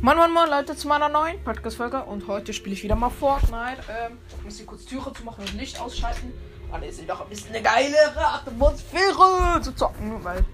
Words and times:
Moin 0.00 0.16
Moin 0.16 0.32
Moin 0.32 0.48
Leute 0.48 0.74
zu 0.74 0.88
meiner 0.88 1.10
neuen 1.10 1.44
Podcast-Folge 1.44 2.02
und 2.04 2.26
heute 2.28 2.54
spiele 2.54 2.74
ich 2.74 2.82
wieder 2.82 2.96
mal 2.96 3.10
Fortnite. 3.10 3.82
Ähm, 3.90 4.18
muss 4.42 4.56
hier 4.56 4.64
kurz 4.64 4.86
Türe 4.86 5.12
zu 5.12 5.22
machen 5.24 5.44
und 5.44 5.52
Licht 5.52 5.78
ausschalten. 5.78 6.32
Aber 6.72 6.86
es 6.86 6.98
ist 6.98 7.08
doch 7.08 7.20
ein 7.20 7.28
bisschen 7.28 7.50
eine 7.50 7.62
geilere 7.62 8.26
Atmosphäre 8.26 9.60
zu 9.60 9.74
zocken, 9.74 10.24
weil. 10.24 10.46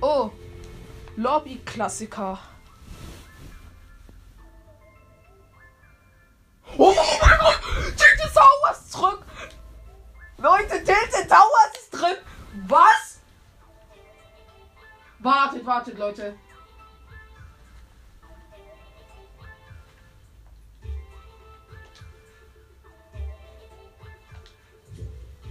Oh. 0.00 0.30
Lobby-Klassiker. 1.14 2.40
Oh 6.80 6.94
mein 6.94 7.38
Gott! 7.40 7.60
Tilted 7.96 8.32
Towers 8.32 8.88
zurück! 8.90 9.26
Leute, 10.36 10.84
Tilted 10.84 11.28
Towers 11.28 11.72
ist 11.76 11.90
drin! 11.90 12.16
Was? 12.68 13.20
Wartet, 15.18 15.66
wartet, 15.66 15.98
Leute. 15.98 16.36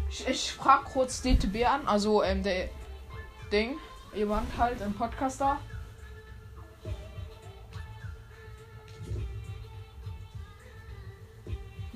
Ich, 0.10 0.28
ich 0.28 0.54
frag 0.54 0.86
kurz 0.86 1.22
DTB 1.22 1.66
an, 1.68 1.86
also 1.86 2.24
ähm, 2.24 2.42
der 2.42 2.70
Ding. 3.52 3.78
Wart 4.14 4.46
halt 4.58 4.82
im 4.82 4.94
Podcast 4.96 5.42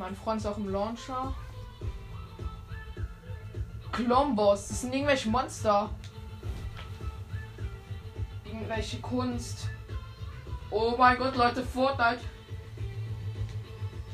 Mein 0.01 0.15
Freund 0.15 0.41
ist 0.41 0.47
auch 0.47 0.57
im 0.57 0.67
Launcher. 0.67 1.31
Klombos, 3.91 4.67
das 4.67 4.81
sind 4.81 4.95
irgendwelche 4.95 5.29
Monster. 5.29 5.91
Irgendwelche 8.43 8.99
Kunst. 8.99 9.69
Oh 10.71 10.95
mein 10.97 11.19
Gott, 11.19 11.35
Leute, 11.35 11.63
Fortnite. 11.63 12.21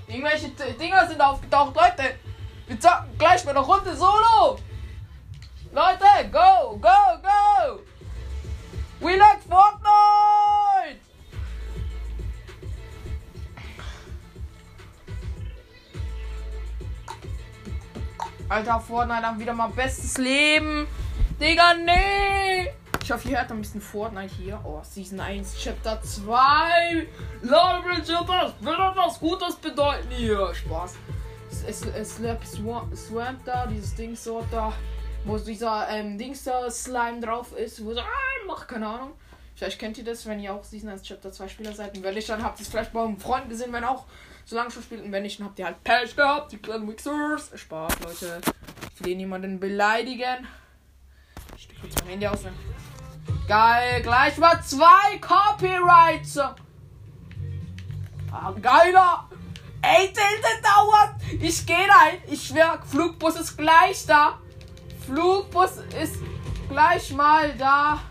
Irgendwelche 0.08 0.54
T 0.54 0.74
Dinger 0.74 1.08
sind 1.08 1.22
aufgetaucht, 1.22 1.74
Leute. 1.74 2.16
Wir 2.68 2.78
zocken 2.78 3.18
gleich 3.18 3.46
mal 3.46 3.52
eine 3.52 3.66
Runde 3.66 3.96
Solo. 3.96 4.60
Leute, 5.72 6.30
go, 6.30 6.78
go, 6.82 7.22
go. 7.22 7.80
We 9.00 9.16
like 9.16 9.42
Fortnite. 9.48 10.37
Alter, 18.50 18.80
Fortnite 18.80 19.24
haben 19.24 19.40
wieder 19.40 19.54
mal 19.54 19.68
bestes 19.68 20.18
Leben. 20.18 20.88
Digga, 21.40 21.74
nee. 21.74 22.72
Ich 23.04 23.12
hoffe, 23.12 23.28
ihr 23.28 23.38
hört 23.38 23.52
ein 23.52 23.60
bisschen 23.60 23.82
Fortnite 23.82 24.34
hier. 24.34 24.60
Oh, 24.64 24.80
Season 24.84 25.20
1, 25.20 25.58
Chapter 25.62 26.02
2. 26.02 27.08
Leute, 27.42 28.04
Chapter, 28.06 28.54
würde 28.62 28.94
was 28.96 29.20
Gutes 29.20 29.56
bedeuten 29.58 30.08
hier. 30.12 30.54
Spaß. 30.54 30.96
Es, 31.68 31.82
es, 31.86 32.16
Slap 32.16 32.46
Swamp, 32.46 32.96
Swamp 32.96 33.44
da, 33.44 33.68
dieses 33.68 33.94
Ding 33.96 34.16
so 34.16 34.42
da, 34.50 34.72
wo 35.26 35.38
dieser 35.38 35.90
ähm, 35.90 36.18
Dings 36.18 36.46
da 36.46 36.70
Slime 36.72 37.20
drauf 37.20 37.52
ist, 37.52 37.84
wo 37.84 37.94
so, 37.94 38.00
ah, 38.00 38.46
mach 38.48 38.66
keine 38.66 38.88
Ahnung. 38.88 39.12
Vielleicht 39.58 39.80
kennt 39.80 39.98
ihr 39.98 40.04
das, 40.04 40.28
wenn 40.28 40.40
ihr 40.40 40.54
auch 40.54 40.64
Season 40.64 40.88
1 40.88 41.02
Chapter 41.02 41.32
2 41.32 41.48
Spieler 41.48 41.74
seid. 41.74 41.98
Und 41.98 42.04
wenn 42.04 42.14
nicht, 42.14 42.30
dann 42.30 42.44
habt 42.44 42.60
ihr 42.60 42.64
es 42.64 42.70
vielleicht 42.70 42.94
bei 42.94 43.04
einem 43.04 43.18
Freund 43.18 43.50
gesehen, 43.50 43.74
wenn 43.74 43.84
auch 43.84 44.06
so 44.46 44.56
lange 44.56 44.70
schon 44.70 44.84
spielt. 44.84 45.04
Und 45.04 45.12
wenn 45.12 45.24
nicht, 45.24 45.40
dann 45.40 45.48
habt 45.48 45.58
ihr 45.58 45.66
halt 45.66 45.84
Pech 45.84 46.16
gehabt, 46.16 46.52
die 46.52 46.58
kleinen 46.58 46.86
Mixers. 46.86 47.50
Spaß, 47.56 47.94
Leute. 48.04 48.40
Ich 48.94 49.04
will 49.04 49.16
niemanden 49.16 49.60
beleidigen. 49.60 50.48
Ich 51.56 51.64
stehe 51.64 51.80
kurz 51.80 51.96
mein 52.02 52.10
Handy 52.10 52.28
aus. 52.28 52.44
Ne? 52.44 52.54
Geil, 53.48 54.04
gleich 54.04 54.38
mal 54.38 54.62
zwei 54.64 55.18
Copyrights. 55.20 56.38
Ah, 56.38 56.56
geiler. 58.62 59.28
Ey, 59.82 60.06
Tilted 60.06 60.64
dauert. 60.64 61.16
Ich 61.42 61.66
gehe 61.66 61.76
rein. 61.76 62.20
Ich 62.28 62.48
schwör, 62.48 62.80
Flugbus 62.86 63.40
ist 63.40 63.58
gleich 63.58 64.06
da. 64.06 64.38
Flugbus 65.08 65.78
ist 66.00 66.18
gleich 66.70 67.12
mal 67.12 67.56
da. 67.58 68.02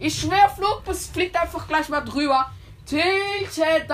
Ich 0.00 0.20
schwör, 0.20 0.48
Flugbus 0.48 1.06
fliegt 1.08 1.36
einfach 1.36 1.66
gleich 1.66 1.88
mal 1.88 2.02
drüber. 2.02 2.52
Tilted 2.86 3.88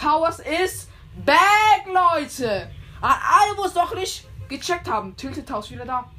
Towers 0.00 0.38
ist 0.38 0.88
back, 1.26 1.84
Leute. 1.86 2.70
An 3.02 3.12
alle, 3.12 3.58
wo 3.58 3.64
es 3.64 3.74
noch 3.74 3.94
nicht 3.94 4.26
gecheckt 4.48 4.88
haben. 4.88 5.14
Tilted 5.14 5.46
Towers 5.46 5.70
wieder 5.70 5.84
da. 5.84 6.10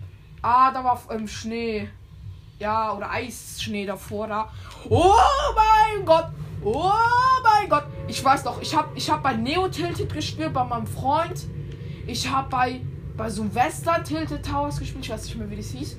Ah, 0.44 0.70
da 0.72 0.84
war 0.84 1.02
ähm, 1.10 1.28
Schnee. 1.28 1.90
Ja, 2.60 2.94
oder 2.94 3.10
Eisschnee 3.10 3.88
davor 3.88 4.28
da. 4.28 4.52
Oh 4.88 5.16
mein 5.56 6.06
Gott. 6.06 6.28
Oh 6.64 6.92
mein 7.42 7.68
Gott. 7.68 7.86
Ich 8.08 8.24
weiß 8.24 8.44
doch, 8.44 8.62
ich 8.62 8.76
habe 8.76 8.90
ich 8.96 9.10
hab 9.10 9.24
bei 9.24 9.34
Neo 9.34 9.68
Tilted 9.68 10.14
gespielt, 10.14 10.54
bei 10.54 10.64
meinem 10.64 10.86
Freund. 10.86 11.48
Ich 12.06 12.30
habe 12.30 12.50
bei, 12.50 12.82
bei 13.18 13.26
Western 13.56 14.04
Tilted 14.04 14.46
Towers 14.46 14.78
gespielt. 14.78 15.06
Ich 15.06 15.12
weiß 15.12 15.26
nicht 15.26 15.38
mehr, 15.38 15.50
wie 15.50 15.56
das 15.56 15.72
hieß. 15.72 15.98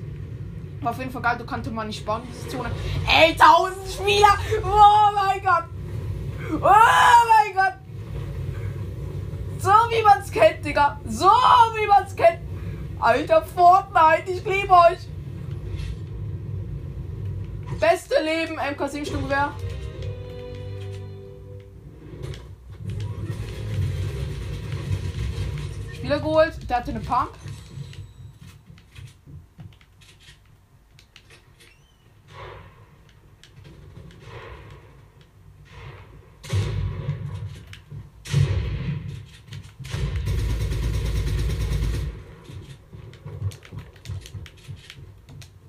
War 0.81 0.91
auf 0.91 0.99
jeden 0.99 1.11
Fall 1.11 1.21
geil, 1.21 1.37
du 1.39 1.45
kannte 1.45 1.71
man 1.71 1.87
nicht 1.87 2.05
bauen, 2.05 2.21
Zone. 2.49 2.69
Ey, 3.07 3.31
1000 3.31 3.75
Spieler! 3.91 4.37
Oh 4.63 5.11
mein 5.15 5.41
Gott! 5.43 5.65
Oh 6.51 6.59
mein 6.59 7.53
Gott! 7.55 7.73
So 9.57 9.69
wie 9.69 10.03
man's 10.03 10.31
kennt, 10.31 10.63
Digga! 10.63 10.99
So 11.07 11.25
wie 11.25 11.87
man's 11.87 12.15
kennt! 12.15 12.39
Alter 12.99 13.41
Fortnite, 13.41 14.29
ich 14.31 14.45
liebe 14.45 14.71
euch! 14.71 14.99
Beste 17.79 18.15
Leben, 18.23 18.59
MK7 18.59 19.05
Sturmgewehr. 19.05 19.51
Spieler 25.93 26.19
geholt, 26.19 26.69
der 26.69 26.77
hatte 26.77 26.91
eine 26.91 26.99
Pump. 26.99 27.31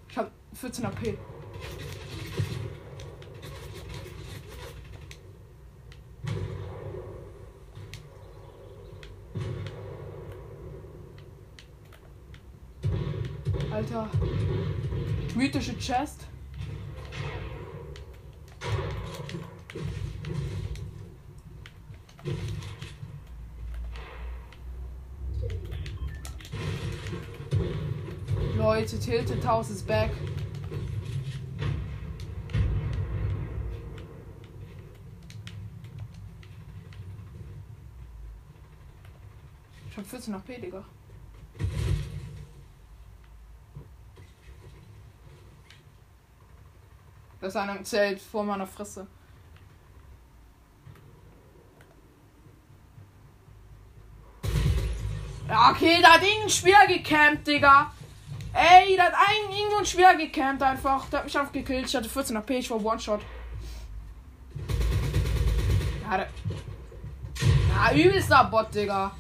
Ich 0.09 0.17
hab 0.17 0.31
14 0.57 0.87
AP. 0.87 1.19
Alter. 13.71 14.09
Mythische 15.35 15.79
Chest. 15.79 16.27
Leute, 28.57 28.99
Tilted 28.99 29.45
House 29.45 29.69
is 29.69 29.83
back. 29.83 30.11
Ich 40.17 40.23
hab 40.23 40.33
14 40.33 40.35
HP, 40.35 40.61
Digga. 40.61 40.85
Das 47.41 47.49
ist 47.51 47.57
einer 47.57 47.83
Zelt 47.85 48.21
vor 48.21 48.43
meiner 48.43 48.67
Fresse. 48.67 49.07
Ja, 55.49 55.71
okay, 55.71 55.99
da 56.01 56.15
hat 56.15 56.23
irgendein 56.23 56.49
Spieler 56.49 56.87
gecampt, 56.87 57.47
Digga. 57.47 57.93
Ey, 58.55 58.97
da 58.97 59.05
hat 59.05 59.15
ein, 59.15 59.55
irgendwo 59.55 59.77
ein 59.79 59.87
Spieler 59.87 60.17
gecampt 60.17 60.63
einfach. 60.63 61.11
Der 61.11 61.19
hat 61.19 61.27
mich 61.27 61.39
aufgekillt. 61.39 61.87
Ich 61.87 61.95
hatte 61.95 62.09
14 62.09 62.39
AP, 62.39 62.51
ich 62.51 62.71
war 62.71 62.83
One-Shot. 62.83 63.21
Ja, 66.11 66.17
der... 66.17 66.29
Ja, 67.69 67.95
übelster 67.95 68.45
Bot, 68.45 68.75
Digga. 68.75 69.13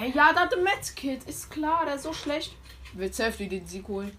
Ey, 0.00 0.10
ja, 0.10 0.32
da 0.32 0.42
ein 0.42 0.62
Medkit. 0.64 1.24
Ist 1.24 1.50
klar, 1.50 1.84
der 1.86 1.94
ist 1.94 2.02
so 2.02 2.12
schlecht. 2.12 2.54
Wird 2.94 3.14
safe 3.14 3.46
den 3.46 3.66
Sieg 3.66 3.86
holen. 3.86 4.16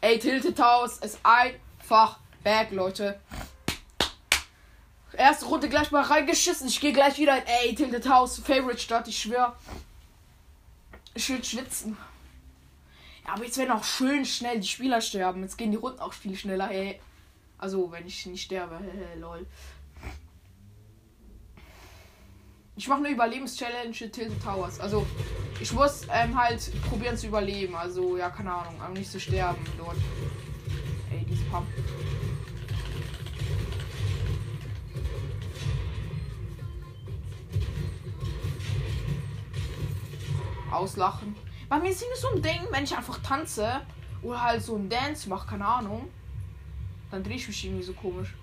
Ey, 0.00 0.18
Tilted 0.18 0.58
House 0.60 0.98
ist 0.98 1.18
einfach 1.22 2.18
back, 2.44 2.70
Leute. 2.70 3.20
Erste 5.12 5.46
Runde 5.46 5.68
gleich 5.68 5.90
mal 5.90 6.02
reingeschissen. 6.02 6.68
Ich 6.68 6.80
gehe 6.80 6.92
gleich 6.92 7.18
wieder 7.18 7.36
in 7.36 7.44
ey, 7.46 7.74
Tilted 7.74 8.08
House, 8.08 8.38
Favorite 8.38 8.78
Stadt, 8.78 9.08
ich 9.08 9.18
schwör. 9.18 9.56
Ich 11.14 11.28
will 11.28 11.42
schwitzen. 11.42 11.96
Ja, 13.26 13.34
aber 13.34 13.44
jetzt 13.44 13.56
werden 13.56 13.72
auch 13.72 13.84
schön 13.84 14.24
schnell 14.24 14.60
die 14.60 14.68
Spieler 14.68 15.00
sterben. 15.00 15.42
Jetzt 15.42 15.56
gehen 15.56 15.70
die 15.70 15.76
Runden 15.76 16.00
auch 16.00 16.12
viel 16.12 16.36
schneller, 16.36 16.70
ey. 16.70 17.00
Also, 17.58 17.90
wenn 17.90 18.06
ich 18.06 18.26
nicht 18.26 18.44
sterbe, 18.44 18.80
lol. 19.18 19.46
Ich 22.76 22.88
mache 22.88 22.98
eine 22.98 23.10
Überlebenschallenge 23.10 23.92
Tilted 23.92 24.42
Towers. 24.42 24.80
Also, 24.80 25.06
ich 25.60 25.72
muss 25.72 26.02
ähm, 26.12 26.36
halt 26.36 26.72
probieren 26.88 27.16
zu 27.16 27.28
überleben. 27.28 27.76
Also, 27.76 28.16
ja, 28.16 28.30
keine 28.30 28.52
Ahnung, 28.52 28.74
aber 28.80 28.94
nicht 28.94 29.10
zu 29.10 29.20
sterben 29.20 29.64
dort. 29.78 29.96
Ey, 31.12 31.24
diese 31.24 31.44
Pump. 31.44 31.66
Auslachen. 40.72 41.36
Bei 41.68 41.78
mir 41.78 41.90
ist 41.90 42.04
es 42.12 42.20
so 42.20 42.28
ein 42.34 42.42
Ding, 42.42 42.60
wenn 42.72 42.82
ich 42.82 42.96
einfach 42.96 43.20
tanze 43.22 43.82
oder 44.22 44.42
halt 44.42 44.62
so 44.64 44.74
ein 44.74 44.88
Dance 44.88 45.28
mache, 45.28 45.46
keine 45.46 45.64
Ahnung, 45.64 46.08
dann 47.12 47.22
drehe 47.22 47.36
ich 47.36 47.46
mich 47.46 47.64
irgendwie 47.64 47.84
so 47.84 47.92
komisch. 47.92 48.34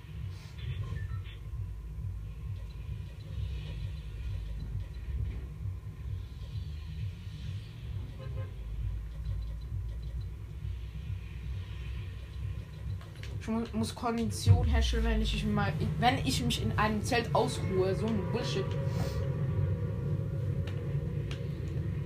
Muss 13.74 13.96
Kondition 13.96 14.66
herstellen, 14.66 15.06
wenn 15.06 15.22
ich, 15.22 15.46
mal, 15.46 15.72
wenn 16.00 16.18
ich 16.26 16.44
mich 16.44 16.64
in 16.64 16.78
einem 16.78 17.04
Zelt 17.04 17.34
ausruhe. 17.34 17.96
So 17.96 18.08
ein 18.08 18.20
Bullshit. 18.32 18.66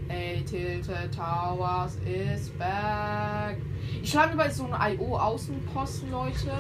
Ey, 0.07 0.43
Tilted 0.43 1.13
Towers 1.13 1.97
is 2.05 2.49
back. 2.51 3.57
Ich 4.01 4.11
schlage 4.11 4.37
bei 4.37 4.49
so 4.49 4.65
einem 4.65 4.99
IO-Außenposten, 4.99 6.11
Leute. 6.11 6.51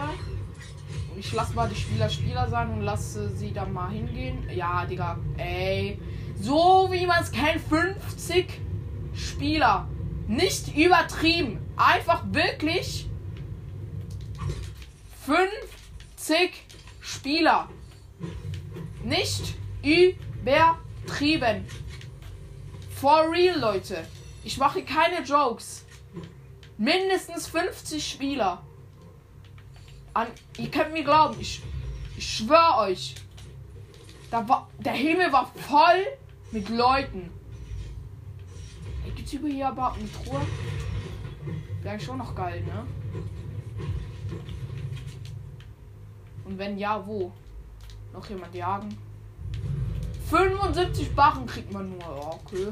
Und 1.11 1.19
ich 1.19 1.31
lasse 1.31 1.53
mal 1.53 1.69
die 1.69 1.75
Spieler 1.75 2.09
Spieler 2.09 2.49
sein 2.49 2.69
und 2.71 2.81
lasse 2.81 3.29
sie 3.35 3.53
da 3.53 3.65
mal 3.65 3.91
hingehen. 3.91 4.47
Ja, 4.53 4.85
Digga. 4.85 5.17
Ey. 5.37 5.99
So 6.39 6.89
wie 6.91 7.05
man 7.05 7.21
es 7.21 7.31
kennt, 7.31 7.61
50 7.69 8.59
Spieler. 9.13 9.87
Nicht 10.27 10.75
übertrieben. 10.75 11.59
Einfach 11.77 12.23
wirklich 12.31 13.07
50 15.25 16.51
Spieler. 17.01 17.67
Nicht 19.03 19.55
übertrieben. 19.83 21.65
For 22.95 23.31
real, 23.31 23.59
Leute. 23.59 24.05
Ich 24.43 24.57
mache 24.57 24.83
keine 24.83 25.23
Jokes. 25.23 25.85
Mindestens 26.77 27.47
50 27.47 28.07
Spieler. 28.07 28.61
An, 30.13 30.27
ihr 30.57 30.69
könnt 30.69 30.93
mir 30.93 31.03
glauben, 31.03 31.35
ich, 31.39 31.61
ich 32.17 32.37
schwöre 32.37 32.77
euch. 32.77 33.15
Da 34.29 34.47
war, 34.47 34.69
der 34.79 34.93
Himmel 34.93 35.31
war 35.31 35.51
voll 35.55 36.05
mit 36.51 36.69
Leuten. 36.69 37.31
Gibt 39.15 39.27
es 39.27 39.33
über 39.33 39.47
hier 39.47 39.69
aber 39.69 39.93
eine 39.93 40.11
Truhe? 40.11 40.41
Wäre 41.81 41.99
schon 41.99 42.17
noch 42.17 42.35
geil, 42.35 42.61
ne? 42.63 42.85
Und 46.45 46.57
wenn 46.57 46.77
ja, 46.77 47.05
wo? 47.05 47.31
Noch 48.13 48.29
jemand 48.29 48.53
jagen? 48.55 48.97
75 50.29 51.13
Barren 51.13 51.45
kriegt 51.45 51.71
man 51.71 51.89
nur. 51.89 51.99
Ja, 51.99 52.39
okay. 52.43 52.71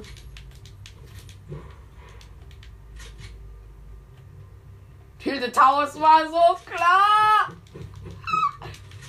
Hilde 5.20 5.52
Towers 5.52 6.00
war 6.00 6.26
so 6.26 6.64
klar. 6.66 7.54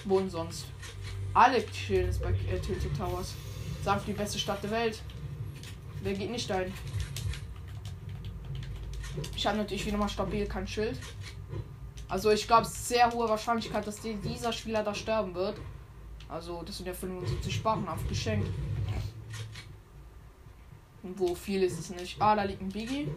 Wo 0.04 0.18
denn 0.18 0.30
sonst? 0.30 0.66
Alle 1.32 1.64
chillen 1.66 2.08
ist 2.08 2.22
bei 2.22 2.30
äh, 2.30 2.60
Tilted 2.60 2.96
Towers. 2.96 3.34
Sagt 3.82 4.06
die 4.06 4.12
beste 4.12 4.38
Stadt 4.38 4.62
der 4.62 4.70
Welt. 4.70 5.02
Wer 6.02 6.14
geht 6.14 6.30
nicht 6.30 6.50
ein? 6.52 6.72
Ich 9.34 9.46
habe 9.46 9.58
natürlich 9.58 9.86
wieder 9.86 9.96
mal 9.96 10.08
stabil 10.08 10.46
kein 10.46 10.66
Schild. 10.66 10.98
Also 12.08 12.30
ich 12.30 12.46
glaube, 12.46 12.66
sehr 12.66 13.10
hohe 13.10 13.28
Wahrscheinlichkeit, 13.28 13.86
dass 13.86 14.00
die, 14.00 14.14
dieser 14.16 14.52
Spieler 14.52 14.82
da 14.82 14.94
sterben 14.94 15.34
wird. 15.34 15.58
Also 16.28 16.62
das 16.62 16.76
sind 16.76 16.86
ja 16.86 16.94
75 16.94 17.54
Sparren 17.54 17.88
auf 17.88 18.06
Geschenk. 18.08 18.46
Und 21.02 21.18
wo 21.18 21.34
viel 21.34 21.62
ist 21.62 21.78
es 21.78 21.90
nicht? 21.90 22.20
Ah, 22.20 22.34
da 22.34 22.44
liegt 22.44 22.62
ein 22.62 22.70
Biggie. 22.70 23.08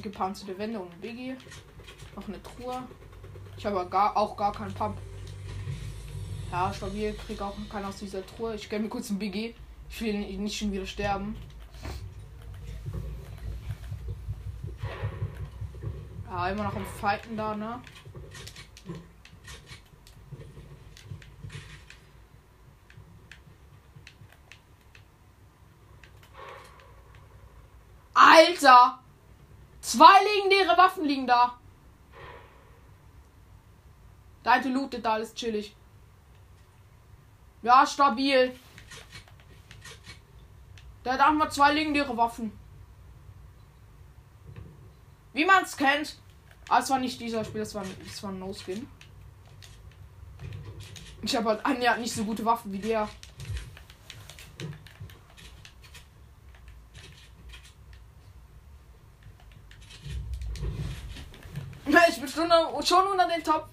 gepanzerte 0.00 0.56
Wände 0.58 0.78
und 0.78 1.00
Biggie. 1.00 1.36
Noch 2.14 2.28
eine 2.28 2.40
Truhe. 2.42 2.82
Ich 3.56 3.66
habe 3.66 3.84
gar, 3.88 4.16
auch 4.16 4.36
gar 4.36 4.52
keinen 4.52 4.72
Pump. 4.74 4.96
Ja, 6.52 6.70
stabil, 6.70 7.14
krieg 7.14 7.40
auch 7.40 7.56
keinen 7.70 7.86
aus 7.86 7.96
dieser 7.96 8.24
Truhe. 8.26 8.54
Ich 8.54 8.68
gebe 8.68 8.82
mir 8.82 8.90
kurz 8.90 9.08
ein 9.08 9.18
BG. 9.18 9.54
Ich 9.88 10.00
will 10.02 10.12
nicht 10.36 10.58
schon 10.58 10.70
wieder 10.70 10.84
sterben. 10.84 11.34
Ja, 16.28 16.50
immer 16.50 16.64
noch 16.64 16.76
am 16.76 16.84
Fighten 16.84 17.38
da, 17.38 17.56
ne? 17.56 17.80
Alter! 28.12 28.98
Zwei 29.80 30.22
legendäre 30.36 30.76
Waffen 30.76 31.06
liegen 31.06 31.26
da. 31.26 31.58
Alte 34.44 34.68
lootet 34.68 35.02
da 35.02 35.14
alles 35.14 35.32
chillig. 35.34 35.74
Ja, 37.62 37.86
stabil. 37.86 38.54
Hat 41.04 41.20
auch 41.20 41.32
mal 41.32 41.50
zwei 41.50 41.72
legendäre 41.72 42.16
Waffen. 42.16 42.52
Wie 45.32 45.44
man 45.44 45.64
es 45.64 45.76
kennt. 45.76 46.18
Ah, 46.68 46.80
es 46.80 46.90
war 46.90 46.98
nicht 46.98 47.20
dieser 47.20 47.44
Spiel, 47.44 47.62
es 47.62 47.74
war, 47.74 47.84
war 47.84 48.30
ein 48.30 48.38
No-Skin. 48.38 48.86
Ich 51.22 51.36
habe 51.36 51.50
halt 51.50 51.66
Anja 51.66 51.96
nicht 51.96 52.14
so 52.14 52.24
gute 52.24 52.44
Waffen 52.44 52.72
wie 52.72 52.78
der. 52.78 53.08
Ich 62.08 62.20
bin 62.20 62.28
schon, 62.28 63.06
unter 63.06 63.28
den 63.28 63.42
Top 63.42 63.68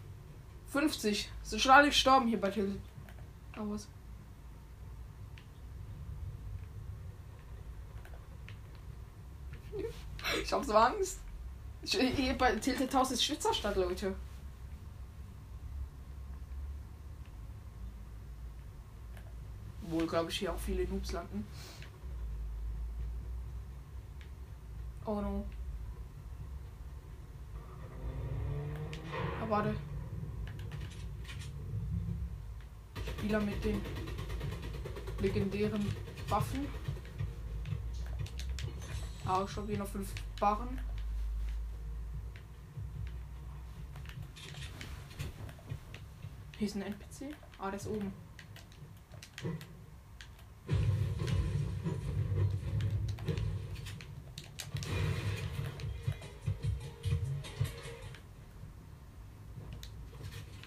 50. 0.72 1.30
Sind 1.44 1.62
schon 1.62 1.72
alle 1.72 1.88
gestorben 1.88 2.28
hier 2.28 2.40
bei 2.40 2.50
Tilted 2.50 2.82
aus. 3.60 3.88
Ich 10.44 10.54
hab 10.54 10.64
so 10.64 10.74
Angst. 10.74 11.20
Ich, 11.82 11.92
hier 11.92 12.38
bei 12.38 12.56
Tilted 12.56 12.94
House 12.94 13.12
ist 13.12 13.24
Schwitzerstadt, 13.24 13.76
Leute. 13.76 14.16
Wohl, 19.84 20.06
glaube 20.06 20.30
ich, 20.30 20.40
hier 20.40 20.54
auch 20.54 20.60
viele 20.60 20.88
Noobs 20.88 21.12
landen. 21.12 21.46
Oh 25.06 25.20
no. 25.22 25.46
Ah, 29.42 29.50
warte. 29.50 29.76
Spieler 33.20 33.42
mit 33.42 33.62
den 33.66 33.82
legendären 35.20 35.86
Waffen. 36.30 36.66
Auch 39.28 39.48
schon 39.48 39.68
wieder 39.68 39.86
fünf 39.86 40.10
Barren. 40.40 40.80
Hier 46.58 46.68
ist 46.68 46.78
ein 46.78 46.84
NPC. 46.84 47.36
Ah, 47.58 47.70
ist 47.72 47.88
oben. 47.88 48.14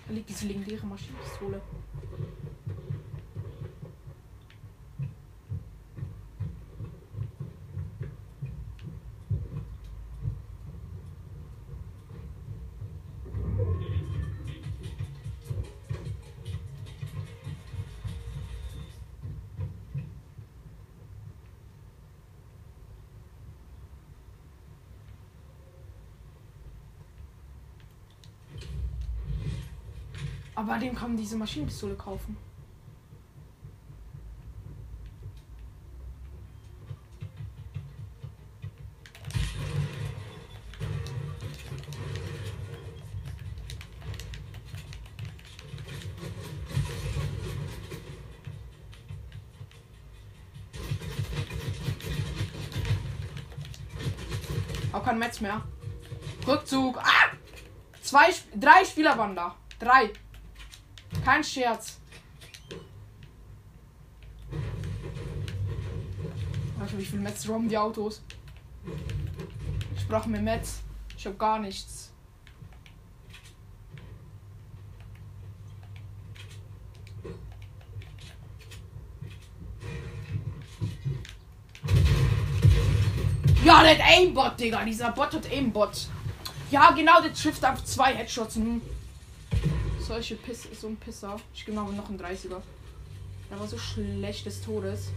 Da 0.06 0.12
liegt 0.12 0.28
diese 0.28 0.46
legendäre 0.46 0.84
Maschinenpistole. 0.84 1.62
Aber 30.62 30.78
dem 30.78 30.94
kann 30.94 31.08
man 31.08 31.16
diese 31.16 31.36
Maschinenpistole 31.36 31.96
kaufen. 31.96 32.36
Auch 54.92 55.04
kein 55.04 55.18
Metz 55.18 55.40
mehr. 55.40 55.60
Rückzug. 56.46 56.98
Ah! 56.98 57.02
Zwei, 58.00 58.32
drei 58.54 58.84
Spieler 58.84 59.18
waren 59.18 59.34
da. 59.34 59.56
Drei. 59.80 60.12
Kein 61.24 61.44
Scherz. 61.44 61.98
Warte, 66.78 66.98
wie 66.98 67.04
viel 67.04 67.20
Metz 67.20 67.48
robben 67.48 67.68
die 67.68 67.78
Autos? 67.78 68.22
Ich 69.96 70.08
brauche 70.08 70.28
mir 70.28 70.40
Metz. 70.40 70.80
Ich 71.16 71.24
habe 71.26 71.36
gar 71.36 71.60
nichts. 71.60 72.10
Ja, 83.64 83.84
der 83.84 84.04
Aimbot, 84.04 84.58
Digga. 84.58 84.84
Dieser 84.84 85.12
Bot 85.12 85.32
hat 85.34 85.48
Aimbot. 85.48 86.08
Ja, 86.72 86.90
genau, 86.90 87.22
der 87.22 87.32
trifft 87.32 87.64
auf 87.64 87.84
zwei 87.84 88.12
Headshots. 88.12 88.56
Hm. 88.56 88.82
Solche 90.06 90.34
Piss, 90.34 90.66
so 90.78 90.88
ein 90.88 90.96
Pisser. 90.96 91.36
Ich 91.54 91.64
gebe 91.64 91.80
aber 91.80 91.92
noch 91.92 92.08
einen 92.08 92.20
30er. 92.20 92.60
Der 93.50 93.60
war 93.60 93.66
so 93.66 93.78
schlecht 93.78 94.44
des 94.44 94.60
Todes. 94.60 95.10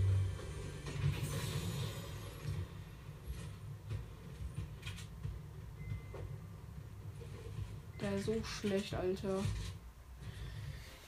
Der 7.99 8.15
ist 8.15 8.25
so 8.25 8.35
schlecht, 8.43 8.93
Alter. 8.93 9.39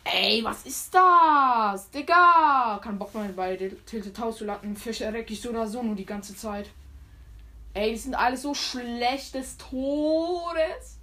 Ey, 0.04 0.44
was 0.44 0.66
ist 0.66 0.94
das? 0.94 1.90
Digga! 1.92 2.80
Kein 2.84 2.98
Bock 2.98 3.14
mehr 3.14 3.30
bei 3.30 3.56
Tilted 3.86 4.18
House 4.20 4.38
zu 4.38 4.46
landen. 4.46 4.76
Verreck 4.76 5.30
ich 5.30 5.40
so 5.40 5.50
oder 5.50 5.68
so 5.68 5.84
nur 5.84 5.96
die 5.96 6.06
ganze 6.06 6.36
Zeit. 6.36 6.70
Ey, 7.74 7.92
die 7.92 7.98
sind 7.98 8.16
alle 8.16 8.38
so 8.38 8.54
schlecht 8.54 9.36
des 9.36 9.58
Todes. 9.58 10.97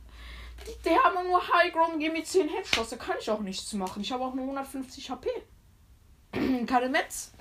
Die, 0.85 0.91
haben 0.91 1.27
nur 1.27 1.41
High 1.41 1.73
Ground 1.73 1.99
gehen 1.99 2.13
mit 2.13 2.27
10 2.27 2.49
Headshots. 2.49 2.91
Da 2.91 2.97
kann 2.97 3.17
ich 3.21 3.31
auch 3.31 3.41
nichts 3.41 3.73
machen. 3.75 4.03
Ich 4.03 4.13
habe 4.13 4.25
auch 4.25 4.35
nur 4.35 4.45
150 4.45 5.11
HP. 5.11 5.29
Keine 6.67 6.89
Metz. 6.89 7.33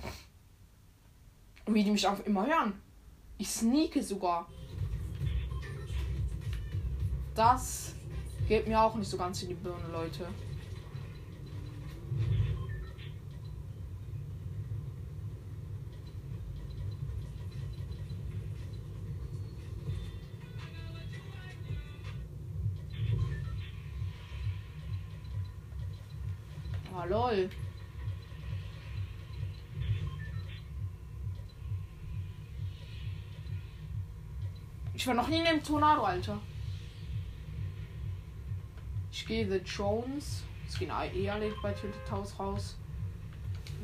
Wie 1.66 1.84
die 1.84 1.92
mich 1.92 2.08
auch 2.08 2.20
immer 2.26 2.46
hören. 2.46 2.82
Ich 3.38 3.50
sneake 3.50 4.04
sogar. 4.04 4.50
Das 7.36 7.94
geht 8.48 8.68
mir 8.68 8.80
auch 8.80 8.96
nicht 8.96 9.10
so 9.10 9.18
ganz 9.18 9.42
in 9.42 9.50
die 9.50 9.56
Birne, 9.56 9.88
Leute. 9.92 10.28
Ah, 27.04 27.06
lol. 27.06 27.50
Ich 34.94 35.08
war 35.08 35.14
noch 35.14 35.28
nie 35.28 35.40
in 35.40 35.48
einem 35.48 35.64
Tornado, 35.64 36.04
Alter. 36.04 36.40
Ich 39.12 39.26
gehe 39.26 39.50
The 39.50 39.58
Jones. 39.66 40.44
Es 40.66 40.80
gehen 40.80 40.92
eh 41.14 41.30
alle 41.30 41.54
bei 41.62 41.74
Tilted 41.74 42.10
House 42.10 42.40
raus. 42.40 42.78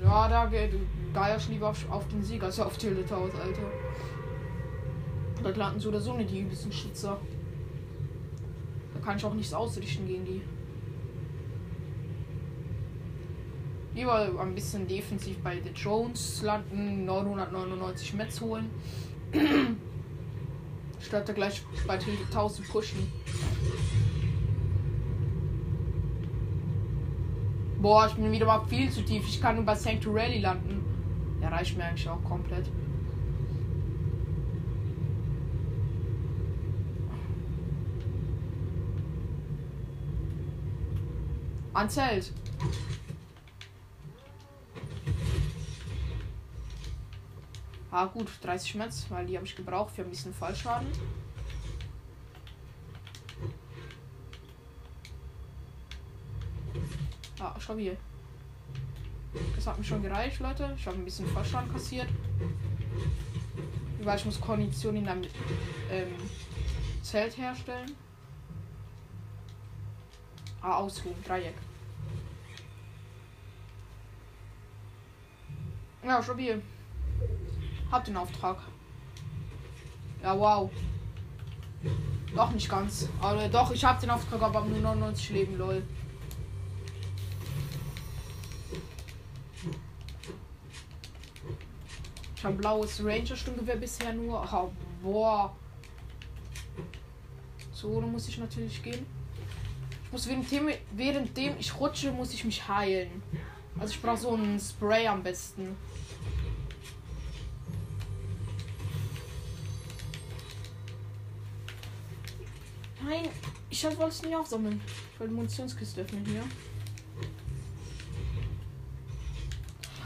Ja, 0.01 0.29
da 0.29 0.45
geht 0.45 0.73
Geier 1.13 1.39
lieber 1.49 1.69
auf, 1.69 1.89
auf 1.91 2.07
den 2.07 2.23
Sieg 2.23 2.41
als 2.41 2.59
auf 2.59 2.77
Tilted 2.77 3.11
House, 3.11 3.35
Alter. 3.35 3.69
Dort 5.43 5.57
landen 5.57 5.79
so 5.81 5.89
oder 5.89 5.99
so 5.99 6.15
nicht 6.15 6.29
die 6.29 6.39
übelsten 6.39 6.71
Schützer. 6.71 7.19
Da 8.93 8.99
kann 9.01 9.17
ich 9.17 9.25
auch 9.25 9.33
nichts 9.33 9.53
ausrichten 9.53 10.07
gegen 10.07 10.23
die. 10.23 10.41
Lieber 13.99 14.31
ein 14.39 14.55
bisschen 14.55 14.87
defensiv 14.87 15.39
bei 15.39 15.59
The 15.61 15.71
Jones 15.75 16.41
landen, 16.41 17.03
999 17.03 18.13
Metz 18.13 18.39
holen. 18.39 18.69
Statt 21.01 21.27
da 21.27 21.33
gleich 21.33 21.61
bei 21.85 21.97
Tilted 21.97 22.27
1000 22.27 22.69
pushen. 22.69 23.11
Boah, 27.81 28.07
ich 28.07 28.13
bin 28.13 28.31
wieder 28.31 28.45
mal 28.45 28.65
viel 28.67 28.89
zu 28.89 29.01
tief. 29.01 29.27
Ich 29.27 29.41
kann 29.41 29.57
nur 29.57 29.65
bei 29.65 29.75
Sanctuary 29.75 30.39
landen. 30.39 30.81
Der 31.41 31.51
reicht 31.51 31.75
mir 31.75 31.83
eigentlich 31.83 32.07
auch 32.07 32.23
komplett. 32.23 32.67
An 41.73 41.89
Ah 47.91 48.05
gut, 48.05 48.27
30 48.43 48.75
Metz, 48.75 49.05
weil 49.09 49.25
die 49.25 49.35
habe 49.35 49.47
ich 49.47 49.55
gebraucht 49.55 49.95
für 49.95 50.03
ein 50.03 50.09
bisschen 50.11 50.33
Fallschaden. 50.33 50.87
Ah, 57.39 57.59
stabil. 57.59 57.97
Das 59.55 59.65
hat 59.65 59.77
mir 59.77 59.83
schon 59.83 60.03
gereicht, 60.03 60.39
Leute. 60.39 60.75
Ich 60.77 60.85
habe 60.85 60.97
ein 60.97 61.05
bisschen 61.05 61.27
Fallschaden 61.29 61.71
kassiert. 61.71 62.09
Weil 64.01 64.17
ich 64.17 64.25
muss 64.25 64.39
Kondition 64.39 64.95
in 64.95 65.07
einem 65.07 65.23
ähm, 65.89 66.13
Zelt 67.01 67.37
herstellen. 67.37 67.95
Ah, 70.61 70.75
ausruhen, 70.75 71.15
Dreieck. 71.23 71.55
Ja, 76.03 76.21
stabil. 76.21 76.61
Hab 77.91 78.05
den 78.05 78.17
Auftrag. 78.17 78.57
Ja, 80.21 80.37
wow. 80.37 80.69
Doch 82.35 82.51
nicht 82.51 82.69
ganz. 82.69 83.09
Aber 83.19 83.47
doch, 83.47 83.71
ich 83.71 83.83
hab 83.83 83.99
den 83.99 84.09
Auftrag, 84.09 84.41
aber 84.41 84.61
nur 84.61 84.79
99 84.79 85.29
Leben, 85.31 85.57
lol. 85.57 85.81
Ich 92.35 92.45
habe 92.45 92.55
blaues 92.55 93.03
Ranger-Sturmgewehr 93.03 93.75
bisher 93.75 94.13
nur. 94.13 94.47
Oh, 94.53 94.71
boah. 95.01 95.53
So, 97.73 97.99
dann 97.99 98.11
muss 98.11 98.27
ich 98.29 98.37
natürlich 98.37 98.81
gehen. 98.83 99.05
Ich 100.05 100.11
muss 100.11 100.27
währenddem, 100.27 100.69
währenddem 100.91 101.55
ich 101.59 101.77
rutsche, 101.79 102.11
muss 102.11 102.33
ich 102.33 102.45
mich 102.45 102.67
heilen. 102.67 103.21
Also 103.77 103.93
ich 103.93 104.01
brauche 104.01 104.17
so 104.17 104.35
ein 104.35 104.59
Spray 104.59 105.07
am 105.07 105.23
besten. 105.23 105.75
Nein, 113.09 113.27
ich 113.71 113.83
wollte 113.83 114.03
es 114.05 114.21
nicht 114.21 114.35
aufsammeln. 114.35 114.79
Ich 115.13 115.19
wollte 115.19 115.33
Munitionskiste 115.33 116.01
öffnen 116.01 116.23
hier. 116.25 116.43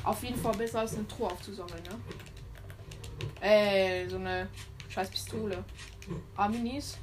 Auf 0.05 0.23
jeden 0.23 0.39
Fall 0.39 0.55
besser 0.55 0.79
als 0.79 0.95
eine 0.95 1.05
Truhe 1.09 1.27
aufzusammeln, 1.27 1.83
ne? 1.83 3.45
Äh, 3.45 4.07
so 4.07 4.15
eine 4.15 4.47
scheiß 4.87 5.09
Pistole. 5.09 5.65
Aminis. 6.37 6.97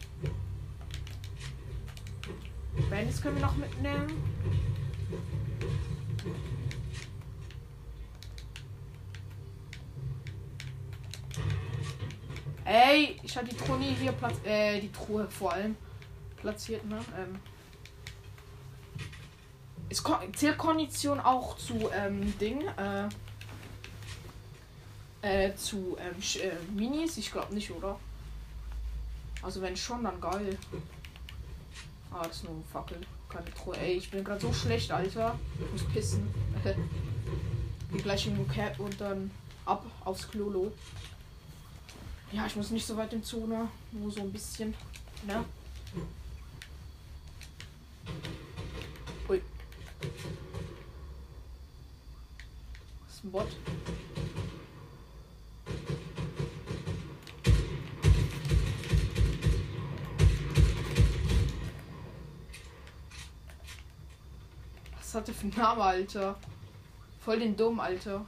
Bandits 2.89 3.21
können 3.21 3.37
wir 3.37 3.43
noch 3.43 3.57
mitnehmen. 3.57 4.23
Ey, 12.65 13.21
ich 13.23 13.37
habe 13.37 13.49
die 13.49 13.57
Truhe 13.57 13.79
nie 13.79 13.95
hier 14.01 14.13
platz 14.13 14.37
äh, 14.47 14.81
die 14.81 14.93
Truhe 14.93 15.29
vor 15.29 15.53
allem 15.53 15.77
platziert, 16.41 16.85
ne? 16.87 16.99
Ähm. 17.17 17.39
Ist 19.89 20.05
Ko 20.05 20.17
zählt 20.37 20.57
Kondition 20.57 21.19
auch 21.19 21.57
zu 21.57 21.91
ähm, 21.93 22.39
Ding, 22.39 22.63
äh, 22.79 23.09
äh, 25.23 25.55
zu 25.57 25.97
ähm, 25.99 26.15
äh, 26.41 26.73
Minis? 26.73 27.17
Ich 27.19 27.33
glaube 27.33 27.53
nicht, 27.55 27.71
oder? 27.71 27.99
Also 29.43 29.61
wenn 29.63 29.77
schon, 29.77 30.05
dann 30.05 30.21
geil. 30.21 30.57
Ah, 32.13 32.25
das 32.25 32.37
ist 32.37 32.45
nur 32.45 32.55
ein 32.55 32.65
Fackel. 32.73 32.99
keine 33.29 33.53
Truhe. 33.55 33.77
Ey, 33.77 33.95
ich 33.95 34.11
bin 34.11 34.23
gerade 34.23 34.41
so 34.41 34.53
schlecht, 34.53 34.91
Alter. 34.91 35.39
Ich 35.65 35.73
muss 35.73 35.93
pissen. 35.93 36.29
Geh 37.93 37.99
gleich 37.99 38.27
in 38.27 38.37
den 38.37 38.49
Cap 38.49 38.79
und 38.79 39.01
dann 39.01 39.31
ab 39.65 39.85
aufs 40.05 40.29
Klolo. 40.29 40.73
Ja, 42.33 42.47
ich 42.47 42.55
muss 42.55 42.71
nicht 42.71 42.87
so 42.87 42.97
weit 42.97 43.13
in 43.13 43.25
Zone. 43.25 43.69
Nur 43.93 44.11
so 44.11 44.21
ein 44.21 44.33
bisschen. 44.33 44.75
Ne? 45.27 45.45
Ui. 49.29 49.43
Das 53.07 53.15
ist 53.15 53.25
ein 53.25 53.31
Bot. 53.31 53.49
Was 64.97 65.15
hat 65.17 65.27
der 65.27 65.35
für 65.35 65.43
einen 65.43 65.57
Namen, 65.57 65.81
Alter? 65.81 66.37
Voll 67.19 67.41
den 67.41 67.57
Dumm, 67.57 67.81
Alter. 67.81 68.25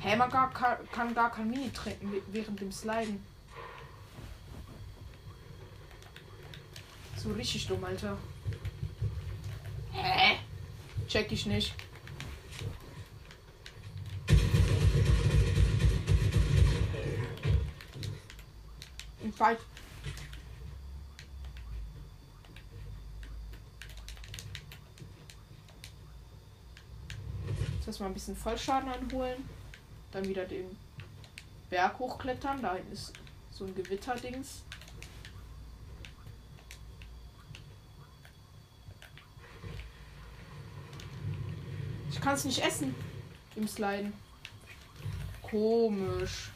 Hä, 0.00 0.08
hey, 0.10 0.16
man 0.16 0.28
gar, 0.28 0.50
kann 0.50 1.14
gar 1.14 1.30
kein 1.30 1.48
Mini 1.48 1.70
trinken 1.70 2.12
während 2.32 2.60
dem 2.60 2.72
Sliden. 2.72 3.24
So 7.24 7.32
richtig 7.32 7.66
dumm, 7.66 7.82
Alter. 7.82 8.18
Hä? 9.92 10.36
Check 11.08 11.32
ich 11.32 11.46
nicht. 11.46 11.74
Ein 19.22 19.32
Fight. 19.32 19.58
Jetzt 27.86 28.00
mal 28.00 28.06
ein 28.06 28.12
bisschen 28.12 28.36
Vollschaden 28.36 28.90
einholen. 28.90 29.48
Dann 30.12 30.28
wieder 30.28 30.44
den 30.44 30.76
Berg 31.70 31.98
hochklettern. 31.98 32.60
Da 32.60 32.74
hinten 32.74 32.92
ist 32.92 33.14
so 33.50 33.64
ein 33.64 33.74
Gewitterdings. 33.74 34.64
Es 42.32 42.44
nicht 42.44 42.64
essen. 42.64 42.94
Im 43.54 43.68
Sliden. 43.68 44.12
Komisch. 45.42 46.50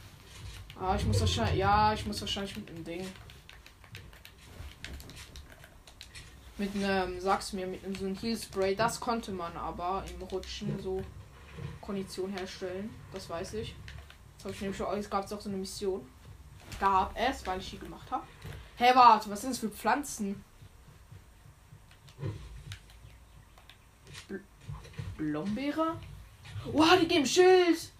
Ah, 0.80 0.96
ich 0.96 1.04
muss 1.04 1.20
wahrscheinlich. 1.20 1.58
Ja, 1.58 1.92
ich 1.92 2.04
muss 2.06 2.20
wahrscheinlich 2.20 2.56
mit 2.56 2.68
dem 2.68 2.84
Ding. 2.84 3.06
Mit 6.56 6.75
einem, 6.75 7.20
sag's 7.20 7.52
mir, 7.52 7.66
mit 7.66 7.84
einem 7.84 7.94
so 7.94 8.06
einem 8.06 8.16
Heal 8.16 8.37
Spray. 8.37 8.75
Das 8.75 8.98
konnte 8.98 9.30
man 9.30 9.56
aber 9.56 10.04
im 10.12 10.22
Rutschen 10.22 10.80
so 10.82 11.02
Kondition 11.80 12.32
herstellen. 12.32 12.90
Das 13.12 13.28
weiß 13.28 13.54
ich. 13.54 13.76
Das 14.37 14.46
habe 14.46 14.54
ich 14.54 14.60
nämlich 14.60 14.78
schon. 14.78 14.98
Es 14.98 15.08
gab 15.08 15.30
auch 15.30 15.40
so 15.40 15.48
eine 15.48 15.58
Mission. 15.58 16.08
Gab 16.81 17.12
es, 17.16 17.46
weil 17.46 17.61
ich 17.61 17.70
die 17.70 17.78
gemacht 17.78 18.11
habe. 18.11 18.24
Hey, 18.76 18.94
warte, 18.94 19.31
was 19.31 19.42
sind 19.42 19.50
das 19.50 19.59
für 19.59 19.70
Pflanzen? 19.70 20.44
Blombeere? 25.18 25.96
Wow, 26.72 26.98
die 27.00 27.09
geben 27.09 27.26
Schild! 27.26 27.92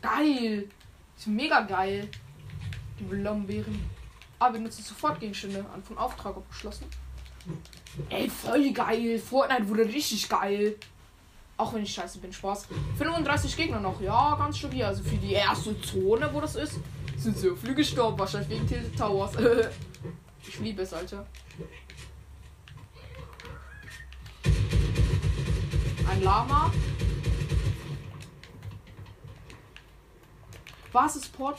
Geil! 0.00 0.68
Ist 1.16 1.28
mega 1.28 1.60
geil. 1.60 2.08
Die 2.98 3.04
Blombeeren. 3.04 3.88
Ah, 4.40 4.52
wir 4.52 4.58
nutzen 4.58 4.82
sofort 4.82 5.20
Gegenstände 5.20 5.64
an 5.72 5.82
von 5.84 5.96
Auftrag 5.96 6.36
abgeschlossen. 6.36 6.86
Ey, 8.08 8.28
voll 8.28 8.72
geil. 8.72 9.18
Fortnite 9.18 9.68
wurde 9.68 9.84
richtig 9.84 10.28
geil. 10.28 10.76
Auch 11.56 11.74
wenn 11.74 11.82
ich 11.82 11.92
scheiße 11.92 12.18
bin, 12.18 12.32
Spaß. 12.32 12.66
35 12.98 13.56
Gegner 13.56 13.78
noch, 13.78 14.00
ja, 14.00 14.34
ganz 14.36 14.58
stabil. 14.58 14.82
Also 14.82 15.04
für 15.04 15.16
die 15.16 15.34
erste 15.34 15.80
Zone, 15.80 16.28
wo 16.32 16.40
das 16.40 16.56
ist, 16.56 16.78
sind 17.16 17.38
so 17.38 17.54
viele 17.54 17.74
gestorben. 17.74 18.18
Wahrscheinlich 18.18 18.50
wegen 18.50 18.66
Tilted 18.66 18.98
Towers. 18.98 19.32
ich 20.48 20.58
liebe 20.58 20.82
es, 20.82 20.92
Alter. 20.92 21.24
Ein 26.12 26.22
Lama. 26.24 26.70
Was 30.92 31.16
ist 31.16 31.34
Port? 31.34 31.58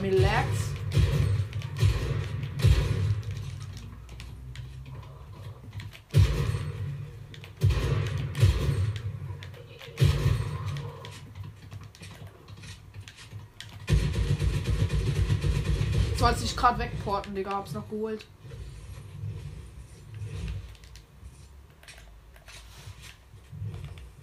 Mir 0.00 0.12
lag's. 0.12 0.67
Sollte 16.28 16.42
sich 16.42 16.56
gerade 16.58 16.78
wegporten, 16.78 17.34
Digga. 17.34 17.52
Hab's 17.52 17.72
noch 17.72 17.88
geholt. 17.88 18.26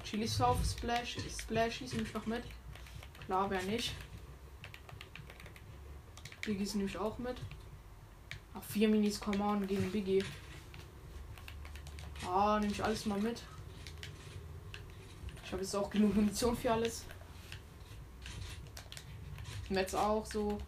Chili 0.03 0.27
South 0.27 0.59
Splash. 0.63 1.17
Splash 1.41 1.77
hieß 1.77 1.93
nämlich 1.93 2.13
noch 2.13 2.27
mit. 2.27 2.43
Klar, 3.25 3.49
wer 3.49 3.63
nicht. 3.63 3.95
Biggie 6.45 6.61
ist 6.61 6.75
nämlich 6.75 6.95
auch 6.95 7.17
mit. 7.17 7.37
Ach, 8.53 8.63
vier 8.63 8.87
Minis 8.87 9.19
Command 9.19 9.67
gegen 9.67 9.91
Biggie. 9.91 10.23
Ah, 12.29 12.59
nehme 12.59 12.71
ich 12.71 12.83
alles 12.83 13.07
mal 13.07 13.19
mit. 13.19 13.41
Ich 15.43 15.51
habe 15.51 15.63
jetzt 15.63 15.75
auch 15.75 15.89
genug 15.89 16.13
Munition 16.13 16.55
für 16.55 16.71
alles. 16.71 17.03
Metz 19.69 19.95
auch 19.95 20.23
so. 20.27 20.59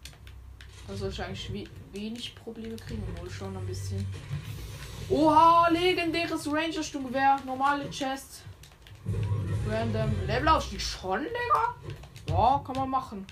Da 0.88 0.96
soll 0.96 1.10
ich 1.10 1.22
eigentlich 1.22 1.54
we 1.54 1.66
wenig 1.92 2.34
Probleme 2.36 2.76
kriegen, 2.78 3.04
obwohl 3.14 3.30
schon 3.30 3.56
ein 3.56 3.66
bisschen. 3.66 4.06
Oha, 5.10 5.68
legendäres 5.70 6.48
Ranger 6.48 6.84
Sturmgewehr, 6.84 7.40
normale 7.46 7.90
Chest. 7.90 8.44
Random. 9.68 10.12
Level 10.26 10.48
Aufstieg 10.48 10.82
schon, 10.82 11.24
Digga? 11.24 11.76
Ja, 12.30 12.62
kann 12.66 12.76
man 12.76 12.90
machen. 12.90 13.26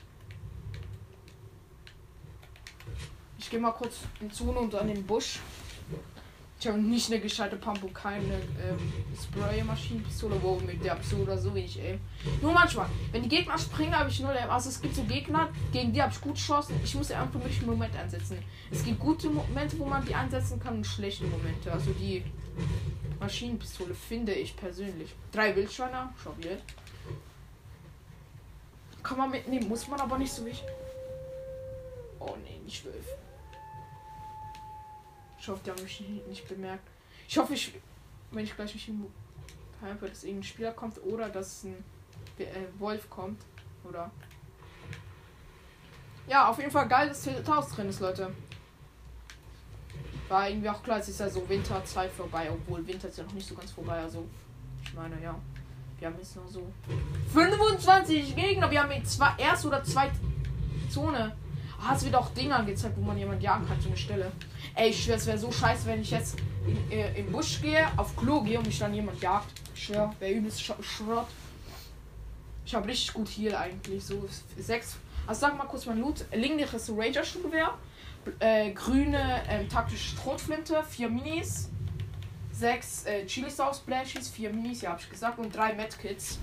Ich 3.37 3.49
gehe 3.49 3.59
mal 3.59 3.71
kurz 3.71 3.99
in 4.19 4.31
Zone 4.31 4.59
und 4.59 4.75
an 4.75 4.87
den 4.87 5.05
Busch. 5.05 5.39
Ich 6.57 6.67
habe 6.67 6.79
nicht 6.79 7.11
eine 7.11 7.19
gescheite 7.19 7.57
und 7.57 7.93
keine 7.93 8.35
ähm, 8.35 8.93
Spray-Maschinenpistole, 9.21 10.41
wo 10.41 10.55
mit 10.55 10.83
der 10.83 10.97
so 11.03 11.17
oder 11.17 11.37
so 11.37 11.53
wenig 11.53 11.79
Aim. 11.79 11.99
Nur 12.41 12.53
manchmal, 12.53 12.87
wenn 13.11 13.23
die 13.23 13.29
Gegner 13.29 13.57
springen, 13.57 13.93
habe 13.93 14.09
ich 14.09 14.21
null 14.21 14.35
Aim. 14.35 14.49
Also 14.49 14.69
es 14.69 14.81
gibt 14.81 14.95
so 14.95 15.03
Gegner, 15.03 15.49
gegen 15.73 15.91
die 15.91 16.01
habe 16.01 16.13
ich 16.13 16.21
gut 16.21 16.37
Chancen. 16.37 16.79
Ich 16.83 16.95
muss 16.95 17.09
ja 17.09 17.21
einfach 17.21 17.39
wirklich 17.39 17.59
einen 17.59 17.71
Moment 17.71 17.95
einsetzen. 17.95 18.39
Es 18.71 18.83
gibt 18.83 18.99
gute 18.99 19.29
Momente, 19.29 19.77
wo 19.77 19.85
man 19.85 20.05
die 20.05 20.15
einsetzen 20.15 20.59
kann 20.59 20.77
und 20.77 20.87
schlechte 20.87 21.25
Momente. 21.25 21.71
Also 21.71 21.91
die 21.91 22.23
Maschinenpistole 23.19 23.93
finde 23.93 24.33
ich 24.33 24.55
persönlich. 24.55 25.13
Drei 25.31 25.55
Wildschweine, 25.55 26.09
schau 26.23 26.33
hier. 26.39 26.57
Kann 29.03 29.17
man 29.17 29.29
mitnehmen, 29.29 29.67
muss 29.67 29.87
man 29.87 29.99
aber 29.99 30.17
nicht 30.17 30.31
so 30.31 30.45
wichtig. 30.45 30.65
Oh 32.19 32.35
nee, 32.43 32.59
nicht 32.63 32.81
zwölf. 32.81 33.05
Ich 35.45 35.49
hoffe, 35.51 35.61
die 35.63 35.69
haben 35.69 35.83
mich 35.83 36.03
nicht 36.27 36.47
bemerkt. 36.47 36.87
Ich 37.27 37.37
hoffe, 37.37 37.53
ich, 37.53 37.71
wenn 38.31 38.43
ich 38.43 38.55
gleich 38.55 38.73
nicht 38.73 38.85
hin 38.85 39.05
habe, 39.79 40.09
dass 40.09 40.23
irgendein 40.23 40.43
Spieler 40.43 40.71
kommt 40.71 40.99
oder 41.03 41.29
dass 41.29 41.65
ein 41.65 41.75
äh, 42.39 42.45
Wolf 42.79 43.07
kommt. 43.11 43.39
Oder. 43.87 44.09
Ja, 46.27 46.49
auf 46.49 46.57
jeden 46.57 46.71
Fall 46.71 46.87
geil, 46.87 47.09
dass 47.09 47.27
Haus 47.47 47.69
drin 47.69 47.89
ist, 47.89 47.99
Leute. 47.99 48.33
War 50.29 50.49
irgendwie 50.49 50.67
auch 50.67 50.81
klar, 50.81 50.97
es 50.97 51.09
ist 51.09 51.19
ja 51.19 51.29
so 51.29 51.47
Winter 51.47 51.85
2 51.85 52.09
vorbei, 52.09 52.49
obwohl 52.51 52.87
Winter 52.87 53.07
ist 53.07 53.19
ja 53.19 53.23
noch 53.23 53.33
nicht 53.33 53.47
so 53.47 53.53
ganz 53.53 53.69
vorbei. 53.69 53.99
Also, 53.99 54.25
ich 54.83 54.95
meine, 54.95 55.21
ja. 55.21 55.39
Wir 55.99 56.07
haben 56.07 56.17
jetzt 56.17 56.35
noch 56.35 56.47
so 56.47 56.65
25 57.33 58.35
Gegner. 58.35 58.71
Wir 58.71 58.81
haben 58.81 58.91
jetzt 58.91 59.15
zwei, 59.15 59.35
erste 59.37 59.67
oder 59.67 59.83
zweite 59.83 60.15
Zone. 60.89 61.37
Ah, 61.81 61.93
es 61.95 62.03
wird 62.03 62.15
auch 62.15 62.29
Dinge 62.29 62.55
angezeigt, 62.55 62.95
wo 62.97 63.01
man 63.01 63.17
jemand 63.17 63.41
jagen 63.43 63.67
kann, 63.67 63.79
so 63.79 63.89
eine 63.89 63.97
Stelle. 63.97 64.31
Ey, 64.73 64.89
ich 64.89 65.03
schwör, 65.03 65.15
es 65.15 65.25
wäre 65.25 65.37
so 65.37 65.51
scheiße, 65.51 65.85
wenn 65.85 66.01
ich 66.01 66.11
jetzt 66.11 66.37
in, 66.67 66.91
äh, 66.91 67.19
im 67.19 67.31
Busch 67.31 67.61
gehe, 67.61 67.87
auf 67.97 68.15
Klo 68.15 68.41
gehe 68.41 68.57
und 68.57 68.65
mich 68.65 68.79
dann 68.79 68.93
jemand 68.93 69.21
jagt. 69.21 69.51
Ich 69.75 69.83
schwör, 69.85 70.13
wäre 70.19 70.33
übelst 70.33 70.61
Sch 70.61 70.71
Schrott. 70.81 71.27
Ich 72.65 72.73
habe 72.73 72.87
richtig 72.87 73.13
gut 73.13 73.27
hier 73.27 73.59
eigentlich. 73.59 74.03
So 74.03 74.27
sechs. 74.57 74.97
Also 75.27 75.41
sag 75.41 75.57
mal 75.57 75.65
kurz 75.65 75.85
mein 75.85 75.99
Loot. 75.99 76.25
Linkliches 76.33 76.89
Ranger-Schuhgewehr. 76.89 77.73
Äh, 78.39 78.71
grüne 78.71 79.43
ähm, 79.47 79.69
taktische 79.69 80.15
Schrotflinte. 80.15 80.83
Vier 80.89 81.09
Minis. 81.09 81.69
sechs 82.51 83.05
äh, 83.05 83.25
Chili 83.25 83.51
Sauce 83.51 83.77
Splashes, 83.77 84.29
vier 84.29 84.49
Minis, 84.49 84.81
ja, 84.81 84.91
hab 84.91 85.01
ich 85.01 85.09
gesagt, 85.09 85.37
und 85.37 85.53
drei 85.53 85.73
Medkits. 85.73 86.39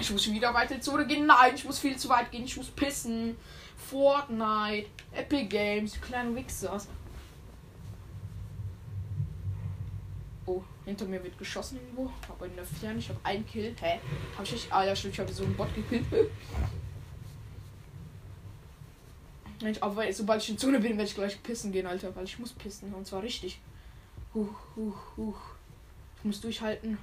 Ich 0.00 0.10
muss 0.10 0.28
wieder 0.28 0.52
weiter 0.52 0.72
in 0.72 0.80
die 0.80 0.82
Zone 0.82 1.06
gehen. 1.06 1.26
Nein, 1.26 1.52
ich 1.54 1.64
muss 1.64 1.78
viel 1.78 1.96
zu 1.96 2.08
weit 2.08 2.30
gehen. 2.32 2.44
Ich 2.44 2.56
muss 2.56 2.66
pissen. 2.66 3.36
Fortnite, 3.88 4.88
Epic 5.12 5.46
Games, 5.46 6.00
kleine 6.00 6.34
Wichsers. 6.34 6.88
Oh, 10.46 10.62
hinter 10.84 11.04
mir 11.04 11.22
wird 11.22 11.38
geschossen 11.38 11.78
irgendwo. 11.78 12.10
Aber 12.28 12.46
in 12.46 12.56
der 12.56 12.64
Ferne. 12.64 12.98
Ich 12.98 13.08
habe 13.08 13.20
einen 13.22 13.46
Kill. 13.46 13.76
Hä? 13.80 14.00
Hab 14.36 14.44
ich 14.44 14.52
nicht. 14.52 14.72
Ah 14.72 14.84
ja, 14.84 14.96
stimmt. 14.96 15.14
Ich 15.14 15.20
habe 15.20 15.32
so 15.32 15.44
einen 15.44 15.56
Bot 15.56 15.74
gekillt. 15.74 16.04
Mensch, 19.62 19.78
aber 19.80 20.12
sobald 20.12 20.42
ich 20.42 20.50
in 20.50 20.58
Zone 20.58 20.80
bin, 20.80 20.92
werde 20.92 21.04
ich 21.04 21.14
gleich 21.14 21.40
pissen 21.42 21.70
gehen, 21.70 21.86
Alter. 21.86 22.14
Weil 22.16 22.24
ich 22.24 22.38
muss 22.38 22.52
pissen. 22.52 22.92
Und 22.92 23.06
zwar 23.06 23.22
richtig. 23.22 23.60
Huch, 24.34 24.58
huch, 24.74 25.16
huch. 25.16 25.40
Ich 26.18 26.24
muss 26.24 26.40
durchhalten. 26.40 26.98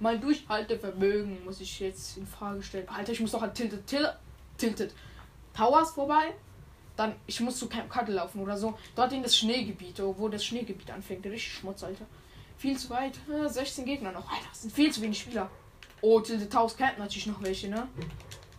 Mein 0.00 0.20
Durchhaltevermögen 0.20 1.44
muss 1.44 1.60
ich 1.60 1.80
jetzt 1.80 2.16
in 2.16 2.26
Frage 2.26 2.62
stellen. 2.62 2.88
Alter, 2.88 3.12
ich 3.12 3.20
muss 3.20 3.32
doch 3.32 3.42
an 3.42 3.52
Tilted, 3.52 3.86
Tilted, 3.86 4.14
Tilted 4.56 4.94
Towers 5.58 5.90
vorbei. 5.90 6.34
Dann, 6.96 7.14
ich 7.26 7.40
muss 7.40 7.58
zu 7.58 7.68
Camp 7.68 7.90
Cuddle 7.90 8.14
laufen 8.14 8.40
oder 8.40 8.56
so. 8.56 8.78
Dort 8.94 9.12
in 9.12 9.22
das 9.22 9.36
Schneegebiet, 9.36 10.00
wo 10.00 10.28
das 10.28 10.44
Schneegebiet 10.44 10.90
anfängt. 10.90 11.24
Richtig 11.26 11.52
Schmutz, 11.52 11.82
Alter. 11.82 12.06
Viel 12.56 12.78
zu 12.78 12.90
weit. 12.90 13.18
16 13.46 13.84
Gegner 13.84 14.12
noch. 14.12 14.30
Alter, 14.30 14.46
das 14.48 14.62
sind 14.62 14.72
viel 14.72 14.92
zu 14.92 15.02
wenig 15.02 15.18
Spieler. 15.18 15.50
Oh, 16.00 16.20
Tilted 16.20 16.52
Towers 16.52 16.76
kennt 16.76 16.98
natürlich 16.98 17.26
noch 17.26 17.42
welche, 17.42 17.68
ne? 17.68 17.88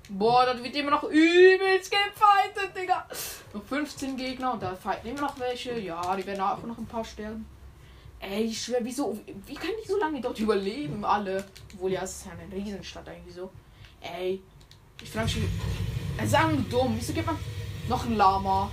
Boah, 0.10 0.46
das 0.46 0.62
wird 0.64 0.76
immer 0.76 0.92
noch 0.92 1.04
übelst 1.04 1.92
gefightet, 1.92 2.76
Digga. 2.76 3.08
Noch 3.54 3.64
15 3.64 4.18
Gegner 4.18 4.54
und 4.54 4.64
da 4.64 4.76
fighten 4.76 5.08
immer 5.08 5.22
noch 5.22 5.40
welche. 5.40 5.80
Ja, 5.80 6.16
die 6.16 6.26
werden 6.26 6.42
auch 6.42 6.64
noch 6.64 6.78
ein 6.78 6.86
paar 6.86 7.06
sterben. 7.06 7.46
Ey, 8.20 8.44
ich 8.46 8.62
schwör, 8.62 8.80
wieso, 8.82 9.18
wie 9.46 9.54
können 9.54 9.78
die 9.82 9.88
so 9.88 9.98
lange 9.98 10.20
dort 10.20 10.40
überleben, 10.40 11.06
alle? 11.06 11.46
Obwohl, 11.74 11.92
ja, 11.92 12.02
es 12.04 12.18
ist 12.18 12.26
ja 12.26 12.32
eine 12.34 12.54
Riesenstadt 12.54 13.08
eigentlich 13.08 13.36
so. 13.36 13.50
Ey, 14.02 14.42
ich 15.02 15.10
frage 15.10 15.28
mich, 15.28 15.48
es 16.20 16.26
ist 16.26 16.36
einfach 16.36 16.64
dumm. 16.70 16.96
Wieso 16.98 17.14
gibt 17.14 17.28
man 17.28 17.38
noch 17.88 18.06
ein 18.06 18.16
Lama? 18.16 18.70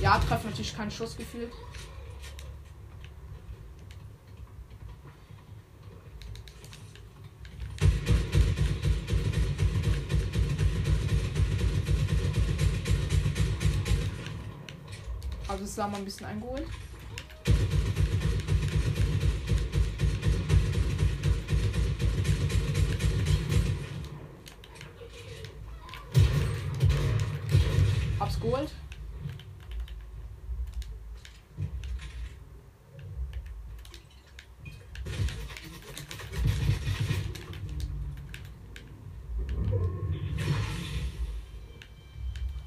Ja, 0.00 0.18
treffen 0.18 0.50
natürlich 0.50 0.76
keinen 0.76 0.90
Schuss 0.90 1.16
gefühlt. 1.16 1.52
Also 15.46 15.64
das 15.64 15.76
Lama 15.76 15.98
ein 15.98 16.04
bisschen 16.04 16.26
eingeholt. 16.26 16.66
Geholt. 28.40 28.70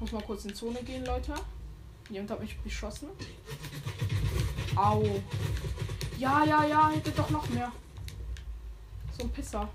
Muss 0.00 0.12
mal 0.12 0.22
kurz 0.22 0.44
in 0.44 0.54
Zone 0.54 0.82
gehen, 0.82 1.04
Leute. 1.06 1.34
Jemand 2.10 2.30
hat 2.30 2.40
mich 2.40 2.58
beschossen. 2.60 3.08
Au. 4.76 5.02
Ja, 6.18 6.44
ja, 6.44 6.64
ja, 6.64 6.90
hätte 6.90 7.10
doch 7.10 7.30
noch 7.30 7.48
mehr. 7.48 7.72
So 9.16 9.24
ein 9.24 9.30
Pisser. 9.30 9.68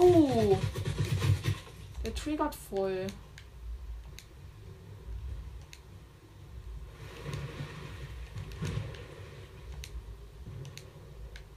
Au. 0.00 0.58
Der 2.02 2.14
triggert 2.14 2.54
voll. 2.54 3.06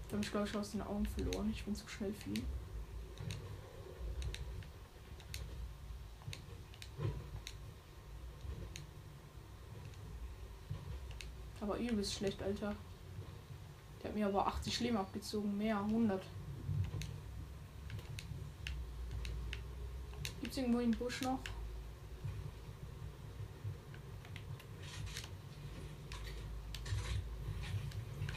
Da 0.10 0.18
habe 0.18 0.24
ich 0.26 0.30
glaube 0.30 0.48
ich 0.48 0.58
aus 0.58 0.72
den 0.72 0.82
Augen 0.82 1.06
verloren. 1.06 1.52
Ich 1.56 1.64
bin 1.64 1.74
zu 1.74 1.88
schnell 1.88 2.14
ihn. 2.28 2.46
Aber 11.62 11.78
übelst 11.78 12.16
schlecht, 12.16 12.44
Alter. 12.44 12.76
Der 14.02 14.10
hat 14.10 14.18
mir 14.18 14.28
aber 14.28 14.46
80 14.48 14.82
Leben 14.82 14.98
abgezogen. 14.98 15.58
Mehr, 15.58 15.80
100. 15.80 16.22
Gibt's 20.54 20.68
irgendwo 20.68 20.82
im 20.82 20.92
Busch 20.92 21.22
noch? 21.22 21.40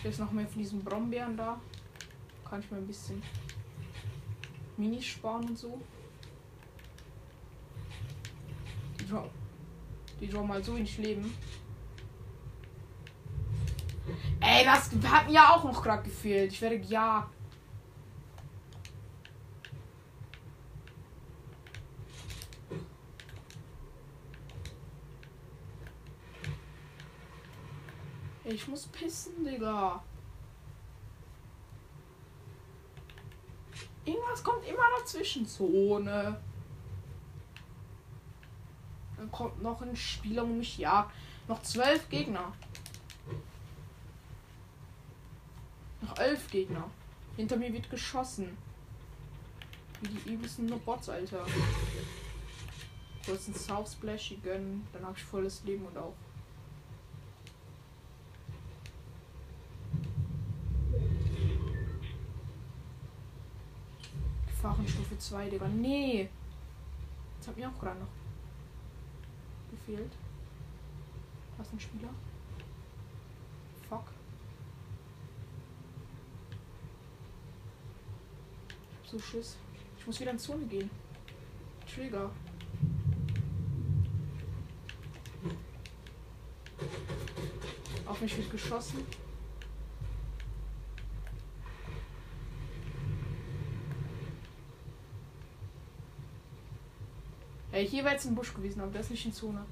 Hier 0.00 0.10
ist 0.10 0.20
noch 0.20 0.32
mehr 0.32 0.48
von 0.48 0.58
diesen 0.58 0.82
Brombeeren 0.82 1.36
da. 1.36 1.60
Kann 2.48 2.60
ich 2.60 2.70
mal 2.70 2.78
ein 2.78 2.86
bisschen 2.86 3.22
Minis 4.78 5.04
sparen 5.04 5.44
und 5.44 5.58
so. 5.58 5.78
Die 8.98 9.06
draw, 9.06 9.28
die 10.18 10.28
draw 10.28 10.42
mal 10.42 10.64
so 10.64 10.72
nicht 10.72 10.96
leben. 10.96 11.34
Ey, 14.40 14.64
das 14.64 14.90
hat 15.06 15.28
mir 15.28 15.42
auch 15.42 15.64
noch 15.64 15.82
gerade 15.82 16.04
gefehlt. 16.04 16.50
Ich 16.50 16.62
werde 16.62 16.80
gejagt. 16.80 17.35
Ich 28.56 28.66
muss 28.68 28.86
pissen, 28.86 29.44
Digga. 29.44 30.02
Irgendwas 34.06 34.42
kommt 34.42 34.66
immer 34.66 34.84
dazwischen. 34.98 35.46
Zone. 35.46 36.40
Dann 39.18 39.30
kommt 39.30 39.62
noch 39.62 39.82
ein 39.82 39.94
Spieler 39.94 40.44
um 40.44 40.56
mich 40.56 40.78
jagt. 40.78 41.12
Noch 41.48 41.60
zwölf 41.64 42.08
Gegner. 42.08 42.54
Noch 46.00 46.16
elf 46.18 46.50
Gegner. 46.50 46.88
Hinter 47.36 47.58
mir 47.58 47.70
wird 47.74 47.90
geschossen. 47.90 48.56
Wie 50.00 50.08
die 50.08 50.30
übelsten 50.30 50.66
Bots, 50.80 51.10
Alter. 51.10 51.44
Kurz 53.26 53.48
einen 53.48 53.54
South 53.54 53.92
Splashy 53.92 54.36
gönnen. 54.36 54.88
Dann 54.94 55.04
habe 55.04 55.18
ich 55.18 55.24
volles 55.24 55.62
Leben 55.64 55.84
und 55.84 55.98
auch 55.98 56.14
Gefahrenstufe 64.66 65.16
2, 65.16 65.50
Digga. 65.50 65.68
Nee. 65.68 66.28
Das 67.38 67.48
hat 67.48 67.56
mir 67.56 67.68
auch 67.68 67.78
gerade 67.78 68.00
noch 68.00 68.08
gefehlt. 69.70 70.10
Was 71.56 71.72
ein 71.72 71.78
Spieler? 71.78 72.08
Fuck. 73.88 74.06
Ich 78.68 78.98
hab 78.98 79.06
so 79.06 79.18
Schiss. 79.20 79.56
Ich 80.00 80.06
muss 80.06 80.18
wieder 80.18 80.32
in 80.32 80.38
Zone 80.38 80.66
gehen. 80.66 80.90
Trigger. 81.86 82.28
Auf 88.04 88.20
mich 88.20 88.36
wird 88.36 88.50
geschossen. 88.50 89.06
Wäre 97.76 97.84
ich 97.84 97.92
jeweils 97.92 98.24
im 98.24 98.34
Busch 98.34 98.54
gewesen, 98.54 98.80
aber 98.80 98.90
das 98.90 99.02
ist 99.02 99.10
nicht 99.10 99.26
in 99.26 99.32
Zone. 99.34 99.66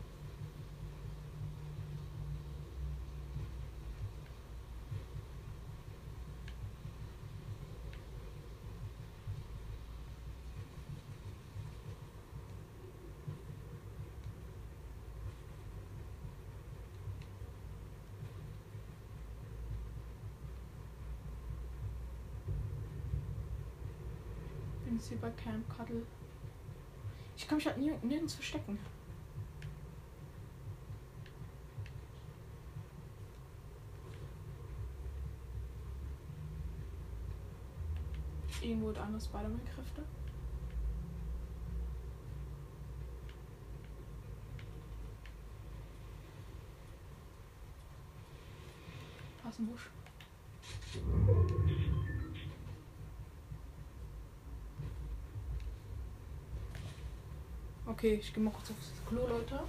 Bin 24.84 24.96
jetzt 24.96 25.10
über 25.10 25.30
Camp 25.30 25.64
Cuddle. 25.74 26.02
Ich 27.44 27.48
kann 27.48 27.58
mich 27.58 27.66
halt 27.66 27.76
nirg 27.76 28.02
nirgends 28.02 28.32
verstecken. 28.32 28.78
Irgendwo 38.62 38.88
hat 38.88 38.96
andere 38.96 39.20
Spider-Man-Kräfte. 39.20 40.02
Ist 49.50 49.60
ein 49.60 49.66
Busch. 49.66 49.90
Okay, 58.04 58.20
ich 58.20 58.34
gehe 58.34 58.44
mal 58.44 58.50
kurz 58.50 58.70
aufs 58.70 58.92
Klo, 59.08 59.26
Leute. 59.26 59.60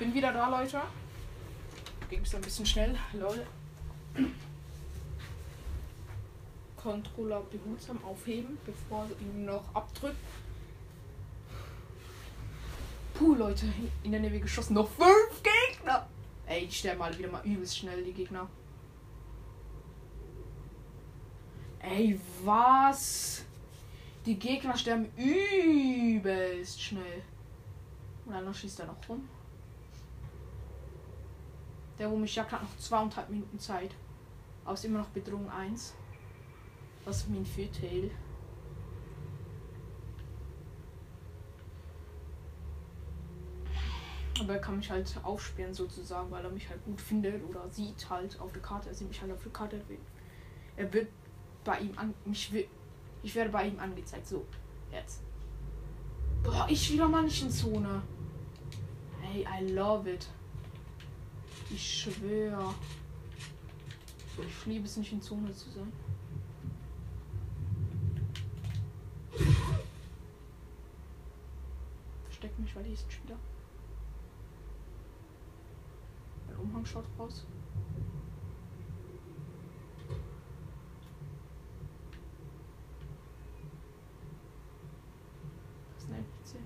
Bin 0.00 0.12
wieder 0.12 0.32
da, 0.32 0.48
Leute. 0.48 0.80
Ging 2.12 2.20
es 2.24 2.34
ein 2.34 2.42
bisschen 2.42 2.66
schnell. 2.66 2.94
Lol. 3.14 3.46
Controller 6.76 7.40
behutsam 7.40 8.04
aufheben, 8.04 8.58
bevor 8.66 9.06
er 9.06 9.18
ihn 9.22 9.46
noch 9.46 9.74
abdrückt. 9.74 10.18
Puh, 13.14 13.34
Leute, 13.34 13.64
in 14.02 14.12
der 14.12 14.20
Nähe 14.20 14.40
geschossen. 14.40 14.74
Noch 14.74 14.90
fünf 14.90 15.42
Gegner! 15.42 16.06
Ey, 16.44 16.66
die 16.66 16.74
sterben 16.74 16.98
mal 16.98 17.16
wieder 17.16 17.30
mal 17.30 17.42
übelst 17.46 17.78
schnell, 17.78 18.04
die 18.04 18.12
Gegner. 18.12 18.46
Ey, 21.78 22.20
was? 22.44 23.42
Die 24.26 24.38
Gegner 24.38 24.76
sterben 24.76 25.10
übelst 25.16 26.78
schnell. 26.78 27.22
Und 28.26 28.34
einer 28.34 28.52
schießt 28.52 28.80
da 28.80 28.84
noch 28.84 29.08
rum. 29.08 29.26
Der, 32.02 32.10
jagt, 32.24 32.50
hat 32.50 32.62
noch 32.64 32.76
zweieinhalb 32.78 33.30
Minuten 33.30 33.60
Zeit. 33.60 33.94
Aber 34.64 34.74
ist 34.74 34.84
immer 34.84 34.98
noch 34.98 35.08
Bedrohung 35.10 35.48
1. 35.48 35.94
Das 37.04 37.18
ist 37.18 37.28
mein 37.28 37.46
Viertel. 37.46 38.10
Aber 44.40 44.54
er 44.54 44.58
kann 44.58 44.78
mich 44.78 44.90
halt 44.90 45.14
aufsperren 45.22 45.72
sozusagen, 45.72 46.28
weil 46.32 46.44
er 46.44 46.50
mich 46.50 46.68
halt 46.68 46.84
gut 46.84 47.00
findet 47.00 47.48
oder 47.48 47.70
sieht 47.70 48.10
halt 48.10 48.40
auf 48.40 48.50
der 48.50 48.62
Karte. 48.62 48.88
Er 48.88 48.96
sieht 48.96 49.06
mich 49.06 49.20
halt 49.20 49.30
auf 49.30 49.42
der 49.44 49.52
Karte. 49.52 49.80
Er 50.76 50.92
wird 50.92 51.06
bei 51.62 51.78
ihm 51.78 51.96
an. 51.96 52.14
Mich 52.24 52.52
will, 52.52 52.66
ich 53.22 53.32
werde 53.36 53.50
bei 53.50 53.68
ihm 53.68 53.78
angezeigt. 53.78 54.26
So, 54.26 54.44
jetzt. 54.90 55.22
Boah, 56.42 56.66
ich 56.68 56.92
wieder 56.92 57.06
mal 57.06 57.22
nicht 57.22 57.44
in 57.44 57.50
Zone. 57.50 58.02
Hey, 59.20 59.46
I 59.46 59.70
love 59.70 60.10
it. 60.10 60.26
Ich 61.74 62.02
schwöre. 62.02 62.74
Ich 64.46 64.66
liebe 64.66 64.84
es 64.84 64.96
nicht 64.98 65.12
in 65.12 65.22
Zone 65.22 65.54
zu 65.54 65.70
sein. 65.70 65.92
Versteck 72.24 72.58
mich, 72.58 72.76
weil 72.76 72.84
hier 72.84 72.92
ist 72.92 73.06
ein 73.06 73.10
Spieler. 73.10 73.38
Mein 76.48 76.56
Umhang 76.56 76.84
schaut 76.84 77.06
raus. 77.18 77.46
Das 85.94 86.04
ist 86.04 86.10
ein 86.10 86.16
NPC. 86.16 86.58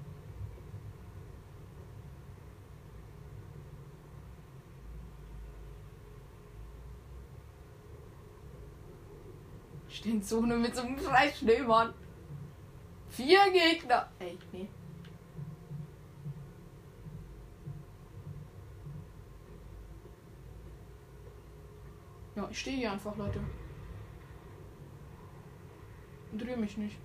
In 10.06 10.22
Zone 10.22 10.56
mit 10.56 10.72
so 10.72 10.82
einem 10.82 10.96
scheiß 11.00 11.38
Schneemann. 11.40 11.92
Vier 13.08 13.40
Gegner. 13.52 14.08
Ey, 14.20 14.38
nee. 14.52 14.68
Ja, 22.36 22.46
ich 22.48 22.60
stehe 22.60 22.76
hier 22.76 22.92
einfach, 22.92 23.16
Leute. 23.16 23.40
Und 26.30 26.40
rühre 26.40 26.56
mich 26.56 26.76
nicht. 26.76 26.98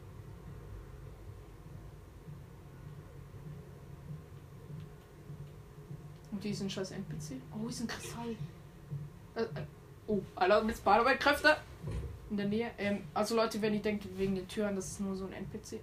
Und 6.32 6.44
diesen 6.44 6.70
scheiß 6.70 6.92
NPC. 6.92 7.42
Oh, 7.52 7.68
ist 7.68 7.82
ein 7.82 7.88
Kristall. 7.88 8.36
Äh, 9.34 9.42
äh, 9.42 9.66
oh, 10.06 10.22
Alter, 10.36 10.64
mit 10.64 10.78
Spider-Man-Kräfte. 10.78 11.58
In 12.32 12.38
der 12.38 12.48
Nähe. 12.48 12.72
Ähm, 12.78 13.04
also 13.14 13.36
Leute, 13.36 13.62
wenn 13.62 13.74
ihr 13.74 13.82
denkt, 13.82 14.08
wegen 14.18 14.36
den 14.36 14.48
Türen, 14.48 14.76
das 14.76 14.88
ist 14.88 15.02
nur 15.02 15.16
so 15.16 15.26
ein 15.26 15.34
NPC. 15.34 15.82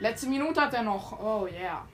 Letzte 0.00 0.28
Minute 0.28 0.60
hat 0.60 0.74
er 0.74 0.82
noch. 0.82 1.18
Oh 1.20 1.46
yeah. 1.46 1.88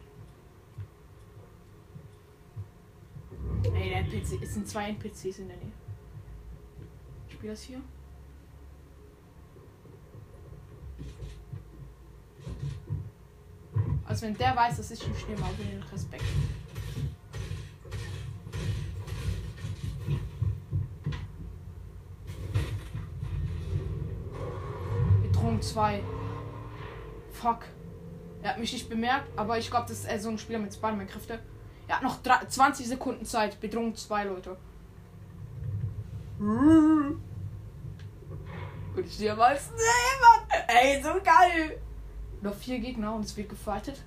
Ey, 3.74 3.90
der 3.90 3.98
NPC. 3.98 4.42
Es 4.42 4.54
sind 4.54 4.66
zwei 4.66 4.88
NPCs 4.88 5.40
in 5.40 5.48
der 5.48 5.58
Nähe. 5.58 5.72
Ich 7.28 7.34
spiele 7.34 7.52
das 7.52 7.62
hier. 7.62 7.82
Also 14.06 14.26
wenn 14.26 14.36
der 14.36 14.56
weiß, 14.56 14.78
dass 14.78 14.90
ich 14.90 15.06
im 15.06 15.14
Schnee 15.14 15.36
mal 15.36 15.52
den 15.58 15.82
Respekt. 15.84 16.24
Bedrohung 25.22 25.59
2. 25.72 26.02
Fuck. 27.32 27.60
Er 28.42 28.50
hat 28.50 28.58
mich 28.58 28.72
nicht 28.72 28.88
bemerkt, 28.88 29.28
aber 29.36 29.58
ich 29.58 29.70
glaube, 29.70 29.86
das 29.88 29.98
ist 30.00 30.04
eher 30.06 30.18
so 30.20 30.30
ein 30.30 30.38
Spieler 30.38 30.58
mit 30.58 30.72
Spider-Man-Kräfte. 30.72 31.38
Er 31.88 31.96
hat 31.96 32.02
noch 32.02 32.22
drei- 32.22 32.44
20 32.46 32.86
Sekunden 32.88 33.24
Zeit. 33.24 33.60
Bedrohung 33.60 33.94
2, 33.94 34.24
Leute. 34.24 34.56
Und 36.38 37.20
ich 39.04 39.14
stehe 39.14 39.32
am 39.32 39.40
als 39.40 39.70
Nee, 39.70 39.76
Mann! 40.22 40.60
Ey, 40.68 41.02
so 41.02 41.10
geil! 41.22 41.80
Noch 42.40 42.54
vier 42.54 42.78
Gegner 42.78 43.14
und 43.14 43.24
es 43.24 43.36
wird 43.36 43.48
gefightet. 43.50 44.02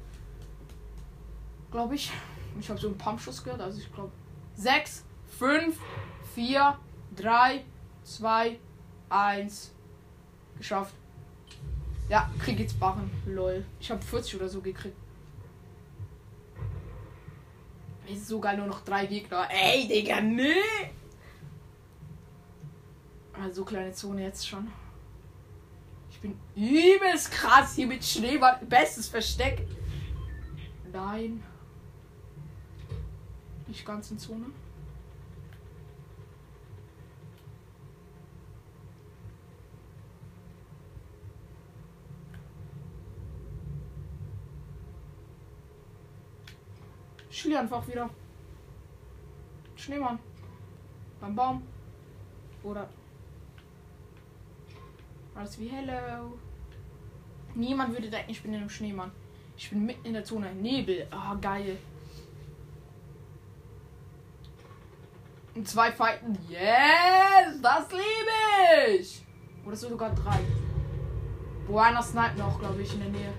Glaube 1.71 1.95
ich. 1.95 2.11
Ich 2.59 2.69
habe 2.69 2.79
so 2.79 2.87
einen 2.87 2.97
Pumpschuss 2.97 3.43
gehört, 3.43 3.61
also 3.61 3.79
ich 3.79 3.91
glaube. 3.93 4.11
6, 4.55 5.03
5, 5.37 5.77
4, 6.35 6.77
3, 7.15 7.63
2, 8.03 8.59
1. 9.09 9.71
Geschafft. 10.57 10.93
Ja, 12.13 12.29
krieg 12.37 12.59
jetzt 12.59 12.79
Barren. 12.79 13.09
Lol. 13.25 13.65
Ich 13.79 13.89
habe 13.89 13.99
40 13.99 14.35
oder 14.35 14.47
so 14.47 14.61
gekriegt. 14.61 14.95
Ist 18.07 18.27
sogar 18.27 18.55
nur 18.55 18.67
noch 18.67 18.81
drei 18.81 19.07
Gegner. 19.07 19.47
Ey, 19.49 19.87
Digga, 19.87 20.21
nee! 20.21 20.91
Also 23.33 23.65
kleine 23.65 23.93
Zone 23.93 24.21
jetzt 24.21 24.47
schon. 24.47 24.71
Ich 26.11 26.19
bin 26.19 26.37
übelst 26.55 27.31
krass 27.31 27.73
hier 27.73 27.87
mit 27.87 28.05
Schneeball. 28.05 28.59
Bestes 28.69 29.07
Versteck. 29.07 29.67
Nein. 30.91 31.43
Nicht 33.65 33.83
ganz 33.87 34.11
in 34.11 34.19
Zone. 34.19 34.45
Schnee 47.33 47.57
einfach 47.57 47.87
wieder. 47.87 48.09
Schneemann. 49.75 50.19
Beim 51.19 51.35
Baum. 51.35 51.63
Oder. 52.63 52.87
Alles 55.33 55.59
wie 55.59 55.67
hello. 55.67 56.37
Niemand 57.55 57.91
würde 57.91 58.09
denken, 58.09 58.29
ich 58.29 58.43
bin 58.43 58.53
in 58.53 58.59
einem 58.59 58.69
Schneemann. 58.69 59.11
Ich 59.57 59.69
bin 59.71 59.83
mitten 59.83 60.05
in 60.05 60.13
der 60.13 60.23
Zone. 60.23 60.53
Nebel. 60.53 61.07
Ah, 61.09 61.33
geil. 61.41 61.77
Und 65.55 65.67
zwei 65.67 65.91
fighten. 65.91 66.37
Yes! 66.47 67.59
Das 67.63 67.91
liebe 67.91 68.99
ich! 68.99 69.23
Oder 69.65 69.75
sogar 69.75 70.13
drei. 70.13 70.39
Wo 71.65 71.79
einer 71.79 72.03
snipt 72.03 72.37
noch, 72.37 72.59
glaube 72.59 72.81
ich, 72.83 72.93
in 72.93 72.99
der 72.99 73.09
Nähe. 73.09 73.33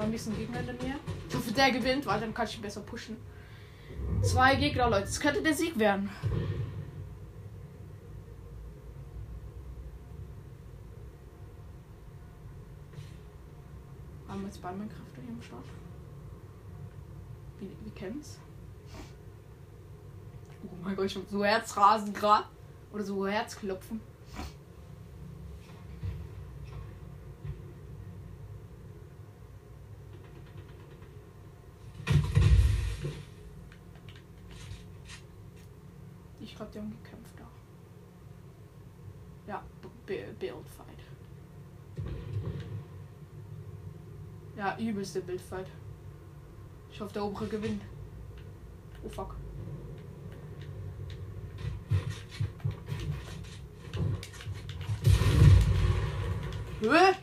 Beim 0.00 0.12
nächsten 0.12 0.34
Gegner 0.34 0.60
in 0.60 0.64
der 0.66 0.74
Nähe. 0.76 0.94
Ich 1.28 1.34
hoffe, 1.34 1.52
der 1.52 1.72
gewinnt, 1.72 2.06
weil 2.06 2.18
dann 2.18 2.32
kann 2.32 2.46
ich 2.46 2.56
ihn 2.56 2.62
besser 2.62 2.80
pushen. 2.80 3.18
Zwei 4.22 4.56
Gegner, 4.56 4.88
Leute. 4.88 5.02
Das 5.02 5.20
könnte 5.20 5.42
der 5.42 5.52
Sieg 5.52 5.78
werden. 5.78 6.08
Haben 14.26 14.40
wir 14.40 14.46
jetzt 14.46 14.62
Ballmann-Kräfte 14.62 15.20
hier 15.20 15.34
im 15.34 15.42
Start? 15.42 15.64
Wie, 17.58 17.68
wie 17.84 17.90
kennt's? 17.90 18.38
Oh 20.64 20.76
mein 20.82 20.96
Gott, 20.96 21.04
ich 21.04 21.16
hab 21.16 21.28
so 21.28 21.44
Herzrasen 21.44 22.14
gerade. 22.14 22.46
Oder 22.90 23.04
so 23.04 23.26
Herzklopfen. 23.26 24.00
Ich 36.42 36.56
glaube, 36.56 36.72
die 36.72 36.78
haben 36.78 36.90
gekämpft 37.02 37.34
da. 37.38 37.46
Ja, 39.46 39.62
B 40.04 40.24
Build 40.38 40.68
Fight. 40.68 40.86
Ja, 44.56 44.76
übelste 45.00 45.22
Bildfight. 45.22 45.66
Ich 46.92 47.00
hoffe, 47.00 47.14
der 47.14 47.24
obere 47.24 47.46
gewinnt. 47.46 47.82
Oh 49.02 49.08
fuck. 49.08 49.34
Hä? 56.82 57.14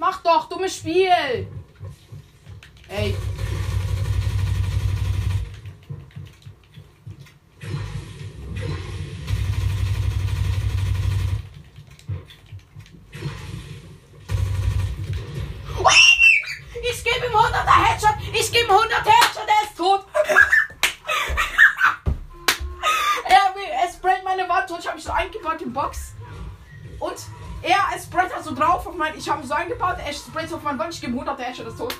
Mach 0.00 0.22
doch, 0.22 0.48
dummes 0.48 0.67
Spiel! 0.78 1.48
Ey. 2.88 3.16
Ich 16.82 17.04
gebe 17.04 17.26
ihm 17.26 17.32
100er 17.32 17.84
Headshot! 17.84 18.14
Ich 18.32 18.52
gebe 18.52 18.64
ihm 18.66 18.70
100 18.70 19.04
Headshot, 19.04 19.46
er 19.46 19.68
ist 19.68 19.76
tot! 19.76 20.06
er, 23.24 23.54
will- 23.54 23.70
er 23.70 23.92
sprayt 23.92 24.24
meine 24.24 24.48
Wand 24.48 24.68
tot, 24.68 24.78
ich 24.80 24.86
habe 24.86 24.96
mich 24.96 25.04
so 25.04 25.12
eingebaut 25.12 25.60
in 25.62 25.72
Box. 25.72 26.12
Und 26.98 27.16
er 27.62 27.78
es 27.96 28.04
sprayt 28.04 28.32
halt 28.34 28.44
so 28.44 28.54
drauf 28.54 28.86
auf 28.86 28.94
mein. 28.94 29.14
Eingebaut, 29.78 30.04
er 30.04 30.12
sprayt 30.12 30.48
so 30.48 30.56
auf 30.56 30.62
mein 30.62 30.78
Wand, 30.78 30.92
ich 30.92 31.00
gebe 31.00 31.12
100 31.12 31.38
der 31.38 31.50
ist 31.50 31.78
tot. 31.78 31.94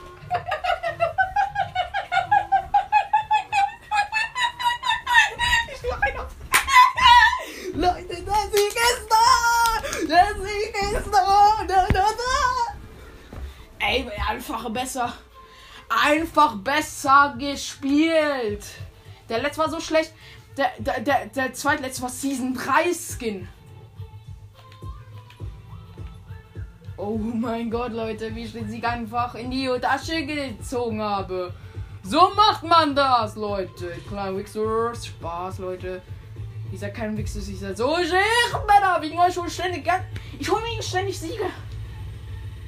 Leute, 7.75 8.23
der 8.23 8.43
Sieg 8.53 8.75
ist 8.75 9.09
da! 9.09 10.07
Der 10.09 10.35
Sieg 10.35 10.75
ist 10.93 11.13
da! 11.13 11.65
da, 11.69 11.87
da, 11.87 12.07
da. 12.09 12.75
Ey, 13.79 14.11
einfach 14.29 14.69
besser. 14.71 15.13
Einfach 16.05 16.57
besser 16.57 17.37
gespielt. 17.39 18.65
Der 19.29 19.41
letzte 19.41 19.63
war 19.63 19.71
so 19.71 19.81
schlecht. 19.81 20.13
Der, 20.57 20.73
der, 20.79 21.01
der, 21.01 21.27
der 21.27 21.53
zweitletzte 21.55 22.03
war 22.03 22.11
Season 22.11 22.55
3 22.55 22.93
Skin. 22.93 23.49
Oh 27.11 27.17
mein 27.17 27.71
Gott, 27.71 27.93
Leute, 27.95 28.35
wie 28.35 28.45
ich 28.45 28.53
den 28.53 28.69
Sieg 28.69 28.85
einfach 28.85 29.35
in 29.35 29.51
die 29.51 29.67
Tasche 29.81 30.27
gezogen 30.27 31.01
habe. 31.01 31.55
So 32.03 32.33
macht 32.37 32.65
man 32.65 32.95
das, 32.95 33.35
Leute. 33.35 33.93
Kleine 34.07 34.37
Wichsers. 34.37 35.07
Spaß, 35.07 35.61
Leute. 35.61 36.03
Dieser 36.71 36.91
kein 36.91 37.17
Wichser, 37.17 37.41
dieser 37.41 37.75
so 37.75 37.97
schön, 37.97 38.61
Männer. 38.67 38.99
Wegen 39.01 39.19
euch 39.19 39.33
schon 39.33 39.49
ständig. 39.49 39.91
Ich 40.39 40.51
hole 40.51 40.61
mir 40.61 40.83
ständig 40.83 41.19
Siege. 41.19 41.47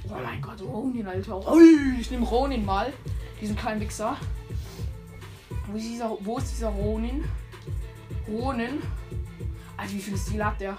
Oh 0.09 0.15
mein 0.25 0.41
Gott, 0.41 0.63
Ronin, 0.63 1.07
Alter. 1.07 1.53
Ui, 1.53 2.01
Ich 2.01 2.11
nehme 2.11 2.25
Ronin 2.25 2.65
mal. 2.65 2.95
Diesen 3.43 3.57
kleinen 3.57 3.83
Wichser. 3.83 4.17
Wo 5.67 5.77
ist 5.77 5.85
dieser, 5.85 6.17
wo 6.19 6.39
ist 6.39 6.51
dieser 6.51 6.71
Ronin? 6.71 7.25
Ronin. 8.27 8.81
Alter, 9.77 9.93
wie 9.93 10.01
viel 10.01 10.17
Stil 10.17 10.43
hat 10.43 10.59
der? 10.63 10.79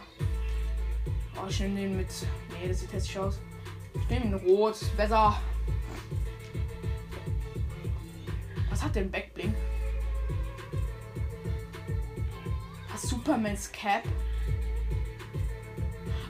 Oh, 1.36 1.46
ich 1.48 1.60
nehme 1.60 1.76
den 1.76 1.98
mit. 1.98 2.10
Nee, 2.60 2.68
das 2.68 2.80
sieht 2.80 2.92
hässlich 2.92 3.20
aus. 3.20 3.40
Ich 3.94 4.10
nehme 4.10 4.26
ihn 4.26 4.34
rot. 4.34 4.78
Besser. 4.98 5.40
Was 8.70 8.84
hat 8.84 8.96
denn 8.96 9.12
Backblink? 9.12 9.56
Was 12.92 13.04
Supermans 13.04 13.72
Cap? 13.72 14.04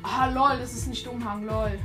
Ah, 0.04 0.28
lol, 0.28 0.58
das 0.60 0.74
ist 0.74 0.88
nicht 0.88 1.08
Umhang, 1.08 1.46
lol. 1.46 1.80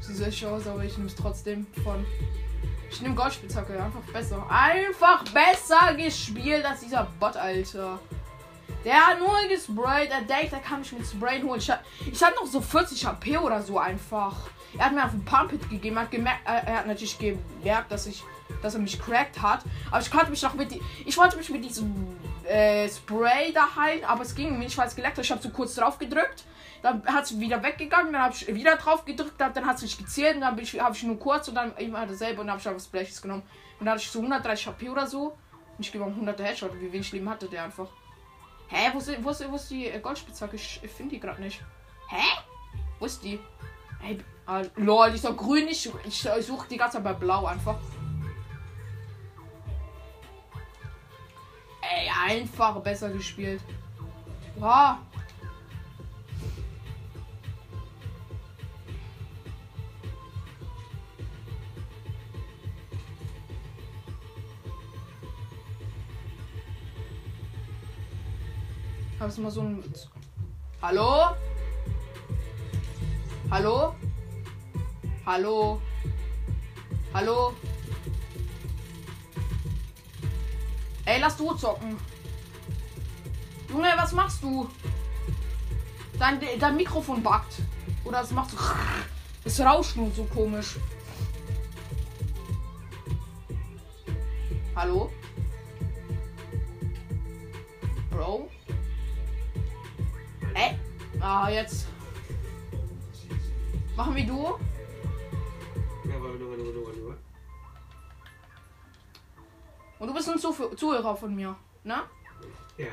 Sieht 0.00 0.16
so 0.16 0.24
echt 0.24 0.44
aus, 0.44 0.66
aber 0.66 0.84
ich 0.84 0.96
nehme 0.96 1.08
es 1.08 1.14
trotzdem 1.14 1.66
von. 1.84 2.04
Ich 2.90 3.00
nehme 3.00 3.14
Goldspitzhacke, 3.14 3.80
einfach 3.80 4.02
besser. 4.12 4.44
Einfach 4.50 5.22
besser 5.24 5.94
gespielt 5.94 6.64
als 6.64 6.80
dieser 6.80 7.06
Bot, 7.20 7.36
Alter. 7.36 8.00
Der 8.84 9.06
hat 9.06 9.18
nur 9.18 9.36
gesprayt. 9.48 10.10
Er 10.10 10.22
denkt, 10.22 10.52
er 10.52 10.60
kann 10.60 10.80
mich 10.80 10.92
mit 10.92 11.06
Sprayen 11.06 11.42
holen. 11.44 11.58
Ich, 11.58 11.70
ich 12.10 12.22
hatte 12.22 12.36
noch 12.36 12.46
so 12.46 12.60
40 12.60 13.04
HP 13.04 13.38
oder 13.38 13.62
so 13.62 13.78
einfach. 13.78 14.36
Er 14.78 14.86
hat 14.86 14.92
mir 14.92 15.04
auf 15.04 15.10
den 15.10 15.24
Pump 15.24 15.50
Hit 15.50 15.68
gegeben. 15.68 15.96
Er 15.96 16.02
hat, 16.02 16.10
gemerkt, 16.10 16.40
er 16.44 16.78
hat 16.78 16.86
natürlich 16.86 17.18
gemerkt, 17.18 17.92
dass 17.92 18.06
ich, 18.06 18.22
dass 18.62 18.74
er 18.74 18.80
mich 18.80 19.00
cracked 19.00 19.40
hat. 19.40 19.64
Aber 19.90 20.00
ich 20.00 20.10
konnte 20.10 20.30
mich 20.30 20.42
noch 20.42 20.54
mit 20.54 20.70
die, 20.70 20.80
ich 21.04 21.16
wollte 21.18 21.36
mich 21.36 21.50
mit 21.50 21.64
diesem 21.64 22.16
äh, 22.44 22.88
Spray 22.88 23.52
da 23.52 23.76
heilen, 23.76 24.04
aber 24.04 24.22
es 24.22 24.34
ging 24.34 24.52
mir 24.52 24.64
nicht, 24.64 24.78
weil 24.78 24.88
es 24.88 24.96
geleckt 24.96 25.18
hat. 25.18 25.24
Ich 25.24 25.30
habe 25.30 25.42
so 25.42 25.50
kurz 25.50 25.74
drauf 25.74 25.98
gedrückt. 25.98 26.44
Dann 26.82 27.04
hat 27.04 27.24
es 27.24 27.38
wieder 27.38 27.62
weggegangen, 27.62 28.14
dann 28.14 28.22
habe 28.22 28.34
ich 28.34 28.46
wieder 28.54 28.76
drauf 28.76 29.04
gedrückt, 29.04 29.34
dann, 29.36 29.66
hat 29.66 29.76
es 29.76 29.82
nicht 29.82 29.98
gezählt 29.98 30.36
und 30.36 30.40
dann 30.40 30.56
bin 30.56 30.64
ich, 30.64 30.80
habe 30.80 30.96
ich 30.96 31.02
nur 31.02 31.18
kurz 31.18 31.46
und 31.48 31.54
dann 31.54 31.76
immer 31.76 32.06
dasselbe 32.06 32.40
und 32.40 32.46
dann 32.46 32.52
habe 32.52 32.60
ich 32.60 32.66
einfach 32.66 32.82
Splashes 32.82 33.20
genommen. 33.20 33.42
Und 33.78 33.84
dann 33.84 33.94
hatte 33.94 34.02
ich 34.02 34.10
so 34.10 34.20
130 34.20 34.66
HP 34.66 34.88
oder 34.88 35.06
so. 35.06 35.36
Und 35.76 35.86
ich 35.86 35.92
gebe 35.92 36.04
ihm 36.04 36.10
100 36.10 36.40
Headshot. 36.40 36.80
Wie 36.80 36.90
wenig 36.90 37.12
Leben 37.12 37.28
hatte 37.28 37.46
der 37.46 37.64
einfach? 37.64 37.88
Hä? 38.70 38.90
Wo 38.92 38.98
ist, 38.98 39.24
wo 39.24 39.30
ist, 39.30 39.50
wo 39.50 39.56
ist 39.56 39.70
die 39.70 39.86
äh, 39.88 39.98
Goldspitzhacke? 39.98 40.56
Ich 40.56 40.80
finde 40.96 41.16
die 41.16 41.20
gerade 41.20 41.42
nicht. 41.42 41.60
Hä? 42.08 42.22
Wo 42.98 43.06
ist 43.06 43.22
die? 43.22 43.40
Hey, 44.00 44.18
ah, 44.46 44.62
lol, 44.76 45.10
die 45.10 45.16
ist 45.16 45.24
doch 45.24 45.36
grün. 45.36 45.66
Ich, 45.68 45.90
ich, 46.06 46.24
ich 46.24 46.46
suche 46.46 46.68
die 46.68 46.76
ganze 46.76 46.98
Zeit 46.98 47.04
bei 47.04 47.12
blau 47.12 47.46
einfach. 47.46 47.76
Ey, 51.82 52.08
einfach 52.28 52.80
besser 52.80 53.10
gespielt. 53.10 53.60
Wow. 54.56 54.98
Hast 69.20 69.36
du 69.36 69.42
mal 69.42 69.50
so 69.50 69.60
ein. 69.60 69.84
Hallo? 70.80 71.36
Hallo? 73.50 73.94
Hallo? 75.26 75.82
Hallo? 77.12 77.54
Ey, 81.04 81.20
lass 81.20 81.36
du 81.36 81.52
zocken. 81.54 81.98
Junge, 83.68 83.92
was 83.94 84.12
machst 84.12 84.42
du? 84.42 84.70
Dein, 86.18 86.40
dein 86.58 86.76
Mikrofon 86.76 87.22
backt. 87.22 87.56
Oder 88.04 88.22
es 88.22 88.30
macht 88.30 88.52
so. 88.52 88.56
Es 89.44 89.60
rauscht 89.60 89.96
nur 89.96 90.10
so 90.12 90.24
komisch. 90.24 90.76
Hallo? 94.74 95.12
Bro. 98.10 98.48
Ey. 100.60 100.76
Ah, 101.20 101.48
jetzt. 101.48 101.86
Machen 103.96 104.14
wir 104.14 104.26
Duo? 104.26 104.58
Ja, 106.04 106.14
warte, 106.20 106.40
warte, 106.40 106.66
warte, 106.66 106.86
warte, 106.86 107.06
warte. 107.06 107.20
Und 109.98 110.08
du 110.08 110.14
bist 110.14 110.28
ein 110.28 110.38
Zuh 110.38 110.74
Zuhörer 110.76 111.16
von 111.16 111.34
mir, 111.34 111.56
ne? 111.84 112.02
Ja, 112.76 112.86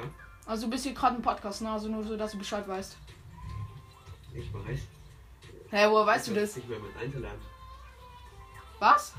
Also 0.46 0.66
du 0.66 0.72
bist 0.72 0.84
hier 0.84 0.94
gerade 0.94 1.18
im 1.18 1.22
Podcast, 1.22 1.62
ne? 1.62 1.72
Also 1.72 1.90
nur 1.90 2.04
so, 2.04 2.16
dass 2.16 2.32
du 2.32 2.38
Bescheid 2.38 2.68
weißt. 2.68 2.98
ich 4.34 4.54
weiß. 4.54 4.80
Hä, 5.72 5.88
woher 5.90 6.06
weißt 6.06 6.28
du 6.28 6.32
Ich 6.32 6.38
hab 6.38 6.44
das? 6.44 6.56
Nicht 6.56 6.70
mehr 6.70 6.80
mit 6.80 6.98
einzuladen. 6.98 7.42
Was? 8.80 9.14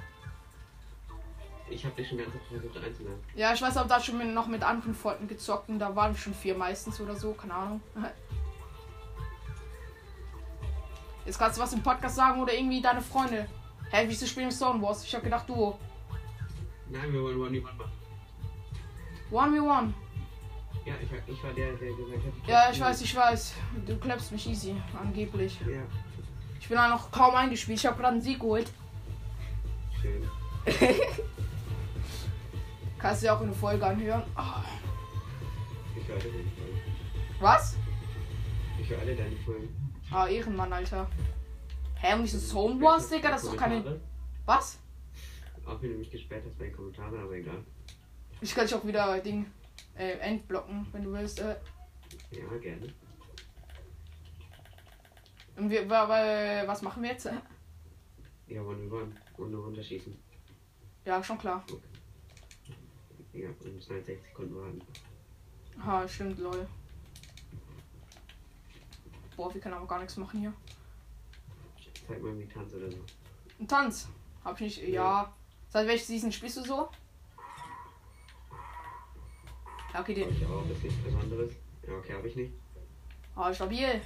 Ich 1.70 1.84
habe 1.84 1.94
dich 1.96 2.08
schon 2.08 2.18
ganz 2.18 2.34
oft 2.34 2.46
versucht 2.46 2.76
einzuladen. 2.78 3.22
Ja, 3.34 3.52
ich 3.52 3.60
weiß 3.60 3.76
auch, 3.76 3.86
da 3.86 4.00
schon 4.00 4.16
mit, 4.16 4.28
noch 4.28 4.46
mit 4.46 4.62
anderen 4.62 4.94
Freunden 4.94 5.28
gezockt 5.28 5.68
und 5.68 5.78
da 5.78 5.94
waren 5.94 6.16
schon 6.16 6.32
vier 6.34 6.56
meistens 6.56 6.98
oder 7.00 7.14
so, 7.14 7.32
keine 7.34 7.54
Ahnung. 7.54 7.80
Jetzt 11.28 11.38
kannst 11.38 11.58
du 11.58 11.62
was 11.62 11.74
im 11.74 11.82
Podcast 11.82 12.16
sagen 12.16 12.40
oder 12.40 12.54
irgendwie 12.54 12.80
deine 12.80 13.02
Freunde. 13.02 13.46
Hä, 13.90 14.04
wieso 14.08 14.24
spielen 14.24 14.50
Stone 14.50 14.80
Wars? 14.80 15.04
Ich 15.04 15.14
hab 15.14 15.22
gedacht, 15.22 15.46
du. 15.46 15.74
Nein, 16.88 17.12
wir 17.12 17.22
wollen 17.22 17.38
One 17.38 17.60
machen. 17.60 17.80
1v1. 19.30 19.92
Ja, 20.86 20.94
ich, 21.02 21.12
war- 21.12 21.18
ich 21.26 21.44
war 21.44 21.52
der, 21.52 21.74
der 21.74 21.88
gesagt 21.92 22.24
hat. 22.24 22.48
Ja, 22.48 22.70
ich 22.72 22.80
weiß, 22.80 23.02
ich 23.02 23.14
weiß. 23.14 23.52
Du 23.86 23.98
klappst 23.98 24.32
mich 24.32 24.48
easy, 24.48 24.74
angeblich. 24.98 25.60
Ja, 25.60 25.82
Ich 26.58 26.66
bin 26.66 26.78
da 26.78 26.88
noch 26.88 27.10
kaum 27.10 27.34
eingespielt. 27.34 27.78
Ich 27.78 27.84
habe 27.84 27.96
gerade 27.98 28.12
einen 28.14 28.22
Sieg 28.22 28.40
geholt. 28.40 28.72
schön. 30.00 30.26
Kannst 32.98 33.20
du 33.22 33.26
dir 33.26 33.34
auch 33.34 33.40
in 33.42 33.48
der 33.48 33.56
Folge 33.56 33.84
anhören. 33.86 34.22
Ah, 34.34 34.62
Ich 35.94 36.08
höre 36.08 36.16
alle 36.16 36.24
deine 36.30 36.50
Folgen. 36.56 36.80
Was? 37.40 37.76
Ich 38.80 38.88
höre 38.88 39.00
alle 39.00 39.14
deine 39.14 39.36
Folgen. 39.44 39.87
Ah, 40.10 40.26
Ehrenmann, 40.26 40.72
Alter. 40.72 41.08
Hä, 41.96 42.14
und 42.14 42.22
diese 42.22 42.38
Zone 42.40 42.80
Wars, 42.80 43.08
Digga, 43.08 43.30
das 43.30 43.42
ist 43.44 43.52
doch 43.52 43.56
keine. 43.56 44.00
Was? 44.46 44.78
Auch 45.66 45.82
wenn 45.82 45.92
du 45.92 45.98
mich 45.98 46.10
gesperrt 46.10 46.44
hast 46.46 46.58
bei 46.58 46.66
den 46.66 46.74
Kommentaren, 46.76 47.20
aber 47.20 47.32
egal. 47.32 47.62
Ich 48.40 48.54
kann 48.54 48.64
dich 48.66 48.74
auch 48.74 48.84
wieder 48.86 49.18
Ding 49.20 49.46
äh, 49.96 50.12
entblocken, 50.18 50.86
wenn 50.92 51.04
du 51.04 51.12
willst. 51.12 51.40
Äh. 51.40 51.56
Ja, 52.30 52.56
gerne. 52.60 52.94
Und 55.56 55.68
wir, 55.70 55.90
wa- 55.90 56.08
wa- 56.08 56.66
was 56.68 56.82
machen 56.82 57.02
wir 57.02 57.10
jetzt? 57.10 57.26
Äh, 57.26 57.32
Ja, 58.46 58.62
One 58.62 58.90
One. 58.90 59.12
Und 59.36 59.50
nur 59.50 59.64
runterschießen. 59.64 60.16
Ja, 61.04 61.22
schon 61.22 61.38
klar. 61.38 61.64
Ja, 63.32 63.48
und 63.48 63.64
69 63.64 64.18
Sekunden 64.22 64.54
warten. 64.56 64.80
Ha, 65.84 66.08
stimmt, 66.08 66.38
lol. 66.38 66.66
Boah, 69.38 69.54
wir 69.54 69.60
können 69.60 69.76
aber 69.76 69.86
gar 69.86 70.00
nichts 70.00 70.16
machen 70.16 70.40
hier. 70.40 70.52
Zeig 72.08 72.20
mal 72.20 72.30
irgendwie 72.30 72.52
Tanz 72.52 72.74
oder 72.74 72.90
so. 72.90 72.98
Ein 73.60 73.68
Tanz. 73.68 74.08
Hab 74.44 74.60
ich 74.60 74.78
nicht. 74.78 74.88
Ja. 74.88 75.32
Seit 75.68 75.86
welchem 75.86 76.06
Season 76.06 76.32
spielst 76.32 76.56
du 76.56 76.64
so? 76.64 76.88
Ja, 79.94 80.00
okay, 80.00 80.20
Hab 80.20 80.28
den. 80.28 80.36
ich 80.36 80.44
auch, 80.44 80.62
das 80.66 80.78
ist 80.78 80.82
nichts 80.82 81.04
Besonderes. 81.04 81.52
Ja, 81.86 81.94
okay, 81.98 82.14
habe 82.14 82.26
ich 82.26 82.34
nicht. 82.34 82.52
Oh, 83.36 83.52
stabil. 83.52 84.00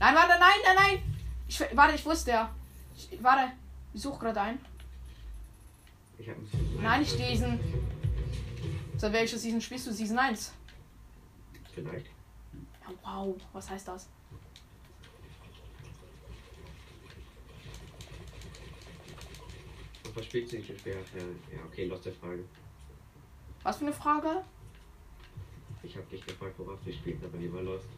Nein, 0.00 0.14
warte, 0.16 0.40
nein, 0.40 0.58
nein, 0.64 0.76
nein. 0.76 1.18
Ich, 1.46 1.60
warte, 1.76 1.94
ich 1.94 2.04
wusste 2.04 2.32
ja. 2.32 2.52
Ich, 2.96 3.22
warte, 3.22 3.52
ich 3.92 4.02
suche 4.02 4.18
gerade 4.18 4.40
einen. 4.40 4.58
Ich 6.18 6.28
habe 6.28 6.40
Nein, 6.82 7.00
nicht 7.00 7.16
diesen. 7.16 7.60
Seit 8.96 9.12
welcher 9.12 9.38
Season 9.38 9.60
spielst 9.60 9.86
du? 9.86 9.92
Season 9.92 10.18
1. 10.18 10.52
Vielleicht. 11.72 12.06
Ja, 12.06 12.92
wow. 13.04 13.36
Was 13.52 13.70
heißt 13.70 13.86
das? 13.86 14.08
Und 20.14 20.20
was 20.20 20.26
spielst 20.26 20.52
du 20.52 20.56
nicht 20.58 20.68
so 20.68 20.78
schwer? 20.78 20.94
Ja, 20.94 21.22
ja, 21.56 21.64
okay, 21.66 21.86
loste 21.86 22.12
Frage. 22.12 22.44
Was 23.64 23.78
für 23.78 23.84
eine 23.86 23.92
Frage? 23.92 24.44
Ich 25.82 25.96
habe 25.96 26.06
dich 26.06 26.24
gefragt, 26.24 26.54
worauf 26.58 26.78
du 26.84 26.92
spielst, 26.92 27.24
aber 27.24 27.36
die 27.36 27.52
war 27.52 27.62
lost. 27.62 27.88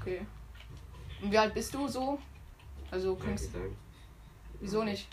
Okay. 0.00 0.24
Und 1.20 1.32
wie 1.32 1.38
alt 1.38 1.52
bist 1.52 1.74
du 1.74 1.88
so? 1.88 2.18
Also, 2.90 3.14
Kann 3.16 3.18
ich 3.20 3.24
klingst. 3.24 3.44
nicht 3.44 3.54
sagen. 3.54 3.76
Wieso 4.60 4.84
nicht? 4.84 5.08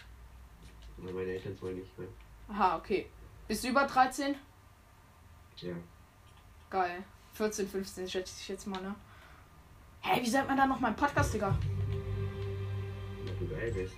Weil 0.97 1.13
meine 1.13 1.31
Eltern 1.31 1.59
wollen 1.61 1.77
nicht 1.79 1.97
mehr. 1.97 2.07
Aha, 2.49 2.77
okay. 2.77 3.07
Bist 3.47 3.63
du 3.63 3.69
über 3.69 3.85
13? 3.85 4.35
Ja. 5.57 5.73
Geil. 6.69 7.03
14, 7.33 7.67
15 7.67 8.07
schätze 8.09 8.35
ich 8.41 8.47
jetzt 8.47 8.67
mal, 8.67 8.81
ne? 8.81 8.95
Hä, 10.01 10.21
wie 10.21 10.29
sagt 10.29 10.47
man 10.47 10.57
da 10.57 10.65
noch 10.65 10.79
mein 10.79 10.95
Podcast, 10.95 11.33
Digga? 11.33 11.57
Weil 13.25 13.35
du 13.35 13.47
geil 13.47 13.71
bist. 13.73 13.95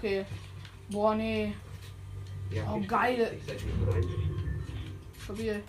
Okay. 0.00 0.24
Boah, 0.88 1.14
nee. 1.14 1.52
Ja, 2.50 2.72
Oh, 2.72 2.80
geil. 2.80 3.38
Stabil. 5.22 5.62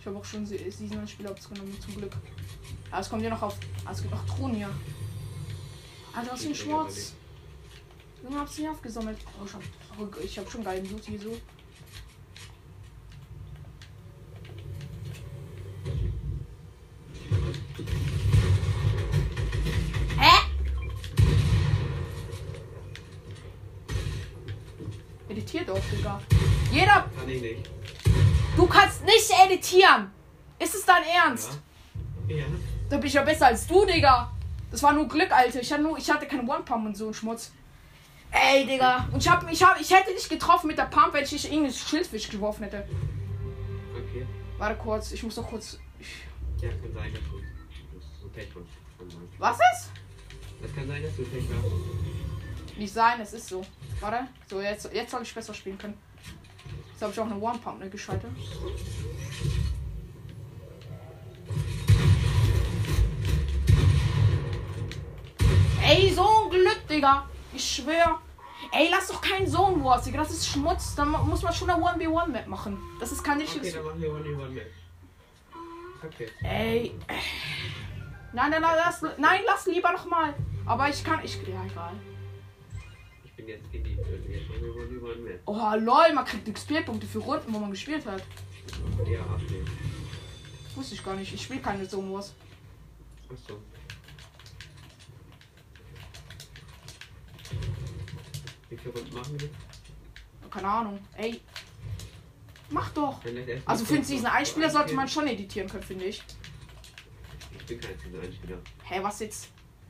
Ich 0.00 0.06
habe 0.06 0.16
auch 0.18 0.24
schon 0.24 0.44
Se- 0.44 0.58
Season 0.70 1.06
Spiele 1.06 1.30
aufgenommen, 1.30 1.76
zum 1.80 1.94
Glück. 1.94 2.12
Aber 2.90 3.00
es 3.00 3.08
kommt 3.08 3.22
ja 3.22 3.30
noch 3.30 3.42
auf. 3.42 3.56
Ah, 3.84 3.92
es 3.92 4.02
gibt 4.02 4.12
noch 4.12 4.26
Thron 4.26 4.54
hier. 4.56 4.70
Alter, 6.12 6.32
was 6.32 6.42
für 6.42 6.48
ein 6.48 6.54
Schmutz. 6.56 7.14
Junge, 8.24 8.40
hab's 8.40 8.58
nicht 8.58 8.68
aufgesammelt. 8.68 9.18
Oh, 9.40 9.44
ich 9.46 9.54
hab, 9.54 10.24
ich 10.24 10.38
hab 10.38 10.50
schon 10.50 10.64
geilen 10.64 10.84
Blut 10.86 11.04
hier 11.04 11.20
so. 11.20 11.36
Hä? 20.18 20.46
Editiert 25.28 25.68
doch, 25.68 25.78
Digga. 25.92 26.20
Jeder. 26.72 27.08
Kann 27.16 27.28
ich 27.28 27.39
nicht. 27.58 27.70
Du 28.56 28.66
kannst 28.66 29.04
nicht 29.04 29.30
editieren! 29.44 30.10
Ist 30.58 30.74
es 30.74 30.84
dein 30.84 31.02
Ernst? 31.04 31.58
Ja. 32.28 32.36
Ja. 32.36 32.44
Da 32.88 32.96
bin 32.98 33.06
ich 33.06 33.14
ja 33.14 33.22
besser 33.22 33.46
als 33.46 33.66
du, 33.66 33.84
Digga. 33.86 34.30
Das 34.70 34.82
war 34.82 34.92
nur 34.92 35.08
Glück, 35.08 35.30
Alter. 35.32 35.60
Ich 35.60 35.72
hatte, 35.72 35.82
nur, 35.82 35.98
ich 35.98 36.10
hatte 36.10 36.26
keine 36.26 36.42
One-Pump 36.42 36.86
und 36.86 36.96
so 36.96 37.08
ein 37.08 37.14
Schmutz. 37.14 37.52
Ey, 38.30 38.66
Digga. 38.66 39.08
Und 39.12 39.18
ich, 39.18 39.28
hab, 39.28 39.50
ich, 39.50 39.62
hab, 39.62 39.80
ich 39.80 39.90
hätte 39.90 40.12
dich 40.12 40.28
getroffen 40.28 40.68
mit 40.68 40.78
der 40.78 40.84
Pump, 40.84 41.12
wenn 41.12 41.24
ich 41.24 41.30
dich 41.30 41.50
irgendein 41.50 41.72
Schildfisch 41.72 42.28
geworfen 42.28 42.64
hätte. 42.64 42.86
Okay. 43.92 44.26
Warte 44.58 44.76
kurz, 44.76 45.12
ich 45.12 45.22
muss 45.22 45.34
doch 45.34 45.48
kurz. 45.48 45.78
Ich, 45.98 46.08
Ja, 46.62 46.68
kann 46.68 46.92
sein, 46.94 47.12
dass 47.12 47.22
du 47.22 47.40
dass 47.98 48.20
du 48.20 48.28
Pech 48.28 48.48
hast. 48.54 49.16
Was 49.38 49.56
ist? 49.56 49.90
Das 50.62 50.74
kann 50.74 50.86
sein, 50.86 51.02
dass 51.02 51.16
du 51.16 51.24
Pech 51.24 51.44
hast. 51.48 52.78
Nicht 52.78 52.92
sein, 52.92 53.20
es 53.20 53.32
ist 53.32 53.48
so. 53.48 53.62
Warte. 54.00 54.28
So, 54.48 54.60
jetzt, 54.60 54.92
jetzt 54.92 55.10
soll 55.10 55.22
ich 55.22 55.34
besser 55.34 55.54
spielen 55.54 55.78
können. 55.78 55.98
Jetzt 57.00 57.04
habe 57.06 57.12
ich 57.14 57.20
auch 57.20 57.34
eine 57.34 57.42
One-Pump 57.42 57.78
ne, 57.80 57.88
geschaltet. 57.88 58.30
Ey, 65.82 66.12
so 66.12 66.22
ein 66.44 66.50
Glück, 66.50 66.86
Digga. 66.88 67.28
Ich 67.52 67.64
schwör. 67.76 68.20
Ey, 68.72 68.88
lass 68.90 69.08
doch 69.08 69.20
keinen 69.20 69.46
Zone 69.48 69.82
Wars, 69.82 70.04
Digga. 70.04 70.18
Das 70.18 70.30
ist 70.30 70.46
Schmutz. 70.46 70.94
Da 70.94 71.04
mu- 71.04 71.18
muss 71.24 71.42
man 71.42 71.52
schon 71.52 71.70
eine 71.70 71.82
1v1-Map 71.82 72.46
machen. 72.46 72.78
Das 73.00 73.10
ist 73.12 73.22
kein 73.24 73.34
Okay, 73.38 73.42
richtiges. 73.44 73.74
dann 73.74 73.84
machen 73.84 74.00
wir 74.00 74.12
One 74.12 74.28
in 74.28 74.38
One 74.40 74.50
Match. 74.50 74.66
Okay. 76.04 76.28
Ey. 76.42 76.94
Nein, 78.32 78.50
nein, 78.50 78.62
nein, 78.62 78.76
lass, 78.76 79.02
nein, 79.18 79.40
lass 79.46 79.66
lieber 79.66 79.92
noch 79.92 80.04
mal. 80.06 80.34
Aber 80.66 80.88
ich 80.88 81.02
kann. 81.02 81.20
Ich, 81.24 81.36
ja, 81.36 81.64
egal. 81.64 81.92
Jetzt 83.50 83.72
geliebt 83.72 84.06
wir. 85.26 85.40
Oh, 85.44 85.74
lol, 85.76 86.14
man 86.14 86.24
kriegt 86.24 86.46
XP-Punkte 86.54 87.04
für 87.04 87.18
Runden, 87.18 87.52
wo 87.52 87.58
man 87.58 87.70
gespielt 87.72 88.06
hat. 88.06 88.22
Ja, 89.04 89.22
abnehmen. 89.22 89.68
Wusste 90.76 90.94
ich 90.94 91.04
gar 91.04 91.16
nicht. 91.16 91.34
Ich 91.34 91.42
spiele 91.42 91.60
keine 91.60 91.84
Wars. 92.12 92.32
Achso. 93.28 93.60
Wie 98.68 98.76
viele 98.76 98.94
Runden 98.94 99.14
machen 99.14 99.40
wir? 99.40 99.50
Keine 100.48 100.68
Ahnung. 100.68 101.00
Ey. 101.16 101.40
Mach 102.70 102.90
doch. 102.90 103.20
Also 103.66 103.84
für 103.84 103.94
einen 103.94 104.04
kurz 104.04 104.08
Season 104.08 104.26
noch 104.26 104.34
1 104.34 104.48
Spieler 104.48 104.70
sollte 104.70 104.94
man 104.94 105.08
schon 105.08 105.26
editieren 105.26 105.68
können, 105.68 105.82
finde 105.82 106.04
ich. 106.04 106.22
Ich 107.58 107.66
bin 107.66 107.80
kein 107.80 107.98
Season 107.98 108.20
1 108.20 108.36
Spieler. 108.36 108.58
Hä, 108.84 109.00
was 109.02 109.18
jetzt? 109.18 109.48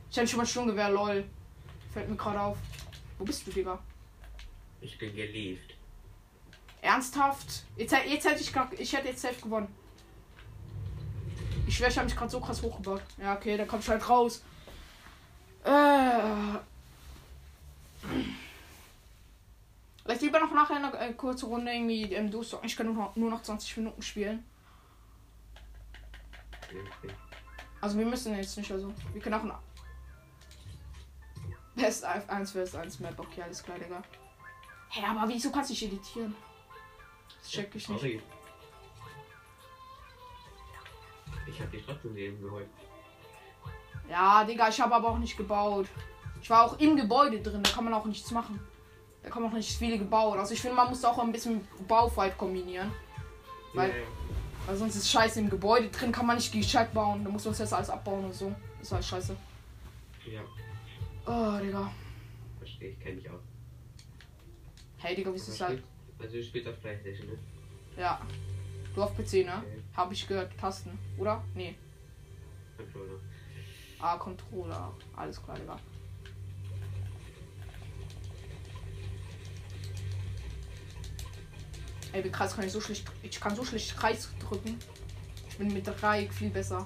Ich 0.09 0.17
hatte 0.17 0.27
schon 0.27 0.39
mal 0.39 0.47
Sturmgewehr, 0.47 0.89
lol. 0.89 1.25
Fällt 1.93 2.09
mir 2.09 2.15
gerade 2.15 2.41
auf. 2.41 2.57
Wo 3.21 3.25
bist 3.25 3.45
du, 3.45 3.51
Digga? 3.51 3.77
Ich 4.81 4.97
bin 4.97 5.15
geliebt. 5.15 5.75
Ernsthaft? 6.81 7.65
Jetzt, 7.77 7.93
jetzt 8.07 8.27
hätte 8.27 8.41
ich 8.41 8.51
grad, 8.51 8.73
ich 8.79 8.91
hätte 8.93 9.09
jetzt 9.09 9.21
safe 9.21 9.39
gewonnen. 9.39 9.67
Ich 11.67 11.77
schwör, 11.77 11.89
ich 11.89 11.97
habe 11.97 12.07
mich 12.07 12.17
gerade 12.17 12.31
so 12.31 12.39
krass 12.39 12.63
hochgebaut. 12.63 13.03
Ja, 13.21 13.35
okay, 13.35 13.57
dann 13.57 13.67
komm 13.67 13.79
ich 13.79 13.87
halt 13.89 14.09
raus. 14.09 14.43
Äh. 15.63 16.57
Vielleicht 20.03 20.21
lieber 20.23 20.39
noch 20.39 20.51
nachher 20.55 20.77
eine 20.77 20.97
äh, 20.97 21.13
kurze 21.13 21.45
Runde 21.45 21.71
irgendwie 21.71 22.05
im 22.05 22.25
ähm, 22.25 22.31
Duo 22.31 22.43
Ich 22.63 22.75
kann 22.75 22.87
nur 22.87 22.95
noch, 22.95 23.15
nur 23.15 23.29
noch 23.29 23.43
20 23.43 23.77
Minuten 23.77 24.01
spielen. 24.01 24.43
Also 27.81 27.99
wir 27.99 28.05
müssen 28.07 28.35
jetzt 28.35 28.57
nicht, 28.57 28.71
also 28.71 28.91
wir 29.13 29.21
können 29.21 29.35
auch 29.35 29.43
Best 31.75 32.03
1 32.03 32.51
vs 32.51 32.75
1 32.75 32.99
Map, 32.99 33.19
okay, 33.19 33.41
alles 33.43 33.63
klar, 33.63 33.77
Digga. 33.79 34.01
Hä, 34.89 35.01
hey, 35.01 35.05
aber 35.05 35.27
wieso 35.29 35.51
kannst 35.51 35.69
du 35.69 35.73
dich 35.73 35.85
editieren? 35.85 36.35
Das 37.39 37.49
check 37.49 37.73
ich 37.75 37.87
nicht. 37.87 37.99
Sorry. 38.01 38.21
Ich 41.47 41.59
hab 41.61 41.71
dich 41.71 41.83
trotzdem 41.85 42.15
eben 42.17 42.41
geholt. 42.41 42.67
Ja, 44.09 44.43
Digga, 44.43 44.67
ich 44.69 44.79
habe 44.81 44.95
aber 44.95 45.09
auch 45.09 45.17
nicht 45.17 45.37
gebaut. 45.37 45.87
Ich 46.41 46.49
war 46.49 46.65
auch 46.65 46.79
im 46.79 46.95
Gebäude 46.97 47.39
drin, 47.41 47.63
da 47.63 47.71
kann 47.71 47.85
man 47.85 47.93
auch 47.93 48.05
nichts 48.05 48.31
machen. 48.31 48.59
Da 49.23 49.29
kann 49.29 49.43
man 49.43 49.51
auch 49.51 49.55
nicht 49.55 49.77
viele 49.77 49.97
gebaut. 49.97 50.37
Also 50.37 50.53
ich 50.53 50.61
finde, 50.61 50.75
man 50.75 50.89
muss 50.89 51.05
auch 51.05 51.19
ein 51.19 51.31
bisschen 51.31 51.65
Baufight 51.87 52.37
kombinieren. 52.37 52.91
Weil, 53.73 53.89
Ja, 53.91 53.95
ja. 53.97 54.03
weil 54.65 54.75
sonst 54.75 54.95
ist 54.95 55.09
scheiße 55.09 55.39
im 55.39 55.49
Gebäude 55.49 55.89
drin, 55.89 56.11
kann 56.11 56.25
man 56.25 56.35
nicht 56.35 56.51
gescheit 56.51 56.93
bauen. 56.93 57.23
Da 57.23 57.29
muss 57.29 57.45
man 57.45 57.55
das 57.55 57.71
alles 57.71 57.89
abbauen 57.89 58.25
und 58.25 58.33
so. 58.33 58.53
Das 58.79 58.87
ist 58.87 58.91
halt 58.91 59.05
scheiße. 59.05 59.37
ja, 60.25 60.41
Oh, 61.25 61.59
Digga. 61.61 61.91
verstehe 62.57 62.89
ich, 62.91 62.99
kenne 62.99 63.19
ich 63.19 63.29
auch. 63.29 63.39
Hey, 64.97 65.15
Digga, 65.15 65.31
wie 65.31 65.35
ist 65.35 65.47
das 65.47 65.61
halt? 65.61 65.83
Also 66.19 66.35
du 66.37 66.43
spielst 66.43 66.67
auf 66.67 66.79
Playstation, 66.81 67.27
ne? 67.27 67.37
Ja. 67.97 68.21
Du 68.93 69.03
auf 69.03 69.15
PC, 69.15 69.45
ne? 69.45 69.57
Okay. 69.57 69.81
Hab 69.95 70.11
ich 70.11 70.27
gehört. 70.27 70.57
Tasten, 70.57 70.97
oder? 71.17 71.43
Nee. 71.55 71.75
Controller. 72.77 73.19
Ah, 73.99 74.17
Controller. 74.17 74.93
Alles 75.15 75.41
klar, 75.41 75.57
Digga. 75.57 75.79
Ey, 82.13 82.23
wie 82.23 82.29
krass 82.29 82.55
kann 82.55 82.65
ich 82.65 82.71
so 82.71 82.81
schlecht. 82.81 83.09
Ich 83.23 83.39
kann 83.39 83.55
so 83.55 83.63
schlecht 83.63 83.95
Kreis 83.95 84.29
drücken. 84.39 84.77
Ich 85.49 85.57
bin 85.57 85.73
mit 85.73 85.87
Dreieck 85.87 86.33
viel 86.33 86.49
besser. 86.49 86.85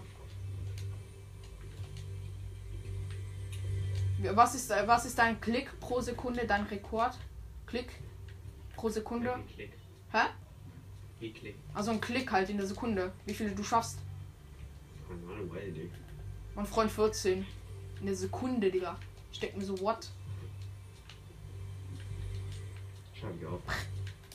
Was 4.34 4.56
ist, 4.56 4.70
was 4.70 5.06
ist 5.06 5.18
dein 5.18 5.40
Klick 5.42 5.80
pro 5.80 6.02
Sekunde, 6.02 6.46
dein 6.48 6.64
Rekord? 6.64 7.18
Klick 7.68 7.92
pro 8.76 8.90
Sekunde? 8.90 9.36
Wie 9.48 9.54
Klick. 9.54 9.74
Hä? 10.12 10.26
Wie 11.20 11.34
Klick. 11.34 11.56
Also 11.74 11.92
ein 11.92 12.02
Klick 12.02 12.32
halt 12.32 12.50
in 12.50 12.58
der 12.58 12.66
Sekunde. 12.66 13.12
Wie 13.26 13.34
viele 13.34 13.52
du 13.52 13.64
schaffst? 13.64 14.00
Nicht. 15.74 15.92
Mein 16.56 16.66
Freund 16.66 16.92
14. 16.92 17.46
In 18.00 18.06
der 18.06 18.16
Sekunde, 18.16 18.72
Digga. 18.72 18.98
Ich 19.32 19.40
denk 19.40 19.56
mir 19.58 19.66
so, 19.66 19.80
what? 19.82 20.10
Schau 23.14 23.28
ich 23.38 23.46
auf. 23.46 23.62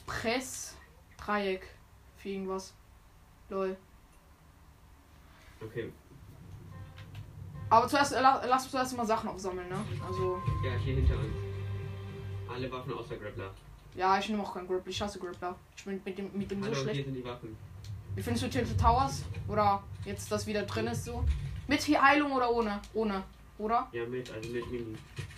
Press, 0.07 0.77
Dreieck, 1.17 1.67
für 2.17 2.29
irgendwas. 2.29 2.75
Lol. 3.49 3.77
Okay, 5.61 5.93
Aber 7.71 7.87
zuerst, 7.89 8.13
äh, 8.13 8.21
la- 8.21 8.43
lass 8.47 8.63
uns 8.65 8.73
zuerst 8.73 8.97
mal 8.97 9.07
Sachen 9.07 9.29
aufsammeln, 9.31 9.69
ne? 9.69 9.77
Also, 10.07 10.43
ja, 10.65 10.73
hier 10.85 10.97
hinter 10.97 11.15
uns. 11.15 11.35
Alle 12.53 12.71
Waffen 12.73 12.93
außer 12.93 13.17
Grappler. 13.17 13.51
ja, 13.95 14.19
ich 14.19 14.29
nehme 14.29 14.43
auch 14.43 14.53
keinen 14.53 14.67
Grappler. 14.67 14.91
Ich 14.91 15.01
hasse 15.01 15.19
Grappler. 15.21 15.55
Ich 15.77 15.85
bin 15.85 16.01
mit 16.05 16.19
dem, 16.19 16.31
mit 16.37 16.51
dem 16.51 16.61
so 16.61 16.67
Hallo, 16.67 16.75
hier 16.77 16.83
schlecht. 16.85 17.05
sind 17.05 17.15
die 17.15 17.25
Waffen. 17.25 17.57
Wie 18.17 18.23
findest 18.23 18.45
du 18.45 18.51
Tilted 18.51 18.79
Towers? 18.81 19.23
Oder 19.47 19.83
jetzt, 20.05 20.31
das 20.33 20.47
wieder 20.47 20.63
drin 20.63 20.89
ist, 20.89 21.05
so? 21.05 21.25
Mit 21.69 21.81
hier 21.83 22.03
Heilung 22.03 22.33
oder 22.33 22.51
ohne? 22.51 22.81
Ohne. 22.93 23.23
Oder? 23.59 23.87
Ja, 23.93 24.05
mit, 24.05 24.29
also 24.33 24.51
mit 24.51 24.69
Mini. 24.71 24.97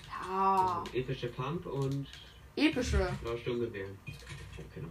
Ja. 0.09 0.83
Also, 0.85 0.97
epische 0.97 1.27
Pump 1.29 1.67
und 1.67 2.07
Epische. 2.57 3.09
blaue 3.23 3.37
Sturmgewehr. 3.39 3.87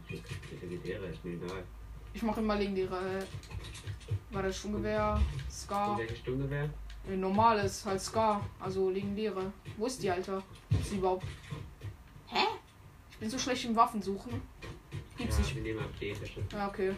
Glück 0.07 0.21
mit 0.51 0.61
der 0.61 0.69
Gewehre, 0.69 1.05
ist 1.07 1.25
mir 1.25 1.33
egal. 1.33 1.63
Ich 2.13 2.21
mache 2.21 2.39
immer 2.41 2.55
legendäre. 2.55 3.25
War 4.31 4.43
das 4.43 4.57
Sturmgewehr? 4.57 5.19
Scar. 5.49 5.91
Und 5.93 5.97
welches 5.99 6.19
Sturmgewehr? 6.19 6.69
Äh, 7.09 7.15
Normales, 7.15 7.85
halt 7.85 8.01
Scar. 8.01 8.45
Also 8.59 8.89
legendäre. 8.89 9.51
Wo 9.77 9.85
ist 9.85 10.01
die, 10.01 10.09
Alter? 10.09 10.43
Ist 10.79 10.91
die 10.91 10.97
überhaupt? 10.97 11.25
Hä? 12.27 12.45
Ich 13.11 13.17
bin 13.17 13.29
so 13.29 13.37
schlecht 13.37 13.65
im 13.65 13.75
Waffensuchen. 13.75 14.41
Gibt's 15.17 15.37
ja, 15.37 15.43
nicht. 15.43 15.55
wir 15.55 15.61
nehmen 15.61 15.85
epische. 15.99 16.41
Ja, 16.51 16.67
okay. 16.67 16.93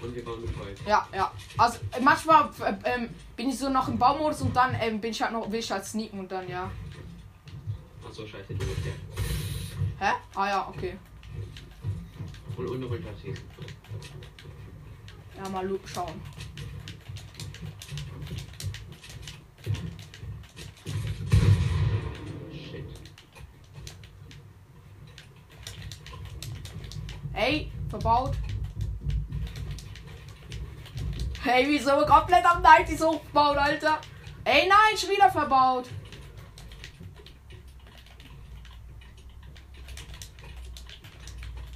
Und 0.00 0.14
wir 0.14 0.24
bauen 0.24 0.40
mit 0.42 0.56
Holz. 0.58 0.78
Ja, 0.86 1.08
ja. 1.12 1.32
Also 1.56 1.78
äh, 1.92 2.00
manchmal 2.00 2.50
äh, 2.60 2.74
ähm, 2.84 3.08
bin 3.34 3.48
ich 3.48 3.58
so 3.58 3.68
noch 3.70 3.88
im 3.88 3.98
Baumodus 3.98 4.42
und 4.42 4.54
dann 4.54 4.76
ähm, 4.78 5.00
bin 5.00 5.10
ich 5.10 5.22
halt 5.22 5.32
noch, 5.32 5.50
will 5.50 5.58
ich 5.58 5.70
halt 5.70 5.84
sneaken 5.84 6.20
und 6.20 6.30
dann 6.30 6.48
ja. 6.48 6.70
Achso, 8.06 8.26
scheiße, 8.26 8.54
die 8.54 8.64
mit 8.64 8.84
der. 8.84 8.92
Hä? 9.98 10.14
Ah 10.34 10.48
ja, 10.48 10.68
okay. 10.68 10.98
Und 12.56 12.68
unten 12.68 12.84
runterziehen. 12.84 13.36
Ja, 15.36 15.48
mal 15.48 15.68
schauen. 15.86 16.20
Ey, 27.36 27.70
verbaut. 27.90 28.34
Hey, 31.42 31.66
wieso 31.68 32.06
komplett 32.06 32.46
am 32.46 32.62
90 32.62 32.98
hochgebaut, 32.98 33.58
Alter? 33.58 34.00
Ey, 34.42 34.66
nein, 34.66 34.96
schon 34.96 35.10
wieder 35.10 35.30
verbaut. 35.30 35.86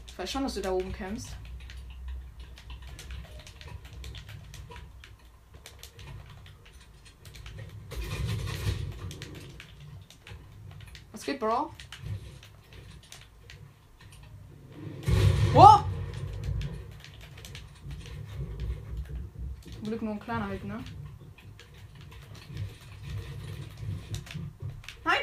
Ich 0.06 0.18
weiß 0.18 0.30
schon, 0.30 0.44
dass 0.44 0.54
du 0.54 0.62
da 0.62 0.72
oben 0.72 0.92
kämpfst. 0.92 1.36
Was 11.12 11.22
geht, 11.22 11.38
Bro? 11.38 11.70
Oh! 15.53 15.80
Zum 19.72 19.82
Glück 19.82 20.03
nur 20.03 20.12
ein 20.12 20.20
kleiner 20.20 20.46
halt, 20.46 20.64
ne? 20.64 20.78
Nein! 25.05 25.18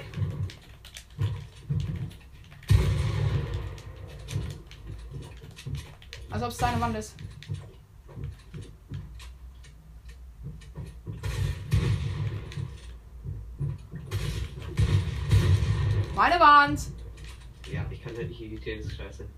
Als 6.30 6.44
ob 6.44 6.50
es 6.50 6.58
deine 6.58 6.82
Wand 6.82 6.98
ist. 6.98 7.16
Meine 16.16 16.40
Wand! 16.40 16.82
Ja, 17.72 17.86
ich 17.90 18.04
kann 18.04 18.16
halt 18.18 18.28
nicht 18.28 18.42
editieren, 18.42 18.80
das 18.80 18.88
ist 18.92 18.98
scheiße. 18.98 19.30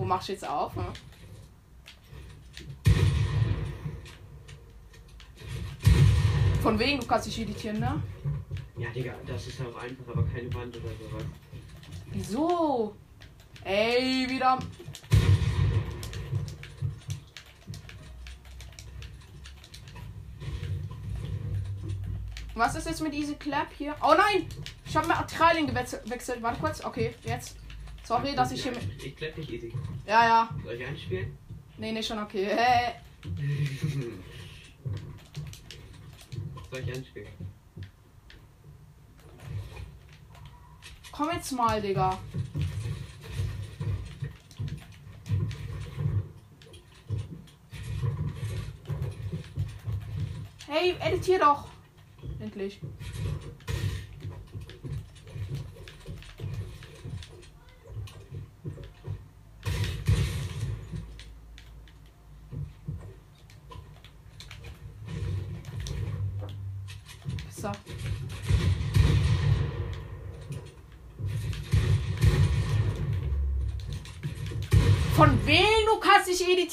Wo 0.00 0.06
machst 0.06 0.28
du 0.28 0.32
jetzt 0.32 0.48
auf? 0.48 0.74
Ne? 0.76 0.86
Von 6.62 6.78
wegen, 6.78 7.00
du 7.00 7.06
kannst 7.06 7.26
dich 7.26 7.38
editieren, 7.38 7.80
ne? 7.80 8.02
Ja, 8.78 8.88
Digga, 8.88 9.12
das 9.26 9.46
ist 9.48 9.60
auch 9.60 9.76
einfach, 9.76 10.08
aber 10.08 10.26
keine 10.28 10.52
Wand 10.54 10.74
oder 10.74 10.88
sowas. 10.88 11.24
Wieso? 12.12 12.96
Ey, 13.62 14.26
wieder. 14.26 14.58
Was 22.54 22.74
ist 22.74 22.86
jetzt 22.86 23.02
mit 23.02 23.12
Easy 23.12 23.34
Clap 23.34 23.68
hier? 23.76 23.94
Oh 24.02 24.14
nein! 24.16 24.48
Ich 24.86 24.96
habe 24.96 25.06
Materialien 25.06 25.66
gewechselt. 25.66 26.04
gewechselt. 26.04 26.42
Warte 26.42 26.58
kurz. 26.58 26.82
Okay, 26.82 27.14
jetzt. 27.24 27.59
Sorry, 28.10 28.34
dass 28.34 28.50
ich 28.50 28.60
hier 28.64 28.72
mit. 28.72 28.82
Ich 29.04 29.14
klepp 29.14 29.36
dich 29.36 29.52
easy. 29.52 29.72
Ja, 30.04 30.24
ja. 30.24 30.50
Soll 30.64 30.74
ich 30.74 30.84
einspielen? 30.84 31.38
Nee, 31.78 31.92
nee, 31.92 32.02
schon 32.02 32.18
okay. 32.18 32.44
Hä? 32.44 32.94
Soll 36.72 36.80
ich 36.80 36.92
einspielen? 36.92 37.28
Komm 41.12 41.28
jetzt 41.32 41.52
mal, 41.52 41.80
Digga. 41.80 42.18
Hey, 50.66 50.96
editier 50.98 51.38
doch. 51.38 51.68
Endlich. 52.40 52.80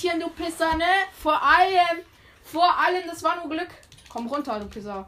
Editieren, 0.07 0.19
du 0.19 0.29
Pisser, 0.29 0.75
ne? 0.77 0.85
Vor 1.13 1.41
allem. 1.41 2.03
Vor 2.43 2.77
allem, 2.77 3.03
das 3.07 3.23
war 3.23 3.35
nur 3.35 3.49
Glück. 3.49 3.69
Komm 4.09 4.27
runter, 4.27 4.59
du 4.59 4.67
Pisser. 4.67 5.05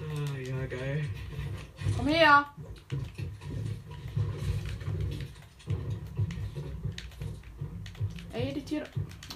Ah, 0.00 0.38
ja, 0.38 0.66
geil. 0.66 1.08
Komm 1.96 2.08
her. 2.08 2.46
Ey, 8.32 8.50
editiere. 8.50 8.86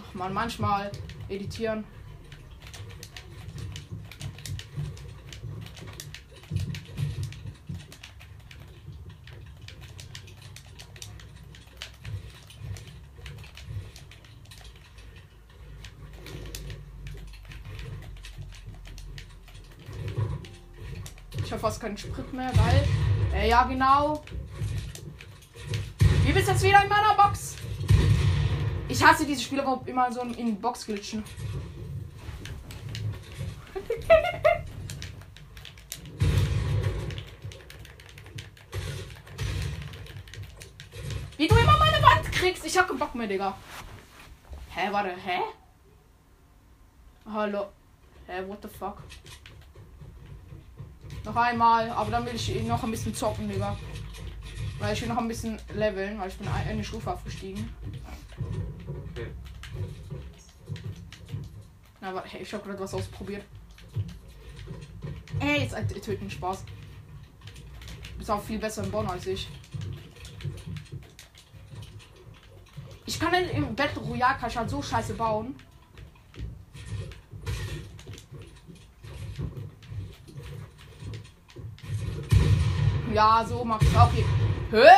Ach 0.03 0.15
man, 0.15 0.33
manchmal 0.33 0.91
editieren. 1.29 1.85
Fast 21.65 21.81
keinen 21.81 21.97
Sprit 21.97 22.31
mehr, 22.35 22.53
weil. 22.57 22.87
Äh, 23.33 23.49
ja, 23.49 23.63
genau. 23.65 24.23
Wie 26.23 26.33
bist 26.33 26.47
jetzt 26.47 26.63
wieder 26.63 26.83
in 26.83 26.91
meiner 26.91 27.15
Box? 27.15 27.57
Ich 28.87 29.03
hasse 29.03 29.25
diese 29.25 29.41
Spiele, 29.41 29.65
wo 29.65 29.83
immer 29.87 30.13
so 30.13 30.21
in 30.21 30.61
Box 30.61 30.85
glitschen. 30.85 31.25
Wie 41.39 41.49
du 41.49 41.55
immer 41.55 41.79
meine 41.79 42.03
Wand 42.03 42.31
kriegst. 42.31 42.67
Ich 42.67 42.77
hab 42.77 42.89
keinen 42.89 42.99
Bock 42.99 43.15
mehr, 43.15 43.27
Digga. 43.27 43.57
Hä, 44.69 44.93
warte, 44.93 45.17
hä? 45.17 45.41
Hallo. 47.25 47.73
Hä, 48.27 48.47
what 48.47 48.61
the 48.61 48.69
fuck? 48.69 48.99
Noch 51.25 51.37
einmal, 51.37 51.91
aber 51.91 52.11
dann 52.11 52.27
will 52.27 52.35
ich 52.35 52.63
noch 52.65 52.83
ein 52.83 52.91
bisschen 52.91 53.15
zocken, 53.15 53.49
Digga. 53.49 53.77
Weil 54.79 54.93
ich 54.93 55.01
will 55.01 55.09
noch 55.09 55.17
ein 55.19 55.29
bisschen 55.29 55.59
leveln, 55.75 56.19
weil 56.19 56.29
ich 56.29 56.37
bin 56.37 56.49
ein- 56.49 56.69
eine 56.69 56.85
Stufe 56.85 57.13
aufgestiegen. 57.13 57.71
Okay. 59.13 59.29
Aber 62.01 62.23
hey, 62.27 62.43
ich 62.43 62.53
habe 62.53 62.65
gerade 62.65 62.81
was 62.81 62.93
ausprobiert. 62.93 63.45
Ey, 65.41 65.63
jetzt 65.63 65.75
ein 65.75 65.89
töten 65.89 66.31
Spaß. 66.31 66.65
Ist 68.21 68.31
auch 68.31 68.43
viel 68.43 68.59
besser 68.59 68.85
im 68.85 68.91
Bonn 68.91 69.07
als 69.09 69.27
ich. 69.27 69.49
Ich 73.07 73.19
kann 73.19 73.33
in, 73.35 73.49
im 73.51 73.75
Battle 73.75 74.03
Royale 74.03 74.39
kann 74.39 74.51
ich 74.51 74.57
halt 74.57 74.69
so 74.71 74.83
scheiße 74.83 75.15
bauen. 75.15 75.55
Ja, 83.15 83.47
so 83.49 83.65
mach 83.65 83.81
ich 83.81 83.97
okay. 83.97 84.25
Hä? 84.73 84.89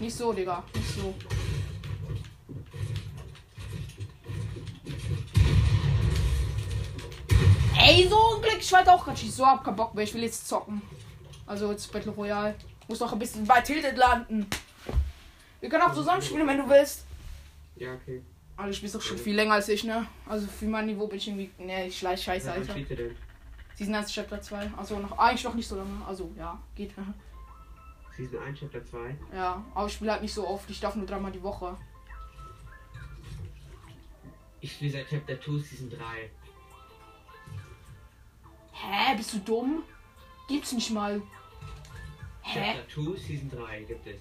Nicht 0.00 0.16
so, 0.16 0.32
Digga. 0.32 0.64
Nicht 0.74 0.88
so. 0.88 1.14
Ey, 7.78 8.08
so 8.08 8.36
ein 8.36 8.42
Glück. 8.42 8.56
Ich 8.58 8.72
wollte 8.72 8.90
auch 8.90 9.04
gerade 9.04 9.18
so 9.18 9.46
hab 9.46 9.62
keinen 9.62 9.76
Bock 9.76 9.94
mehr. 9.94 10.04
Ich 10.04 10.14
will 10.14 10.22
jetzt 10.22 10.48
zocken. 10.48 10.80
Also 11.46 11.70
jetzt 11.70 11.92
Battle 11.92 12.12
Royale. 12.12 12.54
Muss 12.88 13.00
noch 13.00 13.12
ein 13.12 13.18
bisschen 13.18 13.44
bei 13.44 13.60
Tilted 13.60 13.98
landen. 13.98 14.46
Wir 15.60 15.68
können 15.68 15.82
auch 15.82 15.92
zusammen 15.92 16.22
spielen, 16.22 16.46
wenn 16.46 16.56
du 16.56 16.68
willst. 16.70 17.04
Ja, 17.76 17.92
okay. 17.92 18.22
Aber 18.56 18.68
du 18.68 18.72
spielst 18.72 18.94
doch 18.94 19.02
schon 19.02 19.18
viel 19.18 19.36
länger 19.36 19.52
als 19.52 19.68
ich, 19.68 19.84
ne? 19.84 20.06
Also 20.26 20.46
für 20.46 20.64
mein 20.64 20.86
Niveau 20.86 21.06
bin 21.06 21.18
ich 21.18 21.28
irgendwie. 21.28 21.50
Ne, 21.58 21.88
ich 21.88 21.98
scheiße, 21.98 22.50
Alter. 22.50 22.74
Season 23.76 23.94
1 23.94 24.12
Chapter 24.12 24.40
2. 24.40 24.70
Also 24.76 24.98
noch 24.98 25.18
eigentlich 25.18 25.44
noch 25.44 25.54
nicht 25.54 25.68
so 25.68 25.76
lange. 25.76 26.04
Also 26.06 26.32
ja, 26.36 26.58
geht. 26.74 26.92
Season 28.16 28.38
1, 28.42 28.58
Chapter 28.58 28.84
2. 28.84 29.16
Ja, 29.34 29.62
aber 29.74 29.86
ich 29.86 29.92
spiele 29.92 30.12
halt 30.12 30.22
nicht 30.22 30.32
so 30.32 30.48
oft. 30.48 30.68
Ich 30.70 30.80
darf 30.80 30.96
nur 30.96 31.04
dreimal 31.04 31.30
die 31.30 31.42
Woche. 31.42 31.76
Ich 34.60 34.72
spiele 34.72 34.92
seit 34.92 35.08
Chapter 35.10 35.38
2, 35.38 35.58
Season 35.58 35.90
3. 35.90 35.98
Hä, 38.72 39.16
bist 39.16 39.34
du 39.34 39.38
dumm? 39.40 39.82
Gibt's 40.48 40.72
nicht 40.72 40.90
mal. 40.90 41.20
Hä? 42.40 42.74
Chapter 42.74 43.02
2, 43.02 43.18
Season 43.18 43.50
3 43.50 43.82
gibt 43.82 44.06
es. 44.06 44.20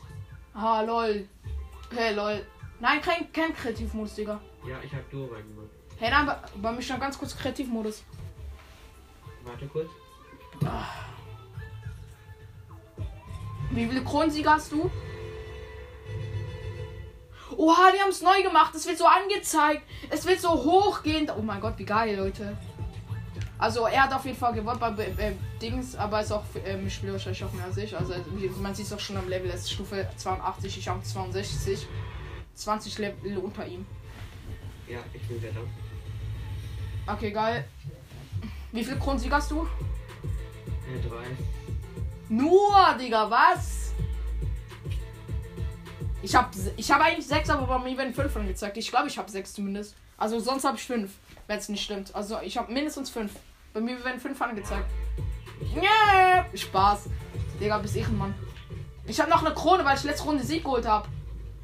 Ah, 0.54 0.82
lol. 0.82 1.30
Hä, 1.96 2.14
lol. 2.14 2.46
Nein, 2.82 3.02
kein, 3.02 3.32
kein 3.32 3.54
Kreativmodus, 3.54 4.16
Digga. 4.16 4.42
Ja, 4.68 4.82
ich 4.84 4.92
habe 4.92 5.06
Duo 5.10 5.28
reingemacht. 5.28 5.70
Hey, 5.98 6.10
nein, 6.10 6.26
bei, 6.26 6.38
bei 6.62 6.72
mir 6.74 6.82
schon 6.82 7.00
ganz 7.00 7.18
kurz 7.18 7.38
Kreativmodus. 7.38 8.04
Warte 9.46 9.68
kurz. 9.68 9.90
Wie 13.72 13.86
viele 13.88 14.04
Kronensieger 14.04 14.52
hast 14.52 14.72
du? 14.72 14.90
Oha, 17.58 17.92
die 17.96 18.02
haben 18.02 18.10
es 18.10 18.22
neu 18.22 18.42
gemacht. 18.44 18.74
Es 18.76 18.88
wird 18.88 18.98
so 18.98 19.06
angezeigt. 19.06 19.84
Es 20.10 20.26
wird 20.26 20.40
so 20.42 20.50
hochgehend. 20.50 21.32
Oh 21.38 21.42
mein 21.42 21.62
Gott, 21.62 21.76
wie 21.78 21.86
geil, 21.86 22.16
Leute. 22.18 22.58
Also, 23.58 23.86
er 23.86 24.04
hat 24.04 24.14
auf 24.14 24.26
jeden 24.26 24.38
Fall 24.38 24.54
gewonnen 24.54 24.80
bei 24.80 25.06
äh, 25.06 25.34
Dings, 25.62 25.96
aber 25.96 26.20
ist 26.22 26.32
auch 26.32 26.44
ähm, 26.66 26.88
ich 26.88 26.96
spiele 26.96 27.14
wahrscheinlich 27.14 27.44
auch 27.44 27.54
mehr 27.54 27.66
als 27.66 27.78
ich. 27.78 27.96
Also, 27.98 28.14
wie- 28.36 28.50
man 28.50 28.76
sieht 28.76 28.86
es 28.88 28.94
auch 28.94 29.00
schon 29.00 29.16
am 29.16 29.30
Level. 29.30 29.50
Es 29.50 29.62
ist 29.62 29.72
Stufe 29.72 30.08
82, 30.18 30.78
ich 30.78 30.88
habe 30.90 31.02
62. 31.02 31.88
20 32.56 32.98
Level 32.98 33.38
unter 33.38 33.66
ihm. 33.66 33.86
Ja, 34.88 35.00
ich 35.14 35.22
bin 35.24 35.42
wieder 35.42 35.52
da. 35.54 37.14
Okay, 37.14 37.32
geil. 37.32 37.66
Wie 38.76 38.84
viele 38.84 39.00
Kronensieger 39.00 39.38
hast 39.38 39.52
du? 39.52 39.66
Ja, 40.94 41.10
3. 41.10 41.26
Nur, 42.28 42.96
Digga, 43.00 43.32
was? 43.32 43.94
Ich 46.22 46.36
hab, 46.36 46.52
ich 46.76 46.92
hab 46.92 47.00
eigentlich 47.02 47.26
sechs, 47.26 47.50
aber 47.50 47.66
bei 47.68 47.80
mir 47.80 47.98
werden 47.98 48.14
fünf 48.14 48.36
angezeigt. 48.36 48.76
Ich 48.76 48.90
glaube, 48.90 49.08
ich 49.08 49.18
habe 49.18 49.32
sechs 49.32 49.54
zumindest. 49.54 49.96
Also 50.18 50.40
sonst 50.40 50.66
habe 50.66 50.76
ich 50.76 50.84
fünf, 50.84 51.14
wenn 51.48 51.58
es 51.58 51.70
nicht 51.70 51.86
stimmt. 51.86 52.14
Also 52.14 52.40
ich 52.44 52.58
habe 52.58 52.74
mindestens 52.74 53.10
fünf. 53.10 53.32
Bei 53.74 53.80
mir 53.80 54.04
werden 54.04 54.20
fünf 54.20 54.42
angezeigt. 54.42 54.90
Yeah! 55.74 56.46
Spaß. 56.54 57.10
Digga, 57.62 57.78
bis 57.78 57.96
ich 57.96 58.10
Mann. 58.10 58.36
Ich 59.08 59.22
habe 59.22 59.30
noch 59.30 59.46
eine 59.46 59.56
Krone, 59.56 59.86
weil 59.86 59.96
ich 59.96 60.04
letzte 60.04 60.26
Runde 60.26 60.44
Sieg 60.44 60.66
geholt 60.66 60.86
habe. 60.86 61.08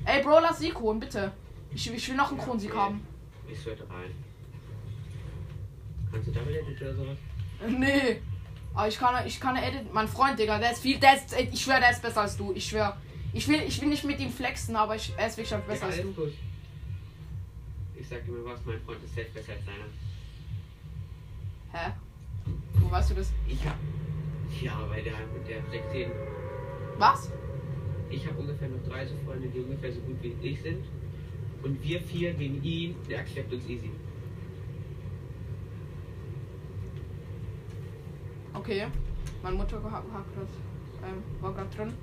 Ey, 0.05 0.23
Bro, 0.23 0.39
lass 0.39 0.59
Sieg 0.59 0.79
holen, 0.79 1.01
bitte. 1.01 1.33
Ich, 1.73 1.93
ich 1.93 2.07
will 2.07 2.15
noch 2.15 2.29
einen 2.29 2.39
Kronensieg 2.39 2.73
haben. 2.73 3.05
Ich 3.49 3.59
sollte 3.59 3.83
rein. 3.89 4.15
Kannst 6.11 6.27
du 6.27 6.31
Double 6.31 6.55
Edit 6.55 6.81
oder 6.81 6.95
sowas? 6.95 7.17
Nee. 7.67 8.21
Aber 8.73 8.87
ich 8.87 8.97
kann, 8.97 9.27
ich 9.27 9.39
kann 9.39 9.55
edit. 9.55 9.93
Mein 9.93 10.07
Freund, 10.07 10.39
Digga, 10.39 10.57
der 10.57 10.71
ist 10.71 10.81
viel. 10.81 10.99
Der 10.99 11.15
ist, 11.15 11.35
ich 11.37 11.61
schwöre, 11.61 11.79
der 11.79 11.91
ist 11.91 12.01
besser 12.01 12.21
als 12.21 12.37
du. 12.37 12.53
Ich 12.53 12.65
schwöre. 12.65 12.95
Ich 13.33 13.47
will, 13.47 13.61
ich 13.67 13.81
will 13.81 13.89
nicht 13.89 14.03
mit 14.03 14.19
ihm 14.19 14.31
flexen, 14.31 14.75
aber 14.75 14.95
ich, 14.95 15.13
er 15.17 15.27
ist 15.27 15.37
wirklich 15.37 15.59
besser 15.61 15.87
ja, 15.87 15.93
als 15.93 16.01
du. 16.01 16.13
gut. 16.13 16.33
Ich 17.95 18.07
sag 18.07 18.25
dir 18.25 18.31
mal 18.31 18.45
was, 18.45 18.59
mein 18.65 18.79
Freund 18.81 19.03
ist 19.03 19.13
selbst 19.13 19.33
besser 19.33 19.53
als 19.53 19.61
deiner. 19.65 19.85
Hä? 21.73 21.91
Wo 22.73 22.91
weißt 22.91 23.11
du 23.11 23.15
das? 23.15 23.31
Ich 23.47 23.65
hab. 23.65 23.77
Ja, 24.61 24.89
weil 24.89 25.03
der, 25.03 25.13
der 25.47 25.63
flext 25.63 25.93
jeden. 25.93 26.11
Was? 26.97 27.31
Ich 28.09 28.25
habe 28.27 28.39
ungefähr 28.39 28.67
noch 28.67 28.83
drei 28.83 29.05
so 29.05 29.15
Freunde, 29.25 29.47
die 29.47 29.59
ungefähr 29.59 29.93
so 29.93 30.01
gut 30.01 30.17
wie 30.21 30.35
ich 30.41 30.61
sind. 30.61 30.83
Und 31.63 31.81
wir 31.83 32.01
vier 32.01 32.33
gegen 32.33 32.61
ihn, 32.63 32.95
der 33.09 33.19
accept 33.19 33.53
uns 33.53 33.65
easy. 33.69 33.91
Okay. 38.53 38.87
Meine 39.43 39.55
Mutter 39.55 39.77
hat, 39.77 39.91
hat 39.93 40.03
grad, 40.03 40.47
ähm, 41.03 41.23
war 41.41 41.53
gerade 41.53 41.69
drin. 41.75 41.93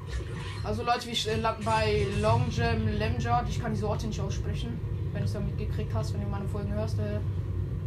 Also 0.64 0.82
Leute, 0.82 1.07
wir 1.07 1.32
äh, 1.32 1.40
landen 1.40 1.64
bei 1.64 2.07
Long 2.20 2.44
Jam 2.51 2.86
Lemjard. 2.86 3.49
Ich 3.49 3.61
kann 3.61 3.72
diese 3.72 3.88
Orte 3.88 4.07
nicht 4.07 4.20
aussprechen. 4.20 4.80
Wenn 5.12 5.20
du 5.20 5.26
es 5.26 5.32
da 5.32 5.40
mitgekriegt 5.40 5.94
hast, 5.94 6.14
wenn 6.14 6.22
du 6.22 6.28
meine 6.28 6.49
Folgen 6.49 6.72
hörst, 6.72 6.99
äh, 6.99 7.20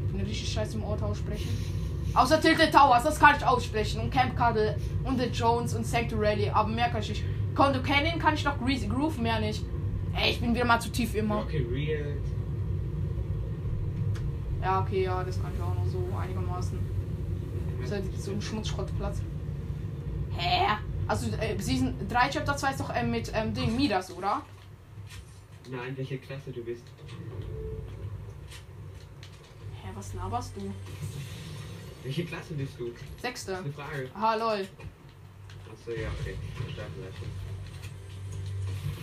ich 0.05 0.11
bin 0.11 0.21
richtig 0.21 0.51
scheiße 0.51 0.77
im 0.77 0.83
Ort 0.83 1.01
aussprechen. 1.03 1.49
Außer 2.13 2.41
Tilted 2.41 2.71
Towers, 2.71 3.03
das 3.03 3.19
kann 3.19 3.35
ich 3.37 3.45
aussprechen. 3.45 4.01
Und 4.01 4.11
Camp 4.11 4.37
Cuddle 4.37 4.77
und 5.03 5.19
The 5.19 5.27
Jones 5.27 5.73
und 5.73 5.85
Sanctuary. 5.85 6.49
Aber 6.49 6.69
mehr 6.69 6.89
kann 6.89 7.01
ich 7.01 7.09
nicht. 7.09 7.23
Condo 7.55 7.81
Canyon 7.81 8.19
kann 8.19 8.33
ich 8.33 8.43
noch 8.43 8.57
Greasy 8.59 8.87
Groove, 8.87 9.17
mehr 9.17 9.39
nicht. 9.39 9.63
Ey, 10.13 10.31
ich 10.31 10.41
bin 10.41 10.53
wieder 10.53 10.65
mal 10.65 10.79
zu 10.79 10.89
tief 10.89 11.15
immer. 11.15 11.39
Okay, 11.39 11.65
real. 11.71 12.17
Ja, 14.61 14.81
okay, 14.81 15.03
ja, 15.03 15.23
das 15.23 15.41
kann 15.41 15.51
ich 15.55 15.61
auch 15.61 15.73
noch 15.73 15.89
so 15.89 16.05
einigermaßen. 16.17 16.77
Halt 17.91 18.21
so 18.21 18.31
ein 18.31 18.41
Schmutzschrottplatz. 18.41 19.17
Hä? 20.37 20.77
Also, 21.07 21.29
äh, 21.35 21.59
Season 21.59 21.93
3 22.07 22.29
Chapter 22.29 22.55
2 22.55 22.71
ist 22.71 22.79
doch 22.79 22.91
ähm, 22.95 23.11
mit 23.11 23.29
ähm, 23.33 23.53
Ding 23.53 23.75
Midas, 23.75 24.11
oder? 24.11 24.41
Nein, 25.69 25.95
welche 25.97 26.17
Klasse 26.17 26.51
du 26.51 26.63
bist. 26.63 26.83
Hä, 29.81 29.89
was 29.93 30.13
laberst 30.13 30.55
du? 30.55 30.73
Welche 32.03 32.25
Klasse 32.25 32.53
bist 32.53 32.79
du? 32.79 32.91
Sechste. 33.21 33.51
Das 33.51 33.59
ist 33.61 33.65
eine 33.65 33.73
Frage. 33.73 34.09
Aha, 34.15 34.35
lol. 34.35 34.67
Achso. 35.71 35.91
Ja, 35.91 36.09
okay. 36.19 36.35
Startleistung. 36.73 37.27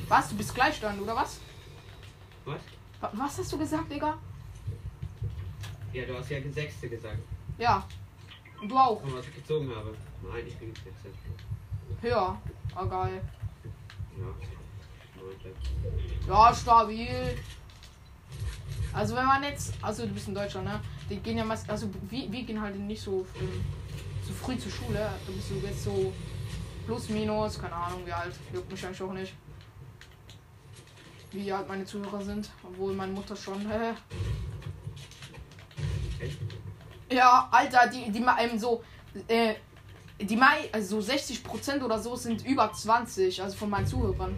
Was? 0.08 0.28
Du 0.30 0.36
bist 0.36 0.54
gleich 0.54 0.80
dann, 0.80 0.98
oder 1.00 1.14
was? 1.14 1.40
Was? 2.46 2.60
Wa- 3.00 3.12
Was 3.14 3.38
hast 3.38 3.52
du 3.52 3.58
gesagt, 3.58 3.92
Digga? 3.92 4.16
Ja, 5.92 6.06
du 6.06 6.16
hast 6.18 6.30
ja 6.30 6.38
Sechste 6.50 6.88
gesagt. 6.88 7.18
Ja. 7.58 7.86
Und 8.60 8.68
du 8.68 8.76
auch. 8.76 9.02
Und 9.02 9.16
was 9.16 9.26
ich 9.26 9.34
gezogen 9.34 9.70
habe. 9.74 9.94
Nein, 10.22 10.44
ich 10.46 10.56
bin 10.56 10.74
Sechste. 10.74 11.10
Höher. 12.00 12.40
Ah, 12.74 12.84
geil. 12.84 13.20
Ja. 14.18 14.34
Ja, 16.26 16.54
stabil. 16.54 17.38
Also 18.92 19.16
wenn 19.16 19.26
man 19.26 19.42
jetzt, 19.42 19.74
also 19.82 20.06
du 20.06 20.12
bist 20.12 20.28
ein 20.28 20.34
Deutscher, 20.34 20.62
ne? 20.62 20.80
Die 21.08 21.16
gehen 21.16 21.38
ja 21.38 21.44
meist, 21.44 21.68
also 21.68 21.88
wir, 22.08 22.32
wir 22.32 22.42
gehen 22.42 22.60
halt 22.60 22.76
nicht 22.76 23.02
so, 23.02 23.26
ähm, 23.40 23.64
so 24.26 24.32
früh 24.32 24.58
zur 24.58 24.72
Schule. 24.72 25.10
Du 25.26 25.32
bist 25.32 25.48
so 25.48 25.54
jetzt 25.56 25.84
so 25.84 26.12
plus 26.86 27.08
minus, 27.10 27.58
keine 27.58 27.74
Ahnung 27.74 28.04
wie 28.06 28.12
alt, 28.12 28.34
juckt 28.52 28.70
mich 28.70 28.84
eigentlich 28.84 29.02
auch 29.02 29.12
nicht. 29.12 29.34
Wie 31.32 31.52
alt 31.52 31.68
meine 31.68 31.84
Zuhörer 31.84 32.22
sind, 32.22 32.50
obwohl 32.62 32.94
meine 32.94 33.12
Mutter 33.12 33.36
schon. 33.36 33.60
Hä? 33.68 33.92
Echt? 36.24 36.38
Ja, 37.10 37.48
Alter, 37.50 37.88
die, 37.88 38.10
die 38.10 38.24
ähm, 38.40 38.58
so, 38.58 38.82
äh, 39.28 39.54
die 40.20 40.36
Mai, 40.36 40.68
also 40.72 41.00
so 41.00 41.12
60% 41.12 41.82
oder 41.82 41.98
so 41.98 42.16
sind 42.16 42.44
über 42.44 42.72
20, 42.72 43.42
also 43.42 43.56
von 43.56 43.70
meinen 43.70 43.86
Zuhörern. 43.86 44.36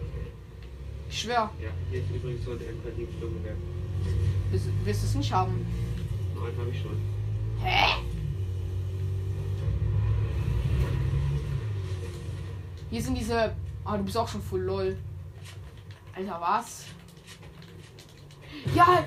Ich 1.09 1.21
schwör, 1.21 1.51
Ja, 1.61 1.69
hier 1.89 2.01
ist 2.01 2.09
übrigens 2.09 2.45
so 2.45 2.51
ein 2.51 2.61
Empathie-Stundenwerk. 2.61 3.57
wirst, 4.51 4.65
wirst 4.85 5.01
du 5.01 5.07
es 5.07 5.15
nicht 5.15 5.33
haben. 5.33 5.65
Neun 6.35 6.57
habe 6.57 6.69
ich 6.69 6.81
schon. 6.81 6.97
Hä? 7.61 8.01
Hier 12.89 13.01
sind 13.01 13.15
diese. 13.17 13.55
Ah, 13.85 13.97
du 13.97 14.03
bist 14.03 14.17
auch 14.17 14.27
schon 14.27 14.41
voll 14.41 14.61
lol. 14.61 14.97
Alter, 16.15 16.39
was? 16.41 16.85
Ja! 18.75 19.05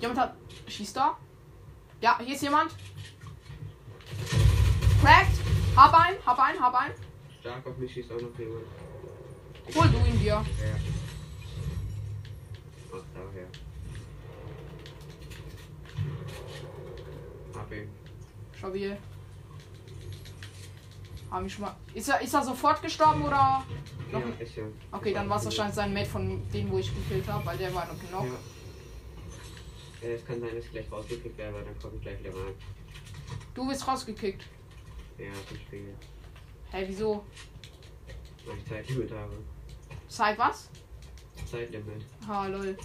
Jemand 0.00 0.18
hat. 0.18 0.34
Schießt 0.66 0.96
da? 0.96 1.16
Ja, 2.00 2.18
hier 2.18 2.34
ist 2.34 2.42
jemand. 2.42 2.72
Cracked! 5.02 5.38
Hab 5.76 5.94
ein, 5.94 6.14
hab 6.24 6.38
ein, 6.38 6.60
hab 6.60 6.74
ein. 6.74 6.92
Stark 7.40 7.66
auf 7.66 7.76
mich 7.78 7.92
schießt 7.92 8.10
auch 8.12 8.20
noch 8.20 8.38
jemand. 8.38 8.64
Hol 9.74 9.88
du 9.88 9.98
ihn 10.08 10.18
dir. 10.18 10.26
Ja. 10.32 10.44
Ach, 12.92 13.02
daher. 13.14 13.46
Hab 17.54 17.72
ihn. 17.72 17.88
Stabil. 18.56 18.98
Haben 21.30 21.46
ich 21.46 21.52
schon 21.54 21.64
mal. 21.64 21.76
Ist 21.94 22.08
er, 22.08 22.20
ist 22.20 22.34
er 22.34 22.42
sofort 22.42 22.80
gestorben 22.82 23.22
oder? 23.24 23.64
Noch 24.12 24.20
Ja. 24.20 24.62
Okay, 24.92 25.12
dann 25.12 25.28
war 25.28 25.38
es 25.38 25.44
wahrscheinlich 25.44 25.74
sein 25.74 25.92
Mate 25.92 26.06
von 26.06 26.48
denen, 26.50 26.70
wo 26.70 26.78
ich 26.78 26.94
gekillt 26.94 27.28
habe, 27.28 27.44
weil 27.44 27.58
der 27.58 27.74
war 27.74 27.86
noch 27.86 28.10
noch. 28.10 28.24
Ja. 28.24 28.38
Ja, 30.02 30.08
es 30.10 30.24
kann 30.24 30.40
sein, 30.40 30.54
dass 30.54 30.64
ich 30.64 30.70
gleich 30.70 30.90
rausgekickt 30.92 31.38
werde, 31.38 31.56
aber 31.56 31.64
dann 31.64 31.78
komme 31.78 31.96
ich 31.96 32.02
gleich 32.02 32.18
wieder 32.20 32.34
rein. 32.34 32.54
Du 33.54 33.66
bist 33.66 33.86
rausgekickt. 33.86 34.44
Ja, 35.18 35.32
zum 35.48 35.56
Spiel. 35.56 35.94
Hä, 36.70 36.84
wieso? 36.86 37.24
Weil 38.44 38.58
ich 38.58 38.66
Zeitlimit 38.66 39.10
habe. 39.12 39.36
Zeit 40.08 40.38
was? 40.38 40.68
Zeitlimit. 41.50 42.04
Ha, 42.28 42.46
lol. 42.46 42.76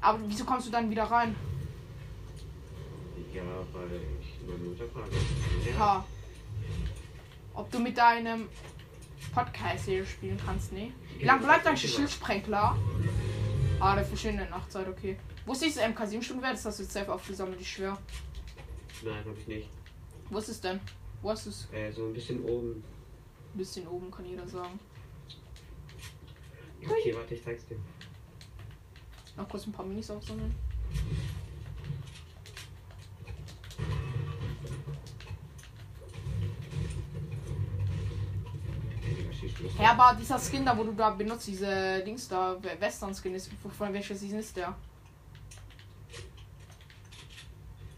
Aber 0.00 0.18
wieso 0.26 0.44
kommst 0.44 0.66
du 0.66 0.70
dann 0.70 0.90
wieder 0.90 1.04
rein? 1.04 1.34
Ja, 3.32 3.42
weil 3.72 4.00
ich 4.20 4.46
meine 4.46 4.58
Mutter 4.64 4.88
frage. 4.88 5.10
Ja. 5.68 5.78
Ha. 5.78 6.06
Ob 7.52 7.70
du 7.70 7.78
mit 7.78 7.98
deinem 7.98 8.48
Podcast 9.34 9.84
hier 9.84 10.06
spielen 10.06 10.40
kannst, 10.42 10.72
ne? 10.72 10.92
Wie 11.18 11.24
lange 11.24 11.42
bleibt 11.42 11.66
dein 11.66 11.76
Schildsprengler? 11.76 12.76
Ah, 13.78 13.94
der 13.94 14.04
verschwindet 14.04 14.46
in 14.46 14.50
der 14.50 14.58
Nachtzeit, 14.58 14.88
okay. 14.88 15.18
Wo 15.46 15.52
ist 15.52 15.62
diese 15.62 15.82
MK7-Stunde 15.82 16.42
wert? 16.42 16.54
Das 16.54 16.64
hast 16.64 16.80
du 16.80 16.82
jetzt 16.82 16.92
selber 16.92 17.14
aufgesammelt, 17.14 17.60
ich 17.60 17.70
schwör. 17.70 17.96
Nein, 19.04 19.24
habe 19.24 19.38
ich 19.38 19.46
nicht. 19.46 19.68
Wo 20.28 20.38
ist 20.38 20.48
es 20.48 20.60
denn? 20.60 20.80
Wo 21.22 21.30
ist 21.30 21.46
es? 21.46 21.68
Äh, 21.72 21.92
so 21.92 22.06
ein 22.06 22.12
bisschen 22.12 22.42
oben. 22.44 22.82
Ein 23.54 23.58
bisschen 23.58 23.86
oben, 23.86 24.10
kann 24.10 24.26
jeder 24.26 24.46
sagen. 24.48 24.78
Okay, 26.84 27.14
warte, 27.14 27.34
ich 27.34 27.44
zeig's 27.44 27.64
dir. 27.66 27.78
Noch 29.36 29.48
kurz 29.48 29.66
ein 29.66 29.72
paar 29.72 29.86
Minis 29.86 30.10
aufsammeln. 30.10 30.54
Ja, 39.78 39.92
aber 39.92 40.18
dieser 40.18 40.38
Skin 40.38 40.64
da, 40.64 40.76
wo 40.76 40.84
du 40.84 40.92
da 40.92 41.10
benutzt, 41.10 41.46
diese 41.46 42.02
Dings 42.04 42.28
da, 42.28 42.56
Western-Skin 42.80 43.34
ist, 43.34 43.50
von 43.52 43.92
welcher 43.92 44.14
Season 44.14 44.38
ist 44.38 44.56
der? 44.56 44.74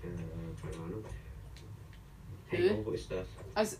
Äh, 0.03 0.07
keine 0.61 0.85
Ahnung. 0.85 1.05
Hä? 2.51 2.57
Hey, 2.57 2.85
wo 2.85 2.91
ist 2.93 3.11
das? 3.11 3.27
Also, 3.55 3.77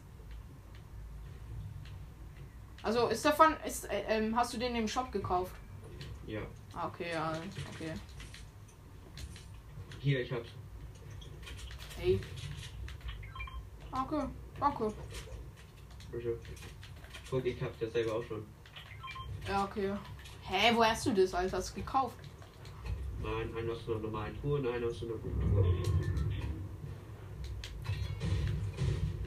also 2.83 3.09
ist 3.09 3.25
davon, 3.25 3.57
ist, 3.67 3.85
äh, 3.91 4.03
ähm, 4.09 4.37
hast 4.37 4.53
du 4.55 4.59
den 4.59 4.75
im 4.77 4.89
Shop 4.89 5.11
gekauft? 5.11 5.53
Ja. 6.27 6.43
Ah, 6.75 6.89
okay, 6.89 7.11
ja, 7.13 7.33
okay. 7.75 7.95
Hier, 10.01 10.21
ich 10.21 10.33
hab's. 10.33 10.51
Hey. 11.99 12.21
Okay, 13.91 14.25
danke. 14.61 14.93
Bitte. 16.13 16.39
Guck, 17.31 17.45
ich 17.45 17.61
hab's 17.63 17.81
ja 17.81 17.91
selber 17.91 18.15
auch 18.15 18.25
schon. 18.25 18.45
Ja, 19.49 19.65
okay. 19.65 19.95
Hä, 20.43 20.73
wo 20.75 20.85
hast 20.85 21.07
du 21.07 21.15
das, 21.15 21.35
Alter? 21.35 21.57
Hast 21.57 21.71
du 21.71 21.81
gekauft? 21.81 22.17
Nein, 23.23 23.55
einen 23.57 23.71
aus 23.71 23.89
einer 23.89 23.99
normalen 23.99 24.41
Tour 24.41 24.59
und 24.59 24.67
einen 24.67 24.85
aus 24.85 25.03
einer 25.03 25.15
guten 25.15 25.41
Tour. 25.41 25.65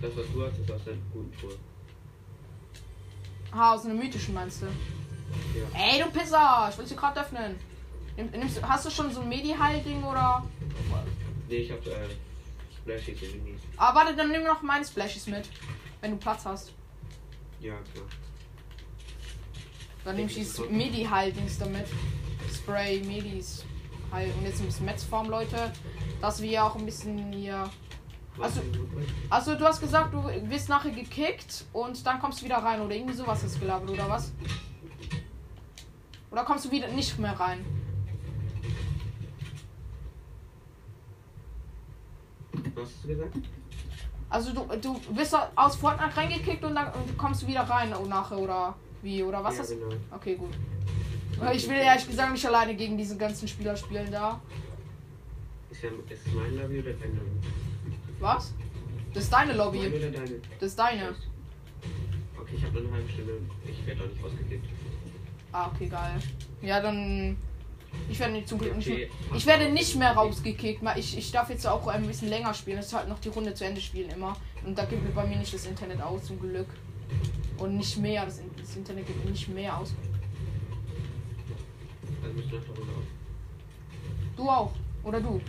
Das, 0.01 0.17
was 0.17 0.25
du 0.33 0.45
hast, 0.45 0.57
ist 0.57 0.71
aus 0.71 0.83
der 0.85 0.95
guten 1.13 1.31
Tour. 1.39 1.51
Ah, 3.51 3.75
aus 3.75 3.85
einer 3.85 3.93
mythischen 3.93 4.33
meinst 4.33 4.61
du? 4.61 4.65
Ja. 4.65 5.79
Ey, 5.79 6.01
du 6.01 6.09
Pisser! 6.09 6.67
Ich 6.71 6.77
will 6.77 6.87
sie 6.87 6.95
gerade 6.95 7.19
öffnen. 7.19 7.55
Nimm, 8.17 8.29
nimmst, 8.31 8.61
hast 8.63 8.85
du 8.85 8.89
schon 8.89 9.11
so 9.11 9.21
ein 9.21 9.29
Medi-Heil-Ding 9.29 10.03
oder. 10.03 10.43
Nee, 11.47 11.55
ich 11.55 11.71
hab 11.71 11.85
äh, 11.85 12.07
Splashies 12.75 13.33
und 13.33 13.43
Minis. 13.43 13.61
Ah, 13.77 13.93
warte, 13.93 14.15
dann 14.15 14.31
nimm 14.31 14.43
noch 14.43 14.61
meine 14.61 14.85
Splashes 14.85 15.27
mit. 15.27 15.49
Wenn 16.01 16.11
du 16.11 16.17
Platz 16.17 16.45
hast. 16.45 16.73
Ja, 17.59 17.75
klar. 17.93 18.05
Dann 20.03 20.15
nehme 20.15 20.27
ich 20.27 20.35
dieses 20.35 20.59
Medi-Heil-Dings 20.69 21.59
damit. 21.59 21.85
Spray, 22.51 23.01
Medis. 23.01 23.65
Heil. 24.11 24.33
Und 24.37 24.45
jetzt 24.45 24.59
ein 24.61 24.65
bisschen 24.65 24.85
Metzform, 24.85 25.29
Leute. 25.29 25.71
Dass 26.21 26.41
wir 26.41 26.65
auch 26.65 26.75
ein 26.75 26.85
bisschen 26.85 27.31
hier. 27.31 27.69
Also-. 28.39 28.61
Also, 29.29 29.55
du 29.55 29.65
hast 29.65 29.79
gesagt, 29.79 30.13
du 30.13 30.23
wirst 30.49 30.69
nachher 30.69 30.91
gekickt 30.91 31.65
und 31.73 32.05
dann 32.05 32.19
kommst 32.19 32.41
du 32.41 32.45
wieder 32.45 32.57
rein. 32.57 32.81
Oder 32.81 32.95
irgendwie 32.95 33.13
sowas 33.13 33.43
ist 33.43 33.59
gelabert, 33.59 33.89
oder 33.89 34.09
was? 34.09 34.31
Oder 36.31 36.43
kommst 36.43 36.65
du 36.65 36.71
wieder 36.71 36.87
nicht 36.87 37.17
mehr 37.19 37.37
rein? 37.37 37.65
Was 42.75 42.85
hast 42.85 43.03
du 43.03 43.07
gesagt? 43.09 43.35
Also, 44.29 44.53
du, 44.53 44.65
du 44.81 45.01
wirst 45.17 45.35
aus 45.55 45.75
Fortnite 45.75 46.15
reingekickt 46.15 46.63
und 46.63 46.75
dann 46.75 46.87
kommst 47.17 47.41
du 47.41 47.47
wieder 47.47 47.61
rein 47.61 47.93
nachher, 48.07 48.37
oder 48.37 48.75
wie? 49.01 49.21
Oder 49.23 49.43
was 49.43 49.55
ja, 49.55 49.61
hast 49.61 49.69
genau. 49.71 49.89
Okay, 50.11 50.35
gut. 50.35 50.51
Ich 51.53 51.67
will 51.67 51.77
ehrlich 51.77 52.07
gesagt 52.07 52.31
nicht 52.31 52.45
alleine 52.45 52.75
gegen 52.75 52.97
diesen 52.97 53.17
ganzen 53.17 53.47
Spieler 53.47 53.75
spielen 53.75 54.11
da. 54.11 54.39
Ist, 55.69 55.83
ja, 55.83 55.89
ist 56.09 56.27
mein 56.33 56.55
Lobby 56.55 56.79
oder 56.79 56.93
dein 56.93 57.15
Lobby? 57.15 57.31
Was? 58.21 58.53
Das 59.13 59.23
ist 59.25 59.33
deine 59.33 59.53
Lobby. 59.53 59.79
oder 59.79 60.09
deine? 60.11 60.39
Das 60.59 60.69
ist 60.69 60.79
deine. 60.79 61.09
Okay, 62.39 62.55
ich 62.55 62.63
habe 62.63 62.79
noch 62.79 62.87
eine 62.87 62.93
halbe 62.97 63.09
Stunde. 63.09 63.33
Ich 63.65 63.85
werde 63.85 64.03
auch 64.03 64.07
nicht 64.07 64.23
rausgekickt. 64.23 64.65
Ah, 65.51 65.67
okay, 65.73 65.87
geil. 65.87 66.19
Ja, 66.61 66.79
dann. 66.79 67.35
Ich 68.09 68.17
werde 68.19 68.33
nicht 68.33 68.47
zum 68.47 68.57
Glück 68.59 68.77
nicht. 68.77 68.87
Okay, 68.87 69.09
Ich 69.35 69.45
werde 69.45 69.69
nicht 69.69 69.97
mehr 69.97 70.11
rausgekickt. 70.13 70.81
weil 70.81 70.97
Ich, 70.97 71.17
ich 71.17 71.29
darf 71.31 71.49
jetzt 71.49 71.67
auch 71.67 71.87
ein 71.87 72.07
bisschen 72.07 72.29
länger 72.29 72.53
spielen. 72.53 72.77
Es 72.77 72.85
ist 72.87 72.93
halt 72.93 73.09
noch 73.09 73.19
die 73.19 73.27
Runde 73.29 73.53
zu 73.53 73.65
Ende 73.65 73.81
spielen 73.81 74.09
immer. 74.11 74.37
Und 74.65 74.77
da 74.77 74.85
gibt 74.85 75.03
mir 75.03 75.09
bei 75.09 75.25
mir 75.25 75.35
nicht 75.35 75.53
das 75.53 75.65
Internet 75.65 76.01
aus, 76.01 76.23
zum 76.25 76.39
Glück. 76.39 76.67
Und 77.57 77.75
nicht 77.75 77.97
mehr. 77.97 78.23
Das, 78.23 78.39
das 78.57 78.75
Internet 78.77 79.07
gibt 79.07 79.25
mir 79.25 79.31
nicht 79.31 79.49
mehr 79.49 79.77
aus. 79.77 79.93
Du 84.37 84.49
auch. 84.49 84.71
Oder 85.03 85.19
du? 85.19 85.41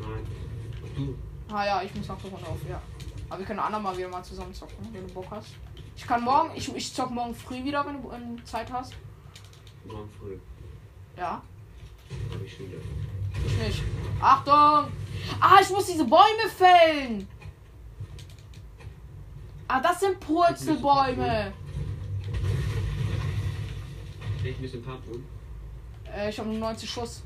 Nein. 0.00 0.26
Und 0.82 0.96
du? 0.96 1.14
Ah 1.48 1.66
ja, 1.66 1.82
ich 1.82 1.94
muss 1.94 2.08
nach 2.08 2.20
der 2.20 2.30
Runde 2.30 2.46
auf, 2.46 2.58
ja. 2.68 2.80
Aber 3.28 3.38
wir 3.38 3.46
können 3.46 3.60
andermal 3.60 3.96
wieder 3.96 4.08
mal 4.08 4.22
zusammen 4.22 4.54
zocken, 4.54 4.76
wenn 4.92 5.06
du 5.06 5.14
Bock 5.14 5.26
hast. 5.30 5.54
Ich 5.96 6.06
kann 6.06 6.22
morgen, 6.22 6.50
ich, 6.54 6.74
ich 6.74 6.92
zock 6.92 7.10
morgen 7.10 7.34
früh 7.34 7.64
wieder, 7.64 7.84
wenn 7.86 8.02
du 8.02 8.10
ähm, 8.12 8.44
Zeit 8.44 8.72
hast. 8.72 8.94
Morgen 9.84 10.10
früh. 10.10 10.38
Ja. 11.16 11.42
Habe 12.32 12.44
ich 12.44 12.56
Schule. 12.56 12.80
Ich 13.46 13.56
nicht. 13.58 13.82
Achtung! 14.20 14.92
Ah, 15.40 15.58
ich 15.60 15.70
muss 15.70 15.86
diese 15.86 16.04
Bäume 16.04 16.48
fällen! 16.56 17.28
Ah, 19.68 19.80
das 19.80 20.00
sind 20.00 20.20
Purzelbäume. 20.20 21.52
Ich 24.44 24.60
muss 24.60 24.74
ein 24.74 24.82
paar 24.82 25.02
tun. 25.02 25.24
Äh, 26.14 26.28
ich 26.28 26.38
habe 26.38 26.48
nur 26.50 26.58
90 26.58 26.90
Schuss. 26.90 27.22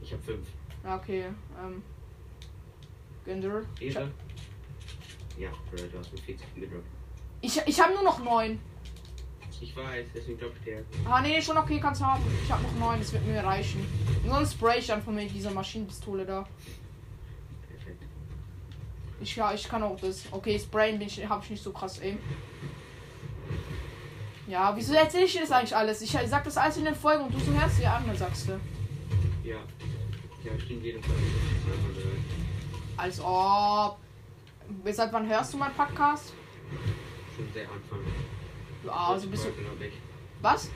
Ich 0.00 0.12
habe 0.12 0.22
fünf. 0.22 0.46
Ja, 0.84 0.96
okay. 0.96 1.26
Ähm. 1.60 1.82
Ich, 3.78 3.94
Ehre. 3.94 4.10
Ja, 5.38 5.50
Bro, 5.70 5.76
du 5.90 5.98
hast 5.98 6.10
zu 6.10 6.16
viel 6.16 6.36
gedroppt. 6.54 6.84
ich, 7.40 7.60
ich 7.66 7.80
habe 7.80 7.94
nur 7.94 8.02
noch 8.02 8.22
9. 8.22 8.58
Ich 9.60 9.76
weiß, 9.76 10.06
deswegen 10.12 10.40
droppe 10.40 10.56
ich 10.58 10.64
dir. 10.64 10.84
Ah, 11.08 11.20
nee, 11.20 11.40
schon 11.40 11.56
okay, 11.56 11.78
kannst 11.78 12.00
du 12.00 12.04
haben. 12.04 12.22
Ich 12.42 12.50
habe 12.50 12.62
noch 12.64 12.74
9, 12.74 12.98
das 12.98 13.12
wird 13.12 13.24
mir 13.24 13.44
reichen. 13.44 13.86
Sonst 14.26 14.54
spray 14.54 14.80
ich 14.80 14.92
einfach 14.92 15.12
mit 15.12 15.32
dieser 15.32 15.52
Maschinenpistole 15.52 16.26
da. 16.26 16.44
Perfekt. 17.68 18.02
Ich, 19.20 19.36
ja, 19.36 19.54
ich 19.54 19.68
kann 19.68 19.84
auch 19.84 19.98
das. 20.00 20.24
Okay, 20.32 20.58
sprayen 20.58 20.98
bin 20.98 21.06
ich, 21.06 21.28
hab 21.28 21.44
ich 21.44 21.50
nicht 21.50 21.62
so 21.62 21.70
krass 21.70 22.00
aim. 22.02 22.18
Ja, 24.48 24.74
wieso 24.74 24.94
erzähl 24.94 25.22
ich 25.22 25.32
dir 25.32 25.42
das 25.42 25.52
eigentlich 25.52 25.76
alles? 25.76 26.02
Ich 26.02 26.10
sag 26.10 26.42
das 26.42 26.56
alles 26.56 26.76
in 26.78 26.84
den 26.84 26.96
Folgen 26.96 27.24
und 27.24 27.32
du 27.32 27.38
so 27.38 27.52
hörst 27.52 27.78
dir 27.78 27.92
an, 27.92 28.04
sagst 28.16 28.48
du. 28.48 28.60
Ja. 29.44 29.58
Ja, 30.44 30.58
stimmt 30.58 30.82
jede 30.82 31.00
Folge. 31.00 31.22
Als 32.96 33.20
ob. 33.20 33.98
Seit 34.90 35.12
wann 35.12 35.28
hörst 35.28 35.52
du 35.52 35.58
meinen 35.58 35.74
Podcast? 35.74 36.32
Schon 37.36 37.52
sehr 37.52 37.64
Anfang. 37.64 37.98
Ja, 38.84 38.92
also 38.92 39.28
bist 39.28 39.44
du. 39.44 39.50
Folge. 39.50 39.92
Was? 40.40 40.70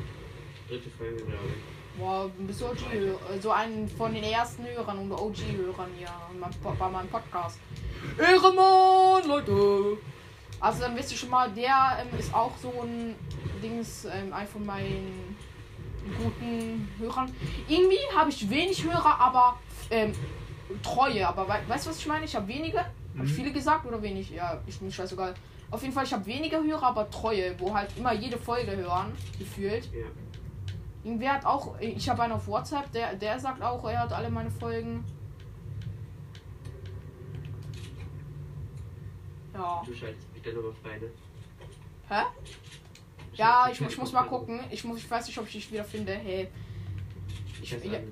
Dritte 0.69 0.91
Folge, 0.91 1.17
glaube 1.17 1.45
ich. 1.49 1.99
Boah, 1.99 2.31
bist 2.39 2.61
du 2.61 2.67
OG, 2.67 2.77
-Hör- 2.93 3.41
so 3.41 3.51
ein 3.53 3.89
von 3.89 4.13
den 4.13 4.23
ersten 4.23 4.67
Hörern 4.67 4.99
und 4.99 5.13
OG-Hörern 5.13 5.91
hier 5.97 6.11
bei 6.79 6.89
meinem 6.91 7.09
Podcast. 7.09 7.59
Ehrenmann, 8.19 9.27
Leute! 9.27 9.97
Also 10.61 10.81
dann 10.83 10.97
wisst 10.97 11.13
ihr 11.13 11.19
schon 11.19 11.31
mal, 11.31 11.51
der 11.51 11.99
ähm, 12.01 12.19
ist 12.19 12.35
auch 12.35 12.53
so 12.61 12.73
ein 12.83 13.15
Dings, 13.63 14.05
ähm, 14.07 14.33
ein 14.33 14.47
von 14.47 14.65
meinen 14.67 15.37
guten 16.19 16.89
Hörern. 16.99 17.35
Irgendwie 17.69 17.99
habe 18.15 18.31
ich 18.31 18.49
wenig 18.49 18.83
Hörer, 18.85 19.19
aber 19.19 19.59
ähm, 19.91 20.13
treue. 20.83 21.27
Aber 21.27 21.49
wei 21.49 21.61
weißt 21.67 21.87
du, 21.87 21.91
was 21.91 21.99
ich 21.99 22.07
meine? 22.07 22.25
Ich 22.25 22.35
habe 22.37 22.47
wenige. 22.49 22.79
Habe 22.79 23.25
ich 23.25 23.33
Mhm. 23.33 23.37
viele 23.37 23.53
gesagt 23.53 23.87
oder 23.87 24.03
wenig? 24.03 24.31
Ja, 24.31 24.61
ich 24.67 24.79
bin 24.79 24.91
scheißegal. 24.93 25.35
Auf 25.71 25.83
jeden 25.83 25.93
Fall, 25.95 26.05
ich 26.05 26.13
habe 26.13 26.25
wenige 26.27 26.63
Hörer, 26.63 26.85
aber 26.89 27.11
treue, 27.11 27.59
wo 27.59 27.75
halt 27.75 27.91
immer 27.97 28.13
jede 28.13 28.39
Folge 28.39 28.77
hören, 28.77 29.13
gefühlt. 29.39 29.87
Ja. 29.93 30.07
Irgendwer 31.03 31.33
hat 31.35 31.45
auch, 31.45 31.79
ich 31.81 32.09
habe 32.09 32.23
einen 32.23 32.33
auf 32.35 32.47
WhatsApp, 32.47 32.91
der, 32.93 33.15
der 33.15 33.39
sagt 33.41 33.63
auch, 33.63 33.85
er 33.89 34.01
hat 34.01 34.13
alle 34.13 34.29
meine 34.31 34.51
Folgen. 34.51 35.05
Ja. 39.55 39.83
Du 39.87 39.95
schaltest 39.95 40.33
mich 40.35 40.43
dann 40.43 40.55
nochmal 40.55 40.73
frei, 40.83 40.99
ne? 40.99 41.11
Hä? 42.09 42.23
Du 43.33 43.37
Ja, 43.37 43.69
ich, 43.71 43.81
ich 43.81 43.99
muss 43.99 44.13
mal 44.13 44.25
gucken. 44.25 44.61
Ich, 44.71 44.85
muss, 44.85 44.99
ich 44.99 45.11
weiß 45.11 45.27
nicht, 45.27 45.39
ob 45.39 45.47
ich 45.47 45.53
dich 45.53 45.73
wieder 45.73 45.85
finde. 45.85 46.13
Hey, 46.13 46.49
Ich 47.63 47.73
heiße 47.73 47.87
Ja. 47.87 47.95
Äh, 47.95 48.03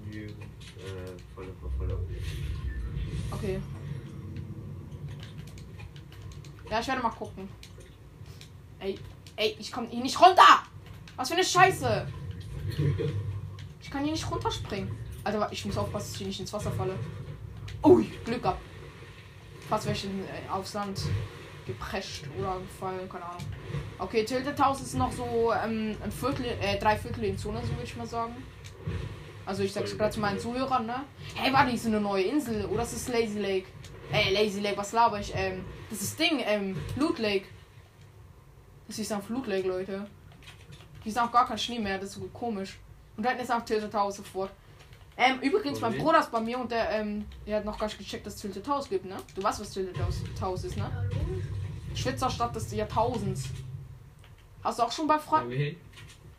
Follow 1.34 1.52
for 1.60 1.70
Follow. 1.78 1.98
Okay. 3.30 3.60
Ja, 6.70 6.80
ich 6.80 6.88
werde 6.88 7.02
mal 7.02 7.10
gucken. 7.10 7.48
Ey, 8.80 8.98
ey, 9.36 9.56
ich 9.58 9.70
komme 9.70 9.88
hier 9.88 10.02
nicht 10.02 10.20
runter! 10.20 10.62
Was 11.16 11.28
für 11.28 11.34
eine 11.34 11.44
Scheiße! 11.44 12.06
Ich 13.80 13.90
kann 13.90 14.02
hier 14.02 14.12
nicht 14.12 14.30
runterspringen. 14.30 14.90
Alter, 15.22 15.48
ich 15.52 15.64
muss 15.64 15.76
aufpassen, 15.76 16.12
dass 16.12 16.20
ich 16.20 16.26
nicht 16.26 16.40
ins 16.40 16.52
Wasser 16.52 16.72
falle. 16.72 16.94
Ui, 17.84 18.04
Glück 18.24 18.42
gehabt. 18.42 18.60
Fast 19.68 19.86
wäre 19.86 19.96
ich 19.96 20.04
äh, 20.04 20.50
aufs 20.50 20.74
Land 20.74 21.02
geprescht 21.66 22.24
oder 22.38 22.58
gefallen, 22.60 23.08
keine 23.08 23.24
Ahnung. 23.24 23.44
Okay, 23.98 24.24
Tilted 24.24 24.58
House 24.60 24.82
ist 24.82 24.94
noch 24.94 25.12
so 25.12 25.52
ähm, 25.52 25.96
ein 26.02 26.12
Viertel, 26.12 26.46
äh, 26.60 26.78
drei 26.78 26.96
Viertel 26.96 27.24
in 27.24 27.38
Zone, 27.38 27.60
so 27.62 27.68
würde 27.70 27.84
ich 27.84 27.96
mal 27.96 28.06
sagen. 28.06 28.34
Also 29.46 29.62
ich 29.62 29.72
sag's 29.72 29.96
gerade 29.96 30.12
zu 30.12 30.20
meinen 30.20 30.38
Zuhörern, 30.38 30.86
ne? 30.86 31.04
Hey, 31.34 31.52
warte, 31.52 31.72
ist 31.72 31.86
eine 31.86 32.00
neue 32.00 32.24
Insel 32.24 32.64
oder 32.66 32.82
ist 32.82 32.94
das 32.94 33.08
Lazy 33.08 33.38
Lake? 33.38 33.66
Ey, 34.10 34.32
Lazy 34.32 34.60
Lake, 34.60 34.76
was 34.76 34.92
laber 34.92 35.20
ich? 35.20 35.32
Ähm, 35.34 35.64
das 35.90 36.00
ist 36.02 36.18
Ding, 36.18 36.40
ähm, 36.44 36.76
Loot 36.96 37.18
Lake. 37.18 37.46
Das 38.86 38.98
ist 38.98 39.12
ein 39.12 39.22
Flut 39.22 39.46
Lake, 39.46 39.66
Leute. 39.68 40.06
Die 41.04 41.08
ist 41.08 41.18
auch 41.18 41.30
gar 41.30 41.46
kein 41.46 41.58
Schnee 41.58 41.78
mehr, 41.78 41.98
das 41.98 42.10
ist 42.10 42.14
so 42.16 42.28
komisch. 42.32 42.78
Und 43.16 43.24
da 43.24 43.30
hinten 43.30 43.44
ist 43.44 43.52
auch 43.52 43.64
Tilted 43.64 43.92
House 43.94 44.16
sofort. 44.16 44.50
Ähm, 45.16 45.38
übrigens, 45.40 45.80
mein 45.80 45.92
Okay. 45.92 46.02
Bruder 46.02 46.20
ist 46.20 46.30
bei 46.32 46.40
mir 46.40 46.58
und 46.58 46.70
der, 46.72 46.90
ähm, 46.90 47.24
der 47.46 47.58
hat 47.58 47.64
noch 47.64 47.78
gar 47.78 47.86
nicht 47.86 47.98
gecheckt, 47.98 48.26
dass 48.26 48.34
es 48.34 48.40
Tilted 48.40 48.66
House 48.66 48.88
gibt, 48.88 49.04
ne? 49.04 49.16
Du 49.34 49.42
weißt, 49.42 49.60
was 49.60 49.70
Tilted 49.70 49.96
House, 50.40 50.64
ist, 50.64 50.76
ne? 50.76 50.84
Hallo? 50.92 51.42
Schwitzer 51.94 52.28
Stadt 52.30 52.56
des 52.56 52.72
Jahrtausends. 52.72 53.44
Hast 54.64 54.78
du 54.78 54.82
auch 54.82 54.90
schon 54.92 55.06
bei 55.06 55.18
Freunden? 55.18 55.52
hin? 55.52 55.76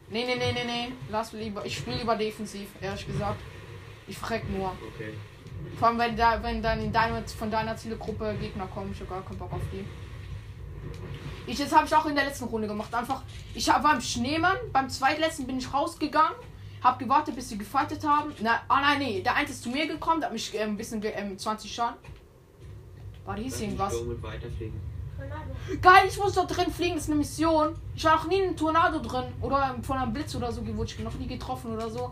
Nee, 0.09 0.25
nee, 0.25 0.35
nee, 0.35 0.51
nee, 0.53 0.65
nee. 0.65 0.93
Lass 1.09 1.33
lieber. 1.33 1.65
Ich 1.65 1.77
spiele 1.77 1.97
lieber 1.97 2.15
defensiv, 2.15 2.67
ehrlich 2.81 3.07
gesagt. 3.07 3.41
Ich 4.07 4.17
freck 4.17 4.49
nur. 4.49 4.71
Okay. 4.93 5.13
Vor 5.79 5.87
allem, 5.87 5.97
wenn, 5.97 6.15
da, 6.15 6.41
wenn 6.43 6.61
dann 6.61 6.79
in 6.79 6.91
deine, 6.91 7.27
von 7.27 7.49
deiner 7.49 7.75
Zielgruppe 7.75 8.35
Gegner 8.39 8.67
kommen. 8.67 8.91
Ich 8.93 9.01
hab 9.01 9.09
gar 9.09 9.23
keinen 9.23 9.39
Bock 9.39 9.51
auf 9.51 9.61
die. 9.71 9.85
Ich, 11.47 11.57
das 11.57 11.71
habe 11.73 11.85
ich 11.85 11.95
auch 11.95 12.05
in 12.05 12.15
der 12.15 12.25
letzten 12.25 12.45
Runde 12.45 12.67
gemacht. 12.67 12.93
Einfach, 12.93 13.23
ich 13.53 13.69
hab, 13.69 13.83
war 13.83 13.95
im 13.95 14.01
Schneemann. 14.01 14.57
Beim 14.71 14.89
zweitletzten 14.89 15.47
bin 15.47 15.57
ich 15.57 15.73
rausgegangen. 15.73 16.37
Hab 16.83 16.99
gewartet, 16.99 17.35
bis 17.35 17.49
sie 17.49 17.57
gefightet 17.57 18.07
haben. 18.07 18.31
Na, 18.41 18.61
ah 18.67 18.81
nein, 18.81 18.99
nee. 18.99 19.21
Der 19.21 19.35
eine 19.35 19.49
ist 19.49 19.63
zu 19.63 19.69
mir 19.69 19.87
gekommen. 19.87 20.19
Der 20.19 20.27
hat 20.29 20.33
mich 20.33 20.53
ähm, 20.53 20.71
ein 20.71 20.77
bisschen 20.77 21.01
ähm, 21.03 21.37
20 21.37 21.73
Schaden. 21.73 21.97
War 23.25 23.37
hieß 23.37 23.61
irgendwas. 23.61 23.95
Geil, 25.81 26.03
ich 26.07 26.17
muss 26.17 26.33
dort 26.33 26.55
drin 26.55 26.71
fliegen, 26.71 26.95
das 26.95 27.03
ist 27.05 27.09
eine 27.09 27.17
Mission. 27.17 27.75
Ich 27.95 28.03
war 28.03 28.15
noch 28.15 28.27
nie 28.27 28.37
in 28.37 28.47
einem 28.49 28.57
Tornado 28.57 28.99
drin. 28.99 29.25
Oder 29.41 29.75
von 29.81 29.97
einem 29.97 30.13
Blitz 30.13 30.35
oder 30.35 30.51
so 30.51 30.61
ich 30.61 30.99
noch 30.99 31.13
nie 31.15 31.27
getroffen 31.27 31.73
oder 31.73 31.89
so. 31.89 32.11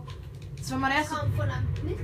Das 0.56 0.70
wäre 0.70 0.80
mein 0.80 0.92
erstes. 0.92 1.18
ne? 1.18 1.96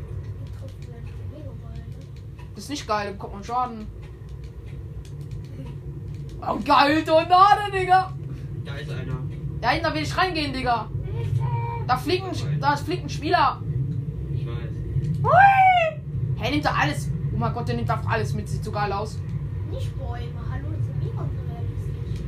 Das 2.55 2.65
ist 2.65 2.71
nicht 2.71 2.87
geil, 2.87 3.07
da 3.07 3.13
bekommt 3.13 3.35
man 3.35 3.45
Schaden. 3.45 3.87
Oh, 6.43 6.59
geil, 6.65 7.05
Tornado, 7.05 7.71
Digga. 7.73 8.13
Da 8.65 8.75
ist 8.75 8.91
einer. 8.91 9.17
Ja, 9.63 9.79
da 9.79 9.95
will 9.95 10.03
ich 10.03 10.17
reingehen, 10.17 10.53
Digga. 10.53 10.89
Da 11.87 11.97
fliegt 11.97 12.25
ein, 12.25 12.61
da 12.61 12.77
fliegt 12.77 13.05
ein 13.05 13.09
Spieler. 13.11 13.61
Ich 14.33 14.47
weiß. 14.47 14.71
Hui! 15.23 16.03
Hey, 16.37 16.53
nimmt 16.53 16.65
er 16.65 16.79
alles. 16.79 17.09
Oh 17.35 17.37
mein 17.37 17.53
Gott, 17.53 17.69
der 17.69 17.77
nimmt 17.77 17.91
einfach 17.91 18.11
alles 18.11 18.33
mit. 18.33 18.49
Sieht 18.49 18.65
so 18.65 18.71
geil 18.71 18.93
aus. 18.93 19.19
Nicht 19.71 19.97
Bäume, 19.99 20.41
hallo, 20.51 20.67
das 20.71 20.87
ist 20.87 20.97
mega 21.03 21.21
unrealistisch. 21.21 22.25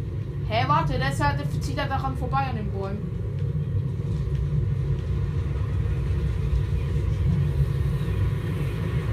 Hä, 0.52 0.58
hey, 0.58 0.68
warte, 0.68 0.98
der, 0.98 1.10
ist 1.10 1.18
ja, 1.18 1.32
der 1.32 1.50
zieht 1.62 1.78
ja 1.78 1.86
daran 1.86 2.14
vorbei 2.14 2.46
an 2.50 2.56
den 2.56 2.70
Bäumen. 2.70 2.98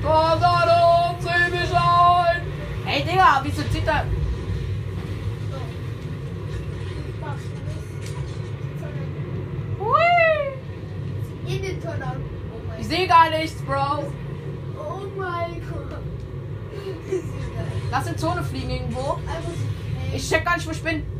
Tornado, 0.02 1.16
zieh 1.22 1.50
mich 1.50 1.74
ein! 1.74 2.42
Hey, 2.84 3.04
Digga, 3.06 3.40
wieso 3.44 3.62
zieht 3.72 3.88
er... 3.88 4.04
Hui! 9.80 9.96
In 11.48 11.62
den 11.62 11.82
Tornado. 11.82 12.20
Oh 12.52 12.82
Ich 12.82 12.88
sehe 12.88 13.08
gar 13.08 13.30
nichts, 13.30 13.62
Bro. 13.62 14.12
Oh 14.78 15.06
mein 15.18 15.62
Gott. 15.70 16.00
Lass 17.92 18.08
in 18.08 18.18
Zone 18.18 18.44
fliegen 18.44 18.72
irgendwo. 18.72 19.14
Einfach 19.26 19.52
so. 19.52 20.02
Hey, 20.02 20.18
Ich 20.18 20.30
check 20.30 20.44
gar 20.44 20.58
nicht, 20.58 20.68
wo 20.68 20.72
ich 20.72 20.84
bin. 20.84 21.18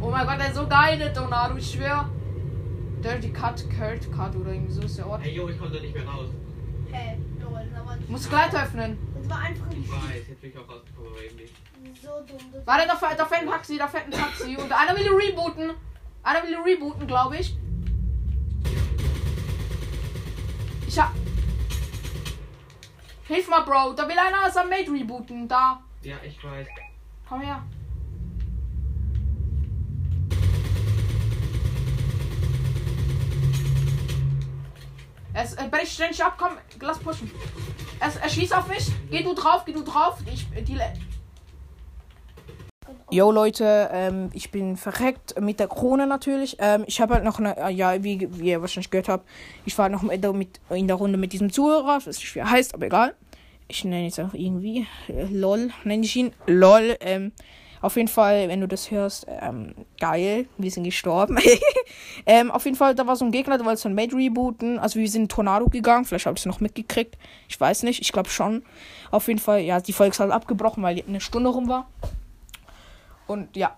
Oh 0.00 0.10
mein 0.10 0.26
Gott, 0.26 0.38
der 0.40 0.48
ist 0.48 0.56
so 0.56 0.66
geil, 0.66 0.98
der 0.98 1.12
Tornado, 1.12 1.56
ich 1.56 1.70
schwör. 1.72 2.08
Dirty 3.02 3.32
Cut, 3.32 3.64
Kurt 3.76 4.12
Cut 4.12 4.36
oder 4.36 4.52
irgendwie 4.52 4.72
so 4.72 4.82
ist 4.82 4.98
der 4.98 5.06
Ort. 5.06 5.22
Hey, 5.22 5.34
yo, 5.34 5.48
ich 5.48 5.58
komme 5.58 5.70
da 5.70 5.80
nicht 5.80 5.94
mehr 5.94 6.06
raus. 6.06 6.28
hey, 6.90 7.16
lol, 7.40 7.66
da 7.74 7.86
war 7.86 7.96
Muss 8.08 8.28
Gleit 8.28 8.54
öffnen. 8.54 8.98
Das 9.18 9.30
war 9.30 9.38
einfach 9.38 9.66
Ich 9.70 9.78
nicht 9.78 9.90
weiß, 9.90 10.28
jetzt 10.28 10.40
bin 10.40 10.50
ich 10.50 10.58
auch 10.58 10.68
rausgekommen, 10.68 11.10
aber 11.12 11.22
eben 11.22 11.36
nicht. 11.36 11.54
so 12.02 12.08
dumm. 12.26 12.62
Warte, 12.64 12.86
da, 12.86 13.14
da 13.14 13.24
fährt 13.26 13.42
ein 13.42 13.48
Taxi, 13.48 13.78
da 13.78 13.88
fährt 13.88 14.06
ein 14.06 14.10
Taxi. 14.10 14.56
Und 14.56 14.72
einer 14.72 14.98
will 14.98 15.08
rebooten. 15.12 15.70
Einer 16.22 16.42
will 16.42 16.56
rebooten, 16.56 17.06
glaube 17.06 17.36
ich. 17.38 17.56
Ich 20.86 20.98
hab. 20.98 21.12
Hilf 23.28 23.48
mal, 23.48 23.60
Bro. 23.62 23.94
Da 23.94 24.08
will 24.08 24.16
einer 24.18 24.50
sein 24.50 24.68
Mate 24.68 24.90
rebooten. 24.90 25.46
Da. 25.48 25.80
Ja, 26.02 26.16
ich 26.22 26.42
weiß. 26.42 26.66
Komm 27.28 27.40
her. 27.42 27.62
Es 35.32 35.54
äh, 35.54 35.68
brech 35.70 35.92
ständig 35.92 36.22
ab, 36.24 36.34
komm, 36.38 36.52
lass 36.80 36.98
pushen. 36.98 37.30
Es, 38.00 38.16
er 38.16 38.28
schießt 38.28 38.56
auf 38.56 38.66
mich. 38.66 38.90
Geh 39.10 39.22
du 39.22 39.34
drauf, 39.34 39.64
geh 39.64 39.72
du 39.72 39.82
drauf. 39.82 40.18
Ich, 40.32 40.46
äh, 40.54 40.62
die, 40.62 40.78
Yo 43.12 43.32
Leute, 43.32 43.90
ähm, 43.92 44.30
ich 44.34 44.52
bin 44.52 44.76
verreckt 44.76 45.40
mit 45.40 45.58
der 45.58 45.66
Krone 45.66 46.06
natürlich. 46.06 46.56
Ähm, 46.60 46.84
ich 46.86 47.00
habe 47.00 47.14
halt 47.14 47.24
noch 47.24 47.40
eine, 47.40 47.56
äh, 47.56 47.70
ja, 47.70 48.04
wie, 48.04 48.28
wie 48.38 48.50
ihr 48.50 48.60
wahrscheinlich 48.60 48.90
gehört 48.90 49.08
habt, 49.08 49.28
ich 49.64 49.76
war 49.78 49.88
noch 49.88 50.02
mit, 50.02 50.22
mit 50.32 50.60
in 50.70 50.86
der 50.86 50.96
Runde 50.96 51.18
mit 51.18 51.32
diesem 51.32 51.52
Zuhörer, 51.52 51.98
ich 51.98 52.06
weiß 52.06 52.18
nicht, 52.18 52.34
wie 52.36 52.38
er 52.38 52.50
heißt, 52.50 52.72
aber 52.72 52.86
egal. 52.86 53.14
ich 53.66 53.84
nenne 53.84 54.04
jetzt 54.04 54.20
auch 54.20 54.34
irgendwie, 54.34 54.86
äh, 55.08 55.24
lol, 55.24 55.70
nenne 55.82 56.04
ich 56.04 56.14
ihn, 56.14 56.32
lol, 56.46 56.96
ähm, 57.00 57.32
auf 57.82 57.96
jeden 57.96 58.08
Fall, 58.08 58.48
wenn 58.48 58.60
du 58.60 58.68
das 58.68 58.90
hörst, 58.90 59.26
ähm, 59.28 59.74
geil, 59.98 60.46
wir 60.58 60.70
sind 60.70 60.84
gestorben. 60.84 61.38
ähm, 62.26 62.50
auf 62.50 62.64
jeden 62.64 62.76
Fall, 62.76 62.94
da 62.94 63.06
war 63.06 63.16
so 63.16 63.24
ein 63.24 63.32
Gegner, 63.32 63.56
der 63.56 63.66
wollte 63.66 63.80
so 63.80 63.88
ein 63.88 63.94
Made 63.94 64.14
rebooten. 64.14 64.78
Also 64.78 65.00
wir 65.00 65.08
sind 65.08 65.22
in 65.22 65.28
Tornado 65.28 65.66
gegangen, 65.66 66.04
vielleicht 66.04 66.26
habt 66.26 66.38
ihr 66.38 66.40
es 66.40 66.46
noch 66.46 66.60
mitgekriegt. 66.60 67.16
Ich 67.48 67.58
weiß 67.58 67.84
nicht, 67.84 68.02
ich 68.02 68.12
glaube 68.12 68.28
schon. 68.28 68.64
Auf 69.10 69.28
jeden 69.28 69.40
Fall, 69.40 69.60
ja, 69.60 69.80
die 69.80 69.94
Folge 69.94 70.12
ist 70.12 70.20
halt 70.20 70.30
abgebrochen, 70.30 70.82
weil 70.82 71.02
eine 71.06 71.20
Stunde 71.20 71.50
rum 71.50 71.68
war. 71.68 71.88
Und 73.26 73.56
ja. 73.56 73.76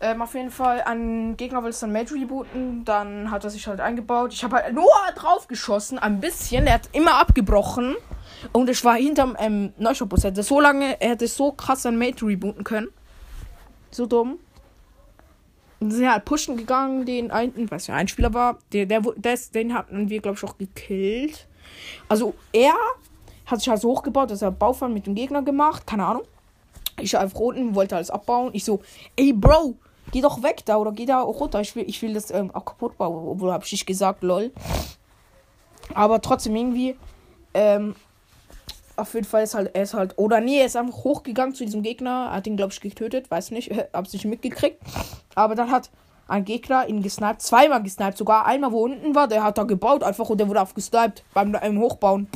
Ähm, 0.00 0.22
auf 0.22 0.34
jeden 0.34 0.50
Fall, 0.50 0.82
ein 0.82 1.36
Gegner 1.36 1.62
will 1.62 1.70
es 1.70 1.80
dann 1.80 1.92
Mage 1.92 2.14
rebooten. 2.14 2.84
Dann 2.86 3.30
hat 3.30 3.44
er 3.44 3.50
sich 3.50 3.66
halt 3.66 3.80
eingebaut. 3.80 4.32
Ich 4.32 4.42
habe 4.42 4.56
halt 4.56 4.74
nur 4.74 4.90
drauf 5.14 5.46
geschossen, 5.46 5.98
ein 5.98 6.20
bisschen. 6.20 6.66
Er 6.66 6.74
hat 6.74 6.88
immer 6.92 7.18
abgebrochen. 7.18 7.96
Und 8.52 8.68
ich 8.68 8.84
war 8.84 8.96
hinterm 8.96 9.36
ähm. 9.38 9.72
Er 9.78 9.94
hätte 9.94 10.42
so 10.42 10.60
lange, 10.60 11.00
er 11.00 11.10
hätte 11.10 11.28
so 11.28 11.52
krass 11.52 11.86
ein 11.86 11.98
Mate 11.98 12.26
rebooten 12.26 12.64
können. 12.64 12.88
So 13.90 14.06
dumm. 14.06 14.38
Und 15.80 15.90
sind 15.90 16.10
halt 16.10 16.24
pushen 16.24 16.56
gegangen, 16.56 17.06
den 17.06 17.30
einen, 17.30 17.70
weiß 17.70 17.88
ja, 17.88 17.94
ein 17.96 18.08
Spieler 18.08 18.32
war, 18.32 18.58
der, 18.72 18.86
der, 18.86 19.00
der 19.16 19.38
den 19.54 19.74
hatten 19.74 20.08
wir, 20.08 20.20
glaube 20.20 20.38
ich, 20.38 20.44
auch 20.44 20.56
gekillt. 20.56 21.48
Also 22.08 22.34
er 22.52 22.74
hat 23.46 23.58
sich 23.58 23.68
halt 23.68 23.80
so 23.80 23.90
hochgebaut, 23.90 24.30
dass 24.30 24.42
er 24.42 24.50
Baufall 24.50 24.88
mit 24.88 25.06
dem 25.06 25.14
Gegner 25.14 25.42
gemacht, 25.42 25.86
keine 25.86 26.06
Ahnung. 26.06 26.22
Ich 27.00 27.16
auf 27.16 27.34
roten, 27.34 27.74
wollte 27.74 27.96
alles 27.96 28.10
abbauen. 28.10 28.50
Ich 28.52 28.64
so, 28.64 28.80
ey 29.16 29.32
Bro, 29.32 29.74
geh 30.12 30.20
doch 30.20 30.42
weg 30.42 30.62
da 30.64 30.76
oder 30.76 30.92
geh 30.92 31.06
da 31.06 31.20
runter. 31.20 31.60
Ich 31.60 31.74
will, 31.74 31.84
ich 31.88 32.00
will 32.02 32.14
das 32.14 32.30
ähm, 32.30 32.50
auch 32.52 32.64
kaputt 32.64 32.96
bauen. 32.96 33.26
Obwohl 33.26 33.52
habe 33.52 33.64
ich 33.64 33.72
nicht 33.72 33.86
gesagt, 33.86 34.22
lol. 34.22 34.52
Aber 35.94 36.20
trotzdem 36.20 36.54
irgendwie, 36.54 36.96
ähm, 37.54 37.96
auf 38.96 39.14
jeden 39.14 39.26
Fall 39.26 39.42
ist 39.42 39.54
halt, 39.54 39.74
er 39.74 39.82
ist 39.82 39.94
halt, 39.94 40.18
oder 40.18 40.40
nee, 40.40 40.58
er 40.58 40.66
ist 40.66 40.76
einfach 40.76 41.04
hochgegangen 41.04 41.54
zu 41.54 41.64
diesem 41.64 41.82
Gegner, 41.82 42.32
hat 42.32 42.46
ihn, 42.46 42.56
glaube 42.56 42.72
ich, 42.72 42.80
getötet, 42.80 43.30
weiß 43.30 43.50
nicht, 43.50 43.72
hab's 43.92 44.12
nicht 44.12 44.24
mitgekriegt. 44.24 44.80
Aber 45.34 45.54
dann 45.54 45.70
hat 45.70 45.90
ein 46.28 46.44
Gegner 46.44 46.88
ihn 46.88 47.02
gesniped, 47.02 47.42
zweimal 47.42 47.82
gesniped, 47.82 48.16
sogar 48.16 48.46
einmal, 48.46 48.72
wo 48.72 48.84
unten 48.84 49.14
war, 49.14 49.28
der 49.28 49.42
hat 49.42 49.58
da 49.58 49.64
gebaut 49.64 50.02
einfach 50.02 50.28
und 50.28 50.38
der 50.38 50.48
wurde 50.48 50.62
aufgesniped 50.62 51.24
beim, 51.34 51.52
beim 51.52 51.78
Hochbauen. 51.78 52.28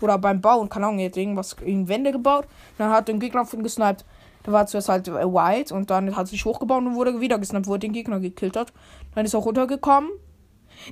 Oder 0.00 0.18
beim 0.18 0.40
Bauen, 0.40 0.68
keine 0.68 0.86
Ahnung, 0.86 0.98
er 0.98 1.06
hat 1.06 1.16
irgendwas 1.16 1.56
in 1.64 1.86
Wände 1.86 2.10
gebaut, 2.10 2.46
dann 2.76 2.90
hat 2.90 3.06
den 3.08 3.20
Gegner 3.20 3.44
von 3.44 3.62
gesniped. 3.62 4.04
Da 4.42 4.50
war 4.50 4.66
zuerst 4.66 4.88
halt 4.88 5.06
äh, 5.06 5.12
White 5.12 5.72
und 5.72 5.90
dann 5.90 6.16
hat 6.16 6.26
sich 6.26 6.44
hochgebaut 6.44 6.82
und 6.82 6.96
wurde 6.96 7.20
wieder 7.20 7.38
gesniped, 7.38 7.68
wo 7.68 7.74
er 7.74 7.78
den 7.78 7.92
Gegner 7.92 8.18
gekillt 8.18 8.56
hat. 8.56 8.72
Dann 9.14 9.24
ist 9.24 9.34
er 9.34 9.40
runtergekommen. 9.40 10.10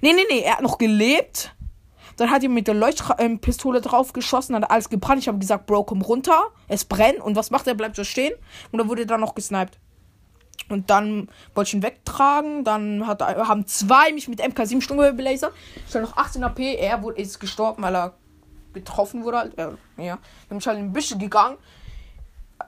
Nee, 0.01 0.13
nee, 0.13 0.23
nee, 0.31 0.41
er 0.43 0.59
hat 0.59 0.63
noch 0.63 0.79
gelebt. 0.79 1.53
Dann 2.21 2.31
hat 2.31 2.43
er 2.43 2.51
mit 2.51 2.67
der 2.67 2.75
Leuchtpistole 2.75 3.79
ähm, 3.79 3.83
drauf 3.83 4.13
geschossen, 4.13 4.55
hat 4.55 4.71
alles 4.71 4.91
gebrannt. 4.91 5.23
Ich 5.23 5.29
habe 5.29 5.39
gesagt, 5.39 5.65
Bro, 5.65 5.85
komm 5.85 6.03
runter. 6.03 6.49
Es 6.69 6.85
brennt. 6.85 7.19
Und 7.19 7.35
was 7.35 7.51
macht 7.51 7.67
er? 7.67 7.73
Bleibt 7.73 7.97
so 7.97 8.05
stehen. 8.05 8.35
Und 8.71 8.79
dann 8.79 8.91
wurde 8.91 9.05
er 9.05 9.07
dann 9.07 9.23
noch 9.23 9.35
gesniped. 9.35 9.79
Und 10.69 10.91
dann 10.91 11.31
wollte 11.55 11.69
ich 11.69 11.75
ihn 11.75 11.83
wegtragen. 11.83 12.63
Dann 12.63 13.07
hat, 13.07 13.23
haben 13.23 13.67
zwei 13.67 14.13
mich 14.13 14.29
mit 14.29 14.43
MK7 14.43 14.83
Stunde 14.83 15.15
belasert. 15.15 15.55
Ich 15.89 15.95
hatte 15.95 16.03
noch 16.05 16.19
18 16.19 16.45
AP. 16.45 16.59
Er 16.59 17.03
wurde, 17.03 17.23
ist 17.23 17.41
gestorben, 17.41 17.83
weil 17.83 17.97
er 17.97 18.13
getroffen 18.75 19.25
wurde. 19.25 19.39
Halt. 19.39 19.57
Ja. 19.57 19.77
Dann 19.97 20.19
bin 20.51 20.59
ich 20.59 20.67
halt 20.67 20.79
in 20.79 20.89
die 20.89 20.93
Büsche 20.93 21.17
gegangen. 21.17 21.57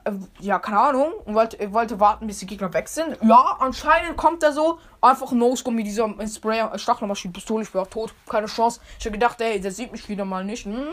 Äh, 0.05 0.11
ja, 0.39 0.59
keine 0.59 0.79
Ahnung, 0.79 1.13
und 1.25 1.33
wollte, 1.33 1.71
wollte 1.71 1.99
warten, 1.99 2.27
bis 2.27 2.39
die 2.39 2.45
Gegner 2.45 2.73
weg 2.73 2.89
sind. 2.89 3.17
Ja, 3.21 3.57
anscheinend 3.59 4.17
kommt 4.17 4.43
er 4.43 4.51
so, 4.51 4.79
einfach 5.01 5.31
No-Scope 5.31 5.75
mit 5.75 5.85
dieser 5.85 6.09
Sprayer, 6.27 6.77
Stachelmaschinenpistole, 6.77 7.63
ich 7.63 7.73
war 7.73 7.89
tot, 7.89 8.13
keine 8.27 8.47
Chance. 8.47 8.81
Ich 8.99 9.05
habe 9.05 9.13
gedacht, 9.13 9.39
ey, 9.39 9.61
der 9.61 9.71
sieht 9.71 9.91
mich 9.91 10.07
wieder 10.09 10.25
mal 10.25 10.43
nicht. 10.43 10.65
Hm. 10.65 10.91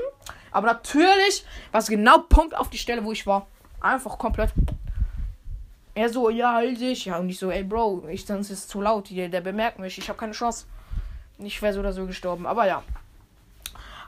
Aber 0.53 0.69
natürlich 0.69 1.45
war 1.73 1.81
es 1.81 1.89
genau 1.89 2.19
Punkt 2.19 2.57
auf 2.57 2.71
die 2.71 2.79
Stelle, 2.79 3.05
wo 3.05 3.13
ich 3.13 3.27
war. 3.27 3.47
Einfach 3.81 4.17
komplett. 4.19 4.53
Er 5.95 6.09
so, 6.09 6.31
ja, 6.31 6.55
halt 6.55 6.81
dich. 6.81 7.07
Ja, 7.07 7.19
und 7.19 7.29
ich 7.29 7.39
so, 7.39 7.51
ey, 7.51 7.65
Bro, 7.65 8.05
ich, 8.09 8.25
sonst 8.25 8.51
ist 8.51 8.59
es 8.61 8.69
zu 8.69 8.81
laut 8.81 9.09
hier, 9.09 9.29
der 9.29 9.41
bemerkt 9.41 9.79
mich, 9.79 9.99
ich 9.99 10.09
habe 10.09 10.19
keine 10.19 10.33
Chance. 10.33 10.67
Ich 11.39 11.61
wäre 11.63 11.73
so 11.73 11.81
oder 11.81 11.93
so 11.93 12.07
gestorben, 12.07 12.47
aber 12.47 12.67
ja. 12.67 12.83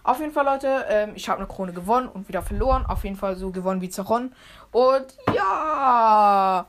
Auf 0.04 0.18
jeden 0.18 0.32
Fall, 0.32 0.44
Leute, 0.44 0.84
ähm, 0.88 1.12
ich 1.14 1.28
habe 1.28 1.38
eine 1.38 1.46
Krone 1.46 1.72
gewonnen 1.72 2.08
und 2.08 2.28
wieder 2.28 2.42
verloren. 2.42 2.84
Auf 2.86 3.04
jeden 3.04 3.16
Fall 3.16 3.36
so 3.36 3.50
gewonnen 3.50 3.80
wie 3.80 3.88
Zeron. 3.88 4.34
Und 4.72 5.16
ja, 5.34 6.66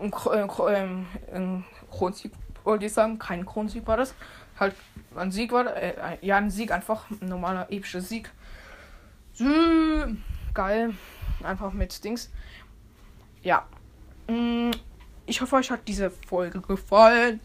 ein, 0.00 0.12
ein, 0.12 1.06
ein 1.32 1.64
Kronsieg 1.90 2.32
wollte 2.62 2.86
ich 2.86 2.92
sagen. 2.92 3.18
Kein 3.18 3.44
Kronsieg 3.44 3.86
war 3.86 3.96
das. 3.96 4.14
Halt 4.58 4.74
ein 5.16 5.32
Sieg 5.32 5.50
war 5.52 5.76
äh, 5.76 6.18
Ja, 6.20 6.36
ein 6.36 6.50
Sieg 6.50 6.70
einfach. 6.70 7.10
Ein 7.10 7.28
normaler 7.28 7.66
epischer 7.70 8.00
Sieg. 8.00 8.30
Geil. 10.54 10.94
Einfach 11.42 11.72
mit 11.72 12.04
Dings. 12.04 12.30
Ja. 13.42 13.66
Mm, 14.28 14.70
ich 15.26 15.40
hoffe, 15.40 15.56
euch 15.56 15.72
hat 15.72 15.88
diese 15.88 16.10
Folge 16.10 16.60
gefallen 16.60 17.40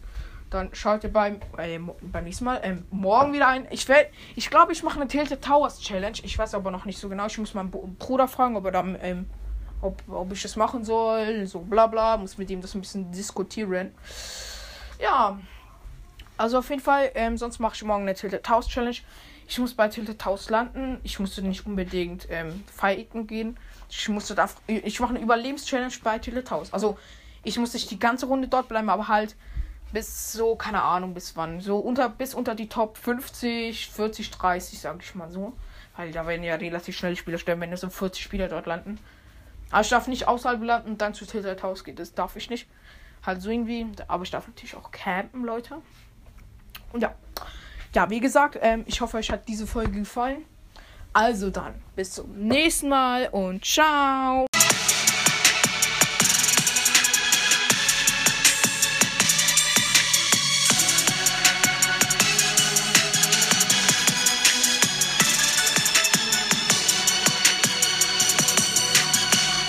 dann 0.50 0.74
schaut 0.74 1.04
ihr 1.04 1.12
beim, 1.12 1.40
äh, 1.56 1.78
beim 1.78 2.24
nächsten 2.24 2.44
Mal 2.44 2.56
äh, 2.56 2.76
morgen 2.90 3.32
wieder 3.32 3.48
ein. 3.48 3.66
Ich 3.70 3.88
werde, 3.88 4.10
ich 4.34 4.50
glaube, 4.50 4.72
ich 4.72 4.82
mache 4.82 5.00
eine 5.00 5.08
Tilted 5.08 5.42
Towers 5.42 5.80
Challenge. 5.80 6.18
Ich 6.24 6.36
weiß 6.36 6.54
aber 6.54 6.70
noch 6.72 6.84
nicht 6.84 6.98
so 6.98 7.08
genau. 7.08 7.26
Ich 7.26 7.38
muss 7.38 7.54
meinen 7.54 7.70
Bruder 7.70 8.26
fragen, 8.26 8.56
ob 8.56 8.64
er 8.64 8.72
dann, 8.72 8.98
ähm, 9.00 9.26
ob, 9.80 10.02
ob 10.08 10.32
ich 10.32 10.42
das 10.42 10.56
machen 10.56 10.84
soll. 10.84 11.46
So 11.46 11.60
bla 11.60 11.86
bla. 11.86 12.16
Muss 12.16 12.36
mit 12.36 12.50
ihm 12.50 12.60
das 12.60 12.74
ein 12.74 12.80
bisschen 12.80 13.10
diskutieren. 13.12 13.92
Ja. 15.00 15.38
Also 16.36 16.58
auf 16.58 16.70
jeden 16.70 16.82
Fall, 16.82 17.10
ähm, 17.14 17.36
sonst 17.36 17.58
mache 17.58 17.74
ich 17.76 17.84
morgen 17.84 18.02
eine 18.02 18.14
Tilted 18.14 18.42
Towers 18.42 18.66
Challenge. 18.66 18.96
Ich 19.46 19.58
muss 19.58 19.74
bei 19.74 19.88
Tilted 19.88 20.18
Towers 20.18 20.50
landen. 20.50 20.98
Ich 21.04 21.20
musste 21.20 21.42
nicht 21.42 21.66
unbedingt 21.66 22.26
ähm, 22.30 22.64
fighten 22.74 23.26
gehen. 23.26 23.56
Ich 23.88 24.08
musste 24.08 24.34
da, 24.34 24.48
ich 24.66 24.98
mache 25.00 25.14
eine 25.14 25.22
Überlebenschallenge 25.22 25.92
bei 26.02 26.18
Tilted 26.18 26.48
Towers. 26.48 26.72
Also 26.72 26.98
ich 27.44 27.58
muss 27.58 27.72
nicht 27.72 27.90
die 27.90 27.98
ganze 27.98 28.26
Runde 28.26 28.48
dort 28.48 28.68
bleiben, 28.68 28.88
aber 28.88 29.08
halt 29.08 29.36
bis 29.92 30.32
so, 30.32 30.56
keine 30.56 30.82
Ahnung, 30.82 31.14
bis 31.14 31.36
wann. 31.36 31.60
So 31.60 31.78
unter, 31.78 32.08
bis 32.08 32.34
unter 32.34 32.54
die 32.54 32.68
Top 32.68 32.96
50, 32.96 33.90
40, 33.90 34.30
30, 34.30 34.78
sag 34.78 35.02
ich 35.02 35.14
mal 35.14 35.30
so. 35.30 35.52
Weil 35.96 36.12
da 36.12 36.26
werden 36.26 36.42
ja 36.42 36.54
relativ 36.54 36.96
schnell 36.96 37.16
Spieler 37.16 37.38
sterben, 37.38 37.60
wenn 37.60 37.76
so 37.76 37.90
40 37.90 38.22
Spieler 38.22 38.48
dort 38.48 38.66
landen. 38.66 38.98
Aber 39.70 39.82
ich 39.82 39.88
darf 39.88 40.08
nicht 40.08 40.26
außerhalb 40.26 40.62
landen 40.62 40.90
und 40.90 41.00
dann 41.00 41.14
zu 41.14 41.26
Tilted 41.26 41.62
House 41.62 41.84
geht. 41.84 41.98
Das 41.98 42.14
darf 42.14 42.36
ich 42.36 42.50
nicht. 42.50 42.68
Halt 43.24 43.42
so 43.42 43.50
irgendwie. 43.50 43.86
Aber 44.08 44.22
ich 44.22 44.30
darf 44.30 44.46
natürlich 44.46 44.74
auch 44.76 44.90
campen, 44.90 45.44
Leute. 45.44 45.76
Und 46.92 47.02
ja. 47.02 47.14
Ja, 47.94 48.08
wie 48.08 48.20
gesagt, 48.20 48.56
ähm, 48.60 48.84
ich 48.86 49.00
hoffe, 49.00 49.16
euch 49.16 49.30
hat 49.30 49.48
diese 49.48 49.66
Folge 49.66 50.00
gefallen. 50.00 50.44
Also 51.12 51.50
dann, 51.50 51.74
bis 51.96 52.12
zum 52.12 52.32
nächsten 52.46 52.88
Mal 52.88 53.28
und 53.30 53.64
ciao. 53.64 54.46